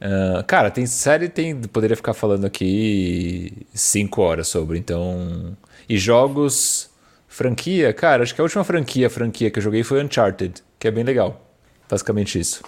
Uh, 0.00 0.44
cara, 0.44 0.70
tem 0.70 0.86
série, 0.86 1.28
tem. 1.28 1.54
Poderia 1.60 1.96
ficar 1.96 2.14
falando 2.14 2.44
aqui 2.44 3.66
cinco 3.74 4.22
horas 4.22 4.48
sobre, 4.48 4.78
então. 4.78 5.56
E 5.88 5.98
jogos. 5.98 6.90
Franquia? 7.28 7.94
Cara, 7.94 8.22
acho 8.22 8.34
que 8.34 8.42
a 8.42 8.44
última 8.44 8.62
franquia, 8.62 9.08
franquia 9.08 9.50
que 9.50 9.58
eu 9.58 9.62
joguei 9.62 9.82
foi 9.82 10.04
Uncharted, 10.04 10.62
que 10.78 10.86
é 10.86 10.90
bem 10.90 11.02
legal. 11.02 11.42
Basicamente 11.88 12.38
isso. 12.38 12.62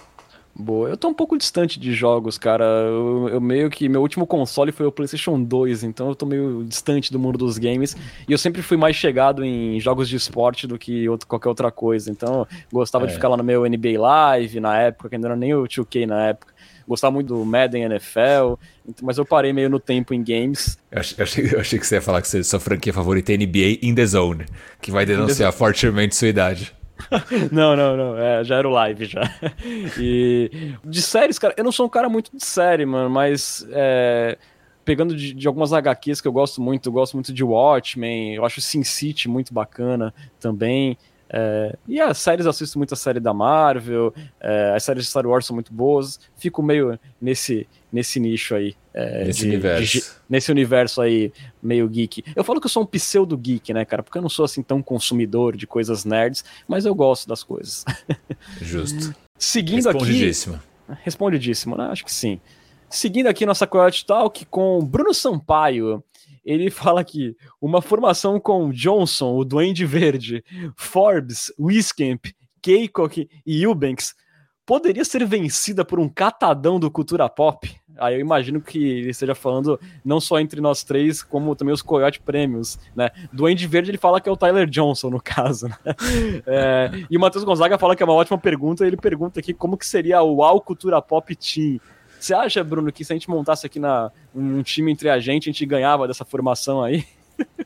Boa, 0.57 0.87
eu 0.87 0.95
tô 0.95 1.09
um 1.09 1.13
pouco 1.13 1.37
distante 1.37 1.77
de 1.77 1.93
jogos, 1.93 2.37
cara. 2.37 2.63
Eu, 2.63 3.27
eu, 3.29 3.41
meio 3.41 3.69
que. 3.69 3.89
Meu 3.89 4.01
último 4.01 4.25
console 4.25 4.71
foi 4.71 4.85
o 4.85 4.91
PlayStation 4.91 5.41
2, 5.43 5.83
então 5.83 6.07
eu 6.07 6.15
tô 6.15 6.25
meio 6.25 6.63
distante 6.63 7.11
do 7.11 7.19
mundo 7.19 7.37
dos 7.37 7.57
games. 7.57 7.95
E 8.25 8.31
eu 8.31 8.37
sempre 8.37 8.61
fui 8.61 8.77
mais 8.77 8.95
chegado 8.95 9.43
em 9.43 9.77
jogos 9.81 10.07
de 10.07 10.15
esporte 10.15 10.65
do 10.65 10.79
que 10.79 11.09
outro, 11.09 11.27
qualquer 11.27 11.49
outra 11.49 11.69
coisa. 11.69 12.09
Então, 12.09 12.47
gostava 12.71 13.03
é. 13.03 13.07
de 13.07 13.15
ficar 13.15 13.27
lá 13.27 13.35
no 13.35 13.43
meu 13.43 13.65
NBA 13.65 13.99
Live 13.99 14.61
na 14.61 14.79
época, 14.79 15.09
que 15.09 15.15
ainda 15.15 15.27
não 15.27 15.33
era 15.33 15.39
nem 15.39 15.53
o 15.53 15.63
2K 15.63 16.07
na 16.07 16.27
época. 16.27 16.53
Gostava 16.87 17.11
muito 17.11 17.27
do 17.27 17.43
Madden 17.43 17.83
NFL, 17.83 18.53
mas 19.01 19.17
eu 19.17 19.25
parei 19.25 19.51
meio 19.51 19.69
no 19.69 19.79
tempo 19.79 20.13
em 20.13 20.23
games. 20.23 20.77
Eu 20.89 20.99
achei, 21.01 21.49
eu 21.51 21.59
achei 21.59 21.79
que 21.79 21.85
você 21.85 21.95
ia 21.95 22.01
falar 22.01 22.21
que 22.21 22.43
sua 22.43 22.59
franquia 22.61 22.93
favorita 22.93 23.33
é 23.33 23.37
NBA 23.37 23.79
In 23.81 23.93
The 23.93 24.05
Zone, 24.05 24.45
que 24.81 24.89
vai 24.89 25.05
denunciar 25.05 25.51
fortemente 25.51 26.15
sua 26.15 26.29
idade. 26.29 26.73
não, 27.51 27.75
não, 27.75 27.97
não. 27.97 28.17
É, 28.17 28.43
já 28.43 28.57
era 28.57 28.67
o 28.67 28.71
live 28.71 29.05
já. 29.05 29.21
E 29.99 30.75
de 30.83 31.01
séries, 31.01 31.39
cara, 31.39 31.53
eu 31.57 31.63
não 31.63 31.71
sou 31.71 31.85
um 31.85 31.89
cara 31.89 32.09
muito 32.09 32.35
de 32.35 32.45
série, 32.45 32.85
mano, 32.85 33.09
mas 33.09 33.65
é, 33.71 34.37
pegando 34.83 35.15
de, 35.15 35.33
de, 35.33 35.47
algumas 35.47 35.73
HQs 35.73 36.21
que 36.21 36.27
eu 36.27 36.31
gosto 36.31 36.61
muito, 36.61 36.89
eu 36.89 36.93
gosto 36.93 37.13
muito 37.13 37.33
de 37.33 37.43
Watchmen, 37.43 38.35
eu 38.35 38.45
acho 38.45 38.61
Sin 38.61 38.83
City 38.83 39.27
muito 39.27 39.53
bacana 39.53 40.13
também. 40.39 40.97
É, 41.29 41.75
e 41.87 41.99
as 41.99 42.17
séries, 42.17 42.45
eu 42.45 42.49
assisto 42.51 42.77
muito 42.77 42.93
a 42.93 42.97
série 42.97 43.19
da 43.19 43.33
Marvel, 43.33 44.13
é, 44.39 44.73
as 44.75 44.83
séries 44.83 45.03
de 45.03 45.09
Star 45.09 45.25
Wars 45.25 45.45
são 45.45 45.55
muito 45.55 45.73
boas, 45.73 46.19
fico 46.37 46.61
meio 46.61 46.99
nesse, 47.19 47.67
nesse 47.91 48.19
nicho 48.19 48.55
aí. 48.55 48.75
É, 48.93 49.25
nesse 49.25 49.41
de, 49.41 49.47
universo. 49.47 49.97
De, 49.97 50.03
nesse 50.29 50.51
universo 50.51 51.01
aí, 51.01 51.33
meio 51.61 51.87
geek. 51.89 52.23
Eu 52.35 52.43
falo 52.43 52.61
que 52.61 52.65
eu 52.65 52.69
sou 52.69 52.83
um 52.83 52.85
pseudo 52.85 53.37
geek, 53.37 53.73
né, 53.73 53.83
cara? 53.83 54.03
Porque 54.03 54.17
eu 54.17 54.21
não 54.21 54.29
sou 54.29 54.45
assim 54.45 54.63
tão 54.63 54.81
consumidor 54.81 55.57
de 55.57 55.67
coisas 55.67 56.05
nerds, 56.05 56.45
mas 56.67 56.85
eu 56.85 56.95
gosto 56.95 57.27
das 57.27 57.43
coisas. 57.43 57.83
Justo. 58.61 59.13
Seguindo 59.37 59.85
Respondidíssimo. 59.85 60.55
aqui. 60.87 60.99
Respondidíssimo, 61.03 61.75
né? 61.75 61.87
Acho 61.87 62.05
que 62.05 62.13
sim. 62.13 62.39
Seguindo 62.89 63.27
aqui 63.27 63.45
nossa 63.45 63.67
Coyote 63.67 64.05
Talk 64.05 64.45
com 64.45 64.79
Bruno 64.85 65.13
Sampaio 65.13 66.03
ele 66.45 66.69
fala 66.69 67.01
aqui: 67.01 67.35
uma 67.59 67.81
formação 67.81 68.39
com 68.39 68.71
Johnson, 68.71 69.35
o 69.35 69.43
Duende 69.43 69.85
Verde, 69.85 70.43
Forbes, 70.77 71.51
Wiskamp, 71.59 72.27
Keikok 72.61 73.27
e 73.45 73.63
Eubanks 73.63 74.13
poderia 74.65 75.05
ser 75.05 75.23
vencida 75.25 75.85
por 75.85 75.99
um 75.99 76.09
catadão 76.09 76.79
do 76.79 76.89
cultura 76.89 77.29
pop. 77.29 77.73
Aí 77.97 78.15
eu 78.15 78.19
imagino 78.19 78.59
que 78.59 78.77
ele 78.77 79.11
esteja 79.11 79.35
falando 79.35 79.79
não 80.03 80.19
só 80.19 80.39
entre 80.39 80.59
nós 80.59 80.83
três, 80.83 81.21
como 81.21 81.55
também 81.55 81.73
os 81.73 81.81
Coyote 81.81 82.19
Prêmios, 82.19 82.79
né? 82.95 83.09
Duende 83.31 83.67
Verde 83.67 83.91
ele 83.91 83.97
fala 83.97 84.19
que 84.19 84.27
é 84.27 84.31
o 84.31 84.35
Tyler 84.35 84.67
Johnson, 84.67 85.11
no 85.11 85.21
caso, 85.23 85.67
né? 85.67 85.77
É, 86.45 86.91
e 87.09 87.15
o 87.15 87.19
Matheus 87.19 87.43
Gonzaga 87.43 87.77
fala 87.77 87.95
que 87.95 88.03
é 88.03 88.05
uma 88.05 88.15
ótima 88.15 88.37
pergunta, 88.37 88.85
ele 88.85 88.97
pergunta 88.97 89.39
aqui 89.39 89.53
como 89.53 89.77
que 89.77 89.85
seria 89.85 90.21
o 90.23 90.43
All 90.43 90.59
Cultura 90.59 91.01
Pop 91.01 91.33
Team. 91.35 91.79
Você 92.25 92.33
acha, 92.33 92.63
Bruno, 92.63 92.91
que 92.91 93.05
se 93.05 93.13
a 93.13 93.15
gente 93.15 93.29
montasse 93.29 93.67
aqui 93.67 93.77
na, 93.77 94.11
um 94.33 94.63
time 94.63 94.91
entre 94.91 95.09
a 95.09 95.19
gente, 95.19 95.47
a 95.47 95.51
gente 95.51 95.63
ganhava 95.63 96.07
dessa 96.07 96.25
formação 96.25 96.83
aí? 96.83 97.05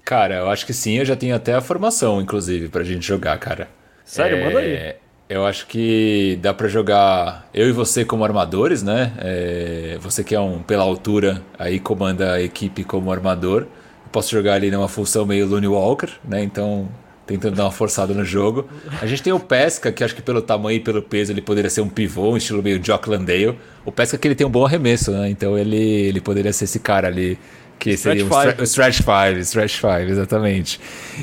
Cara, 0.04 0.36
eu 0.36 0.50
acho 0.50 0.66
que 0.66 0.74
sim, 0.74 0.98
eu 0.98 1.06
já 1.06 1.16
tenho 1.16 1.34
até 1.34 1.54
a 1.54 1.62
formação, 1.62 2.20
inclusive, 2.20 2.68
pra 2.68 2.84
gente 2.84 3.08
jogar, 3.08 3.38
cara. 3.40 3.70
Sério? 4.04 4.38
É... 4.38 4.46
Manda 4.46 4.60
aí. 4.60 4.96
Eu 5.30 5.46
acho 5.46 5.66
que 5.66 6.38
dá 6.42 6.54
para 6.54 6.68
jogar 6.68 7.48
eu 7.54 7.70
e 7.70 7.72
você 7.72 8.04
como 8.04 8.26
armadores, 8.26 8.84
né? 8.84 9.14
É... 9.20 9.98
Você 10.02 10.26
que 10.26 10.36
é 10.36 10.40
um 10.42 10.62
pela 10.62 10.84
altura, 10.84 11.42
aí 11.58 11.80
comanda 11.80 12.34
a 12.34 12.42
equipe 12.42 12.84
como 12.84 13.14
armador. 13.14 13.62
Eu 13.62 14.12
posso 14.12 14.30
jogar 14.30 14.56
ali 14.56 14.70
numa 14.70 14.90
função 14.90 15.26
meio 15.26 15.48
Looney 15.48 15.70
Walker, 15.70 16.10
né? 16.26 16.44
Então 16.44 16.90
tentando 17.30 17.56
dar 17.56 17.66
uma 17.66 17.72
forçada 17.72 18.12
no 18.12 18.26
jogo. 18.26 18.68
A 19.00 19.06
gente 19.06 19.22
tem 19.22 19.32
o 19.32 19.40
Pesca, 19.40 19.92
que 19.92 20.04
acho 20.04 20.16
que 20.16 20.22
pelo 20.22 20.42
tamanho 20.42 20.78
e 20.78 20.80
pelo 20.80 21.00
peso 21.00 21.32
ele 21.32 21.42
poderia 21.42 21.70
ser 21.70 21.82
um 21.82 21.88
pivô, 21.88 22.32
um 22.32 22.38
estilo 22.38 22.64
meio 22.64 22.80
Jock 22.84 23.08
Landale. 23.08 23.56
O 23.86 23.92
Pesca 23.92 24.18
que 24.18 24.28
ele 24.28 24.34
tem 24.34 24.48
um 24.48 24.50
bom 24.50 24.66
arremesso, 24.66 25.12
né? 25.12 25.30
Então 25.30 25.56
ele, 25.56 25.78
ele 25.78 26.20
poderia 26.20 26.52
ser 26.52 26.64
esse 26.64 26.80
cara 26.80 27.08
ali 27.08 27.38
que 27.78 27.96
seria 27.96 28.26
um 28.26 28.64
Stretch 28.64 28.98
5, 28.98 29.40
Stretch 29.42 29.76
5, 29.76 29.90
exatamente. 30.10 30.80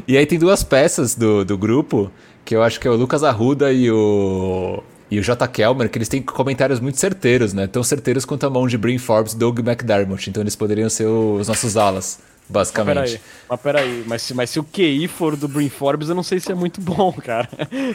E 0.07 0.17
aí 0.17 0.25
tem 0.25 0.39
duas 0.39 0.63
peças 0.63 1.17
do, 1.17 1.45
do 1.45 1.59
grupo, 1.59 2.11
que 2.45 2.55
eu 2.55 2.63
acho 2.63 2.79
que 2.79 2.87
é 2.87 2.91
o 2.91 2.95
Lucas 2.95 3.25
Arruda 3.25 3.73
e 3.73 3.91
o 3.91 4.83
e 5.09 5.21
o 5.21 5.23
J. 5.23 5.47
Kelmer, 5.47 5.89
que 5.89 5.99
eles 5.99 6.09
têm 6.09 6.21
comentários 6.21 6.81
muito 6.81 6.99
certeiros, 6.99 7.53
né? 7.53 7.69
Tão 7.69 7.83
certeiros 7.83 8.25
quanto 8.25 8.45
a 8.45 8.51
mão 8.51 8.67
de 8.67 8.77
Brin 8.77 8.99
Forbes 8.99 9.35
e 9.35 9.37
Doug 9.37 9.61
McDermott. 9.61 10.29
Então 10.29 10.43
eles 10.43 10.57
poderiam 10.57 10.89
ser 10.89 11.07
os 11.07 11.47
nossos 11.47 11.77
alas 11.77 12.19
basicamente. 12.49 13.21
Mas 13.49 13.61
peraí, 13.61 14.05
mas, 14.07 14.23
se, 14.23 14.35
mas 14.35 14.51
se 14.51 14.59
o 14.59 14.65
QI 14.65 15.09
for 15.09 15.37
do 15.37 15.49
Brin 15.49 15.69
Forbes, 15.69 16.09
eu 16.09 16.15
não 16.15 16.23
sei 16.23 16.41
se 16.41 16.51
é 16.51 16.55
muito 16.55 16.81
bom, 16.81 17.13
cara. 17.13 17.49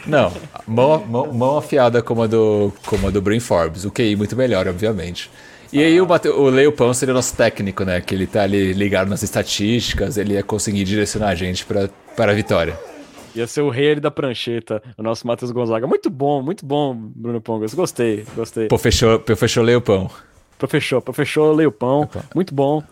Não, 0.06 0.32
mão, 0.66 1.04
mão, 1.06 1.32
mão 1.32 1.58
afiada 1.58 2.02
como 2.02 2.22
a, 2.22 2.26
do, 2.26 2.72
como 2.86 3.08
a 3.08 3.10
do 3.10 3.20
Brin 3.20 3.40
Forbes. 3.40 3.84
O 3.84 3.90
QI 3.90 4.16
muito 4.16 4.36
melhor, 4.36 4.68
obviamente. 4.68 5.30
E 5.72 5.82
aí 5.82 5.98
o, 6.00 6.06
o 6.06 6.50
Leopão 6.50 6.92
seria 6.92 7.12
o 7.12 7.16
nosso 7.16 7.34
técnico, 7.34 7.82
né? 7.82 8.00
Que 8.00 8.14
ele 8.14 8.26
tá 8.26 8.42
ali 8.42 8.74
ligado 8.74 9.08
nas 9.08 9.22
estatísticas, 9.22 10.18
ele 10.18 10.34
ia 10.34 10.42
conseguir 10.42 10.84
direcionar 10.84 11.30
a 11.30 11.34
gente 11.34 11.64
pra, 11.64 11.88
para 12.14 12.32
a 12.32 12.34
vitória. 12.34 12.78
Ia 13.34 13.46
ser 13.46 13.62
o 13.62 13.70
rei 13.70 13.98
da 13.98 14.10
prancheta, 14.10 14.82
o 14.98 15.02
nosso 15.02 15.26
Matheus 15.26 15.50
Gonzaga. 15.50 15.86
Muito 15.86 16.10
bom, 16.10 16.42
muito 16.42 16.66
bom, 16.66 16.94
Bruno 16.94 17.40
Pongas. 17.40 17.72
Gostei, 17.72 18.26
gostei. 18.36 18.68
Pô, 18.68 18.76
fechou, 18.76 19.22
fechou 19.34 19.64
Leopão. 19.64 20.10
Fechou, 20.68 21.02
fechou 21.12 21.52
Leopão. 21.52 22.08
Muito 22.34 22.54
bom. 22.54 22.82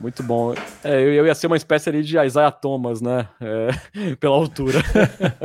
Muito 0.00 0.22
bom. 0.22 0.54
É, 0.84 0.94
eu, 0.94 1.12
eu, 1.12 1.26
ia 1.26 1.34
ser 1.34 1.48
uma 1.48 1.56
espécie 1.56 1.88
ali 1.88 2.02
de 2.02 2.16
Isaiah 2.18 2.52
Thomas, 2.52 3.00
né? 3.00 3.26
É, 3.40 4.14
pela 4.20 4.36
altura. 4.36 4.78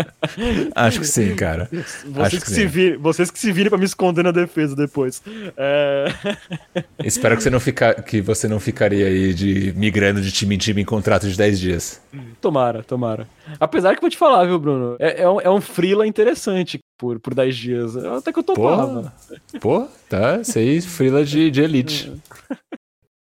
Acho 0.76 1.00
que 1.00 1.08
sim, 1.08 1.36
cara. 1.36 1.68
Vocês, 2.06 2.44
que, 2.44 2.50
que 2.50 2.52
se 2.52 2.66
virem, 2.68 2.98
vocês 2.98 3.32
que 3.32 3.40
se 3.40 3.52
virem 3.52 3.70
pra 3.70 3.80
me 3.80 3.86
esconder 3.86 4.24
na 4.24 4.32
defesa 4.32 4.76
depois. 4.76 5.24
É... 5.58 6.06
Espero 7.04 7.36
que 7.36 7.44
você, 7.44 7.50
não 7.50 7.60
fica, 7.60 7.96
que 7.96 8.22
você 8.22 8.48
não 8.48 8.60
ficaria 8.60 9.08
aí 9.08 9.34
de 9.34 9.74
migrando 9.76 10.22
de 10.22 10.32
time 10.32 10.56
em 10.56 10.58
time 10.58 10.82
em 10.82 10.86
contrato 10.86 11.28
de 11.28 11.36
10 11.36 11.60
dias. 11.60 12.02
Tomara, 12.40 12.84
tomara. 12.84 13.28
Apesar 13.60 13.96
que 13.96 14.02
vou 14.02 14.10
te 14.10 14.18
falar, 14.18 14.46
viu, 14.46 14.60
Bruno? 14.60 14.96
É, 15.00 15.24
é 15.24 15.30
um, 15.30 15.42
é 15.42 15.50
um 15.50 15.60
freela 15.60 16.06
interessante 16.06 16.80
por, 16.98 17.20
por 17.20 17.34
10 17.34 17.56
dias. 17.56 17.98
Até 17.98 18.32
que 18.32 18.40
eu 18.40 18.44
topava. 18.44 19.12
Pô, 19.60 19.88
tá. 20.08 20.40
Isso 20.42 20.60
aí, 20.60 20.80
freela 20.82 21.26
de, 21.26 21.50
de 21.50 21.62
elite. 21.62 22.12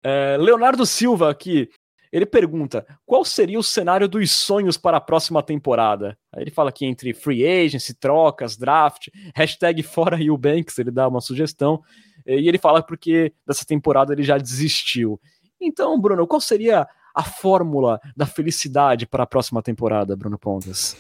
É, 0.04 0.38
Leonardo 0.38 0.86
Silva 0.86 1.30
aqui, 1.30 1.70
ele 2.12 2.26
pergunta: 2.26 2.86
qual 3.06 3.24
seria 3.24 3.60
o 3.60 3.64
cenário 3.64 4.08
dos 4.08 4.32
sonhos 4.32 4.78
para 4.78 4.97
a 4.97 5.02
próxima 5.02 5.41
temporada? 5.41 6.18
Aí 6.34 6.43
ele 6.43 6.52
fala 6.52 6.70
aqui 6.70 6.86
entre 6.86 7.14
free 7.14 7.45
agency, 7.45 7.93
trocas, 7.93 8.58
draft, 8.58 9.08
hashtag 9.36 9.82
fora 9.84 10.18
Banks, 10.38 10.78
ele 10.78 10.91
dá 10.91 11.08
uma 11.08 11.22
sugestão. 11.22 11.82
E 12.26 12.47
ele 12.47 12.60
fala 12.60 12.84
porque 12.84 13.34
dessa 13.47 13.66
temporada 13.66 14.14
ele 14.14 14.24
já 14.24 14.38
desistiu. 14.38 15.20
Então, 15.60 15.99
Bruno, 15.99 16.28
qual 16.28 16.39
seria 16.39 16.88
a 17.16 17.24
fórmula 17.24 17.99
da 18.16 18.26
felicidade 18.26 19.08
para 19.08 19.24
a 19.24 19.28
próxima 19.28 19.62
temporada, 19.62 20.16
Bruno 20.16 20.38
Pontas? 20.38 20.95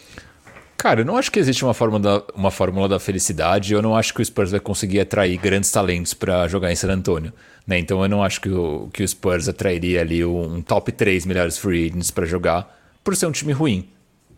Cara, 0.77 1.01
eu 1.01 1.05
não 1.05 1.15
acho 1.15 1.31
que 1.31 1.37
existe 1.37 1.63
uma 1.63 1.75
fórmula, 1.75 2.01
da, 2.01 2.33
uma 2.33 2.49
fórmula 2.49 2.89
da 2.89 2.99
felicidade. 2.99 3.71
Eu 3.71 3.83
não 3.83 3.95
acho 3.95 4.13
que 4.15 4.21
o 4.21 4.25
Spurs 4.25 4.49
vai 4.49 4.59
conseguir 4.59 4.99
atrair 4.99 5.37
grandes 5.37 5.71
talentos 5.71 6.13
para 6.13 6.47
jogar 6.47 6.71
em 6.71 6.75
San 6.75 6.91
Antonio. 6.91 7.31
Né? 7.71 7.79
Então 7.79 8.03
eu 8.03 8.09
não 8.09 8.21
acho 8.21 8.41
que 8.41 8.49
o, 8.49 8.89
que 8.91 9.01
o 9.01 9.07
Spurs 9.07 9.47
atrairia 9.47 10.01
ali 10.01 10.25
um 10.25 10.61
top 10.61 10.91
3 10.91 11.25
melhores 11.25 11.57
free 11.57 11.87
agents 11.87 12.11
para 12.11 12.25
jogar 12.25 12.77
por 13.01 13.15
ser 13.15 13.27
um 13.27 13.31
time 13.31 13.53
ruim. 13.53 13.87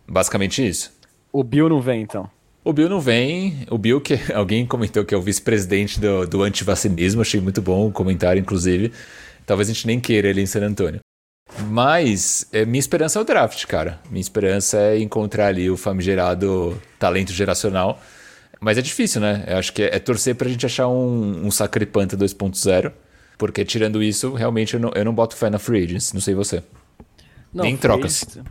Basicamente 0.08 0.66
isso. 0.66 0.94
O 1.32 1.44
Bill 1.44 1.68
não 1.68 1.82
vem, 1.82 2.04
então. 2.04 2.30
O 2.64 2.72
Bill 2.72 2.88
não 2.88 3.02
vem. 3.02 3.66
O 3.72 3.78
Bill, 3.80 4.00
que 4.00 4.20
alguém 4.32 4.68
comentou 4.68 5.04
que 5.04 5.16
é 5.16 5.18
o 5.18 5.22
vice-presidente 5.22 6.00
do, 6.00 6.28
do 6.28 6.44
antivacinismo, 6.44 7.22
achei 7.22 7.42
muito 7.42 7.60
bom 7.60 7.88
o 7.88 7.92
comentário, 7.92 8.40
inclusive. 8.40 8.92
Talvez 9.48 9.68
a 9.68 9.74
gente 9.74 9.88
nem 9.88 10.00
queira 10.00 10.28
ele 10.28 10.42
em 10.42 10.46
San 10.46 10.64
Antonio. 10.64 11.00
Mas 11.70 12.48
é, 12.54 12.66
minha 12.66 12.80
esperança 12.80 13.18
é 13.18 13.22
o 13.24 13.26
draft, 13.26 13.66
cara. 13.66 14.00
Minha 14.12 14.22
esperança 14.22 14.78
é 14.78 15.00
encontrar 15.00 15.48
ali 15.48 15.72
o 15.72 15.76
famigerado 15.76 16.80
talento 17.00 17.34
geracional. 17.34 18.00
Mas 18.60 18.78
é 18.78 18.82
difícil, 18.82 19.20
né? 19.20 19.44
Eu 19.48 19.58
acho 19.58 19.74
que 19.74 19.82
é, 19.82 19.96
é 19.96 20.00
torcer 20.00 20.36
pra 20.36 20.48
gente 20.48 20.68
achar 20.68 20.88
um, 20.88 21.48
um 21.48 21.50
Sacripanta 21.50 22.16
2.0. 22.16 22.94
Porque 23.44 23.66
tirando 23.66 24.02
isso, 24.02 24.34
realmente 24.34 24.76
eu 24.76 24.80
não, 24.80 24.90
eu 24.96 25.04
não 25.04 25.14
boto 25.14 25.36
fé 25.36 25.50
na 25.50 25.60
free 25.60 25.84
agents. 25.84 26.14
Não 26.14 26.22
sei 26.22 26.34
você. 26.34 26.64
Não, 27.54 27.66
Nem 27.66 27.76
trocas. 27.76 28.26
Agent, 28.26 28.48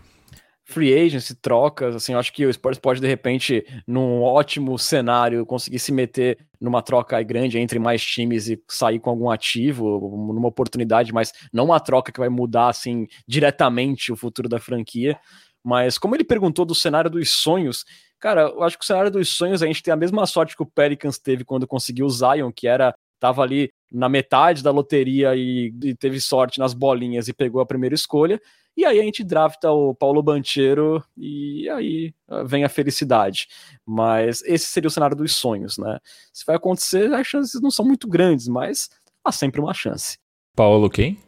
free 0.67 0.93
agency, 0.93 1.35
trocas, 1.35 1.97
assim, 1.97 2.13
eu 2.13 2.19
acho 2.19 2.31
que 2.31 2.45
o 2.45 2.53
Spurs 2.53 2.79
pode, 2.79 3.01
de 3.01 3.07
repente, 3.07 3.65
num 3.87 4.21
ótimo 4.21 4.79
cenário, 4.79 5.47
conseguir 5.47 5.79
se 5.79 5.91
meter 5.91 6.37
numa 6.61 6.83
troca 6.83 7.23
grande 7.23 7.59
entre 7.59 7.79
mais 7.79 8.05
times 8.05 8.49
e 8.49 8.63
sair 8.69 8.99
com 8.99 9.09
algum 9.09 9.31
ativo, 9.31 9.99
numa 10.35 10.49
oportunidade, 10.49 11.11
mas 11.11 11.33
não 11.51 11.65
uma 11.65 11.81
troca 11.81 12.13
que 12.13 12.21
vai 12.21 12.29
mudar, 12.29 12.69
assim, 12.69 13.07
diretamente 13.27 14.13
o 14.13 14.17
futuro 14.17 14.47
da 14.47 14.61
franquia. 14.61 15.19
Mas 15.65 15.97
como 15.97 16.15
ele 16.15 16.23
perguntou 16.23 16.67
do 16.67 16.75
cenário 16.75 17.09
dos 17.09 17.31
sonhos, 17.31 17.87
cara, 18.21 18.43
eu 18.43 18.63
acho 18.63 18.77
que 18.77 18.85
o 18.85 18.87
cenário 18.87 19.11
dos 19.11 19.31
sonhos 19.31 19.63
a 19.63 19.67
gente 19.67 19.83
tem 19.83 19.95
a 19.95 19.97
mesma 19.97 20.27
sorte 20.27 20.55
que 20.55 20.63
o 20.63 20.67
Pelicans 20.67 21.19
teve 21.19 21.47
quando 21.47 21.67
conseguiu 21.67 22.05
o 22.05 22.11
Zion, 22.11 22.53
que 22.53 22.69
era 22.69 22.95
estava 23.23 23.41
ali 23.43 23.71
na 23.91 24.09
metade 24.09 24.65
da 24.65 24.73
loteria 24.73 25.37
e, 25.37 25.73
e, 25.85 25.95
teve 25.95 26.21
sorte 26.21 26.59
nas 26.59 26.75
bolinhas 26.75 27.29
e 27.29 27.33
pegou 27.33 27.61
a 27.61 27.67
primeira 27.67 27.95
escolha. 27.95 28.41
E 28.77 28.85
aí 28.85 28.99
a 28.99 29.03
gente 29.03 29.23
drafta 29.23 29.71
o 29.71 29.95
Paulo 29.95 30.23
Banchero 30.23 31.05
e 31.17 31.69
aí 31.69 32.13
ah, 32.27 32.43
vem 32.43 32.65
a 32.65 32.69
felicidade. 32.69 33.47
Mas 33.87 34.43
esse 34.43 34.67
seria 34.67 34.89
o 34.89 34.91
cenário 34.91 35.17
dos 35.17 35.37
sonhos, 35.37 35.79
né? 35.79 35.99
Se 36.33 36.45
vai 36.45 36.57
acontecer, 36.57 37.13
as 37.13 37.27
chances 37.27 37.61
não 37.61 37.71
são 37.71 37.85
muito 37.85 38.09
grandes, 38.09 38.49
mas 38.49 38.89
há 39.25 39.31
sempre 39.31 39.61
uma 39.61 39.75
chance. 39.75 40.19
Paulo 40.57 40.91
quem? 40.91 41.19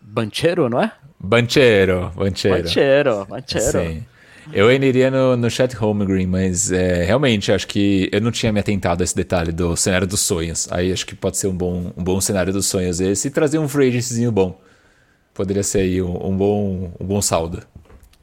Banchero, 0.00 0.68
não 0.68 0.80
é? 0.80 0.92
Banchero, 1.20 2.10
Banchero. 2.14 2.62
Banchero, 2.62 3.26
Banchero. 3.26 3.80
Sim. 3.80 4.06
Eu 4.52 4.68
ainda 4.68 4.86
iria 4.86 5.10
no, 5.10 5.36
no 5.36 5.50
Chat 5.50 5.76
Home 5.82 6.04
Green, 6.04 6.26
mas 6.26 6.70
é, 6.70 7.04
realmente 7.04 7.50
acho 7.50 7.66
que 7.66 8.08
eu 8.12 8.20
não 8.20 8.30
tinha 8.30 8.52
me 8.52 8.60
atentado 8.60 9.00
a 9.00 9.04
esse 9.04 9.14
detalhe 9.14 9.52
do 9.52 9.76
cenário 9.76 10.06
dos 10.06 10.20
sonhos. 10.20 10.70
Aí 10.70 10.92
acho 10.92 11.06
que 11.06 11.14
pode 11.14 11.36
ser 11.36 11.48
um 11.48 11.56
bom, 11.56 11.92
um 11.96 12.04
bom 12.04 12.20
cenário 12.20 12.52
dos 12.52 12.66
sonhos 12.66 13.00
esse 13.00 13.28
e 13.28 13.30
trazer 13.30 13.58
um 13.58 13.68
free 13.68 13.88
agencyzinho 13.88 14.30
bom. 14.30 14.60
Poderia 15.34 15.62
ser 15.62 15.80
aí 15.80 16.00
um, 16.00 16.28
um, 16.28 16.36
bom, 16.36 16.92
um 16.98 17.04
bom 17.04 17.20
saldo. 17.20 17.62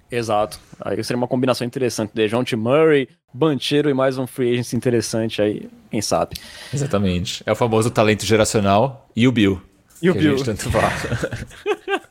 Exato. 0.09 0.59
Aí 0.79 1.03
seria 1.03 1.17
uma 1.17 1.27
combinação 1.27 1.65
interessante 1.65 2.11
de 2.13 2.27
Jonte 2.27 2.55
Murray, 2.55 3.09
Banchero 3.33 3.89
e 3.89 3.93
mais 3.93 4.17
um 4.17 4.27
free 4.27 4.53
agency 4.53 4.75
interessante 4.75 5.41
aí, 5.41 5.69
quem 5.89 6.01
sabe. 6.01 6.35
Exatamente. 6.73 7.43
É 7.45 7.51
o 7.51 7.55
famoso 7.55 7.89
talento 7.89 8.25
geracional 8.25 9.09
e 9.15 9.27
o 9.27 9.31
Bill. 9.31 9.61
E 10.01 10.09
o 10.09 10.13
Bill. 10.13 10.43
tanto 10.43 10.69
fala. 10.69 10.91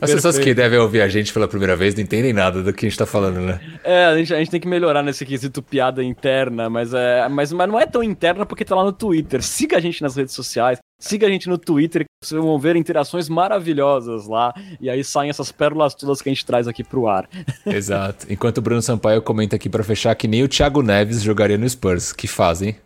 As 0.00 0.12
pessoas 0.12 0.38
que 0.38 0.54
devem 0.54 0.78
ouvir 0.78 1.00
a 1.00 1.08
gente 1.08 1.32
pela 1.32 1.48
primeira 1.48 1.76
vez 1.76 1.94
não 1.94 2.02
entendem 2.02 2.32
nada 2.32 2.62
do 2.62 2.72
que 2.72 2.86
a 2.86 2.88
gente 2.88 2.98
tá 2.98 3.06
falando, 3.06 3.40
né? 3.40 3.60
É, 3.84 4.06
a 4.06 4.16
gente, 4.16 4.34
a 4.34 4.38
gente 4.38 4.50
tem 4.50 4.60
que 4.60 4.68
melhorar 4.68 5.02
nesse 5.02 5.24
quesito 5.24 5.62
piada 5.62 6.02
interna, 6.02 6.68
mas, 6.68 6.92
é, 6.92 7.28
mas, 7.28 7.52
mas 7.52 7.68
não 7.68 7.78
é 7.78 7.86
tão 7.86 8.02
interna 8.02 8.44
porque 8.44 8.64
tá 8.64 8.74
lá 8.74 8.84
no 8.84 8.92
Twitter. 8.92 9.42
Siga 9.42 9.76
a 9.76 9.80
gente 9.80 10.02
nas 10.02 10.16
redes 10.16 10.34
sociais, 10.34 10.78
siga 10.98 11.26
a 11.26 11.30
gente 11.30 11.48
no 11.48 11.56
Twitter, 11.56 12.02
que 12.04 12.26
vocês 12.26 12.40
vão 12.40 12.58
ver 12.58 12.76
interações 12.76 13.28
maravilhosas 13.28 14.26
lá, 14.26 14.52
e 14.80 14.90
aí 14.90 15.02
saem 15.02 15.30
essas 15.30 15.50
pérolas 15.50 15.94
todas 15.94 16.20
que 16.20 16.28
a 16.28 16.32
gente 16.32 16.44
traz 16.44 16.68
aqui 16.68 16.84
pro 16.84 17.08
ar. 17.08 17.28
Exato. 17.66 18.26
Enquanto 18.28 18.58
o 18.58 18.62
Bruno 18.62 18.82
Sampaio 18.82 19.22
comenta 19.22 19.56
aqui 19.56 19.68
para 19.68 19.82
fechar 19.82 20.14
que 20.14 20.28
nem 20.28 20.42
o 20.42 20.48
Thiago 20.48 20.82
Neves 20.82 21.22
jogaria 21.22 21.58
no 21.58 21.68
Spurs. 21.68 22.12
Que 22.12 22.28
fazem? 22.28 22.76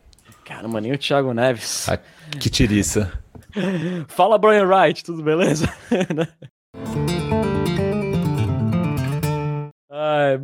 Caramba, 0.44 0.80
nem 0.80 0.92
o 0.92 0.98
Thiago 0.98 1.32
Neves. 1.32 1.88
Ah, 1.88 1.98
que 2.38 2.50
tiriça. 2.50 3.12
Fala, 4.08 4.36
Brian 4.36 4.66
Wright, 4.66 5.02
tudo 5.02 5.22
beleza? 5.22 5.72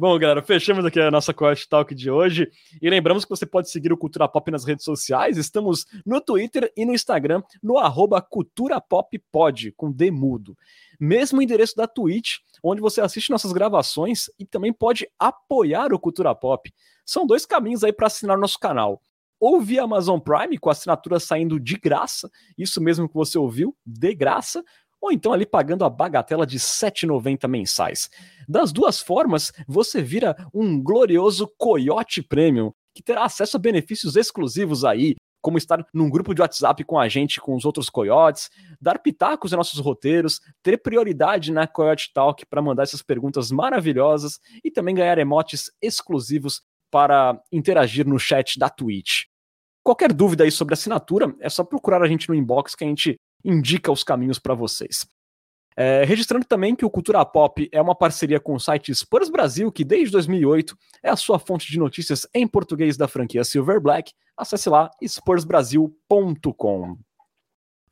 Bom, 0.00 0.18
galera, 0.18 0.40
fechamos 0.40 0.82
aqui 0.84 0.98
a 0.98 1.10
nossa 1.10 1.34
Coyote 1.34 1.68
Talk 1.68 1.94
de 1.94 2.10
hoje. 2.10 2.50
E 2.80 2.88
lembramos 2.88 3.24
que 3.24 3.28
você 3.28 3.44
pode 3.44 3.70
seguir 3.70 3.92
o 3.92 3.96
Cultura 3.96 4.26
Pop 4.26 4.50
nas 4.50 4.64
redes 4.64 4.82
sociais. 4.82 5.36
Estamos 5.36 5.84
no 6.06 6.20
Twitter 6.20 6.72
e 6.76 6.86
no 6.86 6.94
Instagram, 6.94 7.42
no 7.62 7.76
arroba 7.76 8.22
Cultura 8.22 8.80
Pop 8.80 9.18
Pod, 9.30 9.72
com 9.72 9.92
D 9.92 10.10
mudo. 10.10 10.56
Mesmo 10.98 11.42
endereço 11.42 11.76
da 11.76 11.86
Twitch, 11.86 12.36
onde 12.62 12.80
você 12.80 13.02
assiste 13.02 13.30
nossas 13.30 13.52
gravações 13.52 14.30
e 14.38 14.46
também 14.46 14.72
pode 14.72 15.06
apoiar 15.18 15.92
o 15.92 15.98
Cultura 15.98 16.34
Pop. 16.34 16.72
São 17.04 17.26
dois 17.26 17.44
caminhos 17.44 17.84
aí 17.84 17.92
para 17.92 18.06
assinar 18.06 18.38
nosso 18.38 18.58
canal 18.58 19.02
ou 19.38 19.60
via 19.60 19.82
Amazon 19.82 20.20
Prime, 20.20 20.58
com 20.58 20.68
assinatura 20.68 21.18
saindo 21.18 21.58
de 21.58 21.76
graça, 21.78 22.30
isso 22.58 22.80
mesmo 22.80 23.08
que 23.08 23.14
você 23.14 23.38
ouviu, 23.38 23.74
de 23.86 24.14
graça, 24.14 24.62
ou 25.00 25.10
então 25.10 25.32
ali 25.32 25.46
pagando 25.46 25.84
a 25.84 25.90
bagatela 25.90 26.46
de 26.46 26.56
R$ 26.56 26.62
7,90 26.62 27.48
mensais. 27.48 28.10
Das 28.48 28.72
duas 28.72 29.00
formas, 29.00 29.52
você 29.66 30.02
vira 30.02 30.36
um 30.52 30.80
glorioso 30.82 31.50
Coyote 31.56 32.22
Premium, 32.22 32.72
que 32.94 33.02
terá 33.02 33.24
acesso 33.24 33.56
a 33.56 33.60
benefícios 33.60 34.16
exclusivos 34.16 34.84
aí, 34.84 35.16
como 35.40 35.56
estar 35.56 35.84
num 35.94 36.10
grupo 36.10 36.34
de 36.34 36.42
WhatsApp 36.42 36.84
com 36.84 36.98
a 36.98 37.08
gente, 37.08 37.40
com 37.40 37.54
os 37.54 37.64
outros 37.64 37.88
coiotes, 37.88 38.50
dar 38.80 38.98
pitacos 38.98 39.52
em 39.52 39.56
nossos 39.56 39.78
roteiros, 39.78 40.40
ter 40.62 40.76
prioridade 40.76 41.50
na 41.50 41.66
Coyote 41.66 42.12
Talk 42.12 42.44
para 42.46 42.60
mandar 42.60 42.82
essas 42.82 43.00
perguntas 43.00 43.50
maravilhosas 43.50 44.38
e 44.62 44.70
também 44.70 44.94
ganhar 44.94 45.16
emotes 45.18 45.70
exclusivos 45.80 46.62
para 46.90 47.40
interagir 47.50 48.06
no 48.06 48.18
chat 48.18 48.58
da 48.58 48.68
Twitch. 48.68 49.24
Qualquer 49.82 50.12
dúvida 50.12 50.44
aí 50.44 50.50
sobre 50.50 50.74
assinatura, 50.74 51.34
é 51.40 51.48
só 51.48 51.64
procurar 51.64 52.02
a 52.02 52.08
gente 52.08 52.28
no 52.28 52.34
inbox 52.34 52.74
que 52.74 52.84
a 52.84 52.86
gente 52.86 53.16
indica 53.44 53.90
os 53.92 54.02
caminhos 54.04 54.38
para 54.38 54.54
vocês. 54.54 55.06
É, 55.76 56.04
registrando 56.04 56.44
também 56.44 56.74
que 56.74 56.84
o 56.84 56.90
Cultura 56.90 57.24
Pop 57.24 57.68
é 57.72 57.80
uma 57.80 57.94
parceria 57.94 58.40
com 58.40 58.54
o 58.54 58.60
site 58.60 58.94
Spurs 58.94 59.30
Brasil, 59.30 59.70
que 59.72 59.84
desde 59.84 60.10
2008 60.12 60.76
é 61.02 61.10
a 61.10 61.16
sua 61.16 61.38
fonte 61.38 61.70
de 61.70 61.78
notícias 61.78 62.26
em 62.34 62.46
português 62.46 62.96
da 62.96 63.08
franquia 63.08 63.44
Silver 63.44 63.80
Black. 63.80 64.12
Acesse 64.36 64.68
lá 64.68 64.90
spursbrasil.com. 65.02 66.98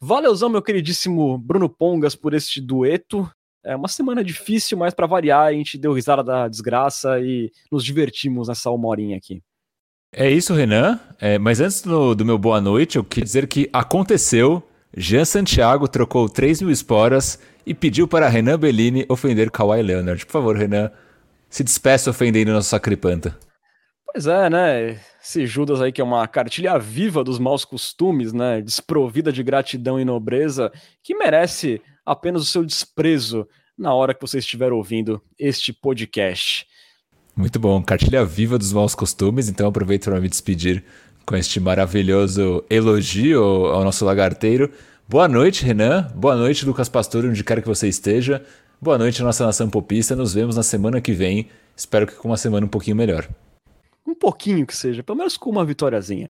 Valeuzão, 0.00 0.48
meu 0.48 0.62
queridíssimo 0.62 1.38
Bruno 1.38 1.68
Pongas, 1.68 2.14
por 2.14 2.34
este 2.34 2.60
dueto. 2.60 3.28
É 3.64 3.74
uma 3.74 3.88
semana 3.88 4.22
difícil, 4.22 4.78
mas 4.78 4.94
para 4.94 5.06
variar, 5.06 5.46
a 5.46 5.52
gente 5.52 5.76
deu 5.76 5.92
risada 5.92 6.22
da 6.22 6.48
desgraça 6.48 7.18
e 7.20 7.50
nos 7.70 7.84
divertimos 7.84 8.48
nessa 8.48 8.70
uma 8.70 8.88
horinha 8.88 9.16
aqui. 9.16 9.42
É 10.12 10.30
isso, 10.30 10.54
Renan. 10.54 10.98
É, 11.20 11.38
mas 11.38 11.60
antes 11.60 11.82
do, 11.82 12.14
do, 12.14 12.24
meu 12.24 12.38
boa 12.38 12.60
noite, 12.60 12.96
eu 12.96 13.04
queria 13.04 13.24
dizer 13.24 13.46
que 13.46 13.68
aconteceu. 13.72 14.62
Jean 14.96 15.24
Santiago 15.24 15.86
trocou 15.86 16.28
3 16.28 16.62
mil 16.62 16.70
esporas 16.70 17.38
e 17.66 17.74
pediu 17.74 18.08
para 18.08 18.28
Renan 18.28 18.58
Bellini 18.58 19.04
ofender 19.08 19.50
Kawhi 19.50 19.82
Leonard. 19.82 20.24
Por 20.24 20.32
favor, 20.32 20.56
Renan, 20.56 20.90
se 21.50 21.62
despeça 21.62 22.10
ofendendo 22.10 22.52
nosso 22.52 22.70
sacripanta. 22.70 23.38
Pois 24.12 24.26
é, 24.26 24.48
né? 24.48 25.00
Esse 25.22 25.46
Judas 25.46 25.80
aí 25.82 25.92
que 25.92 26.00
é 26.00 26.04
uma 26.04 26.26
cartilha 26.26 26.78
viva 26.78 27.22
dos 27.22 27.38
maus 27.38 27.64
costumes, 27.64 28.32
né? 28.32 28.62
Desprovida 28.62 29.30
de 29.30 29.42
gratidão 29.42 30.00
e 30.00 30.04
nobreza, 30.04 30.72
que 31.02 31.14
merece 31.14 31.82
apenas 32.04 32.42
o 32.42 32.46
seu 32.46 32.64
desprezo 32.64 33.46
na 33.76 33.92
hora 33.92 34.14
que 34.14 34.20
você 34.20 34.38
estiver 34.38 34.72
ouvindo 34.72 35.22
este 35.38 35.72
podcast. 35.72 36.66
Muito 37.36 37.60
bom. 37.60 37.80
Cartilha 37.82 38.24
viva 38.24 38.58
dos 38.58 38.72
maus 38.72 38.94
costumes. 38.94 39.48
Então 39.48 39.68
aproveito 39.68 40.06
para 40.06 40.20
me 40.20 40.28
despedir 40.28 40.82
com 41.28 41.36
este 41.36 41.60
maravilhoso 41.60 42.64
elogio 42.70 43.44
ao 43.66 43.84
nosso 43.84 44.02
lagarteiro. 44.02 44.72
Boa 45.06 45.28
noite, 45.28 45.62
Renan. 45.62 46.10
Boa 46.14 46.34
noite, 46.34 46.64
Lucas 46.64 46.88
Pastor, 46.88 47.26
onde 47.26 47.44
quer 47.44 47.60
que 47.60 47.68
você 47.68 47.86
esteja. 47.86 48.42
Boa 48.80 48.96
noite, 48.96 49.22
nossa 49.22 49.44
nação 49.44 49.68
popista. 49.68 50.16
Nos 50.16 50.32
vemos 50.32 50.56
na 50.56 50.62
semana 50.62 51.02
que 51.02 51.12
vem. 51.12 51.50
Espero 51.76 52.06
que 52.06 52.14
com 52.14 52.28
uma 52.28 52.38
semana 52.38 52.64
um 52.64 52.68
pouquinho 52.68 52.96
melhor. 52.96 53.28
Um 54.06 54.14
pouquinho 54.14 54.66
que 54.66 54.74
seja, 54.74 55.02
pelo 55.02 55.18
menos 55.18 55.36
com 55.36 55.50
uma 55.50 55.66
vitóriazinha. 55.66 56.28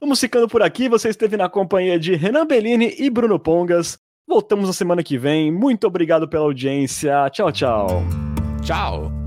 Vamos 0.00 0.18
ficando 0.18 0.48
por 0.48 0.62
aqui. 0.62 0.88
Você 0.88 1.10
esteve 1.10 1.36
na 1.36 1.48
companhia 1.48 1.96
de 1.96 2.16
Renan 2.16 2.44
Bellini 2.44 2.92
e 2.98 3.08
Bruno 3.08 3.38
Pongas. 3.38 3.96
Voltamos 4.26 4.66
na 4.66 4.72
semana 4.72 5.04
que 5.04 5.16
vem. 5.16 5.52
Muito 5.52 5.86
obrigado 5.86 6.28
pela 6.28 6.44
audiência. 6.44 7.30
Tchau, 7.30 7.52
tchau. 7.52 7.86
Tchau. 8.64 9.23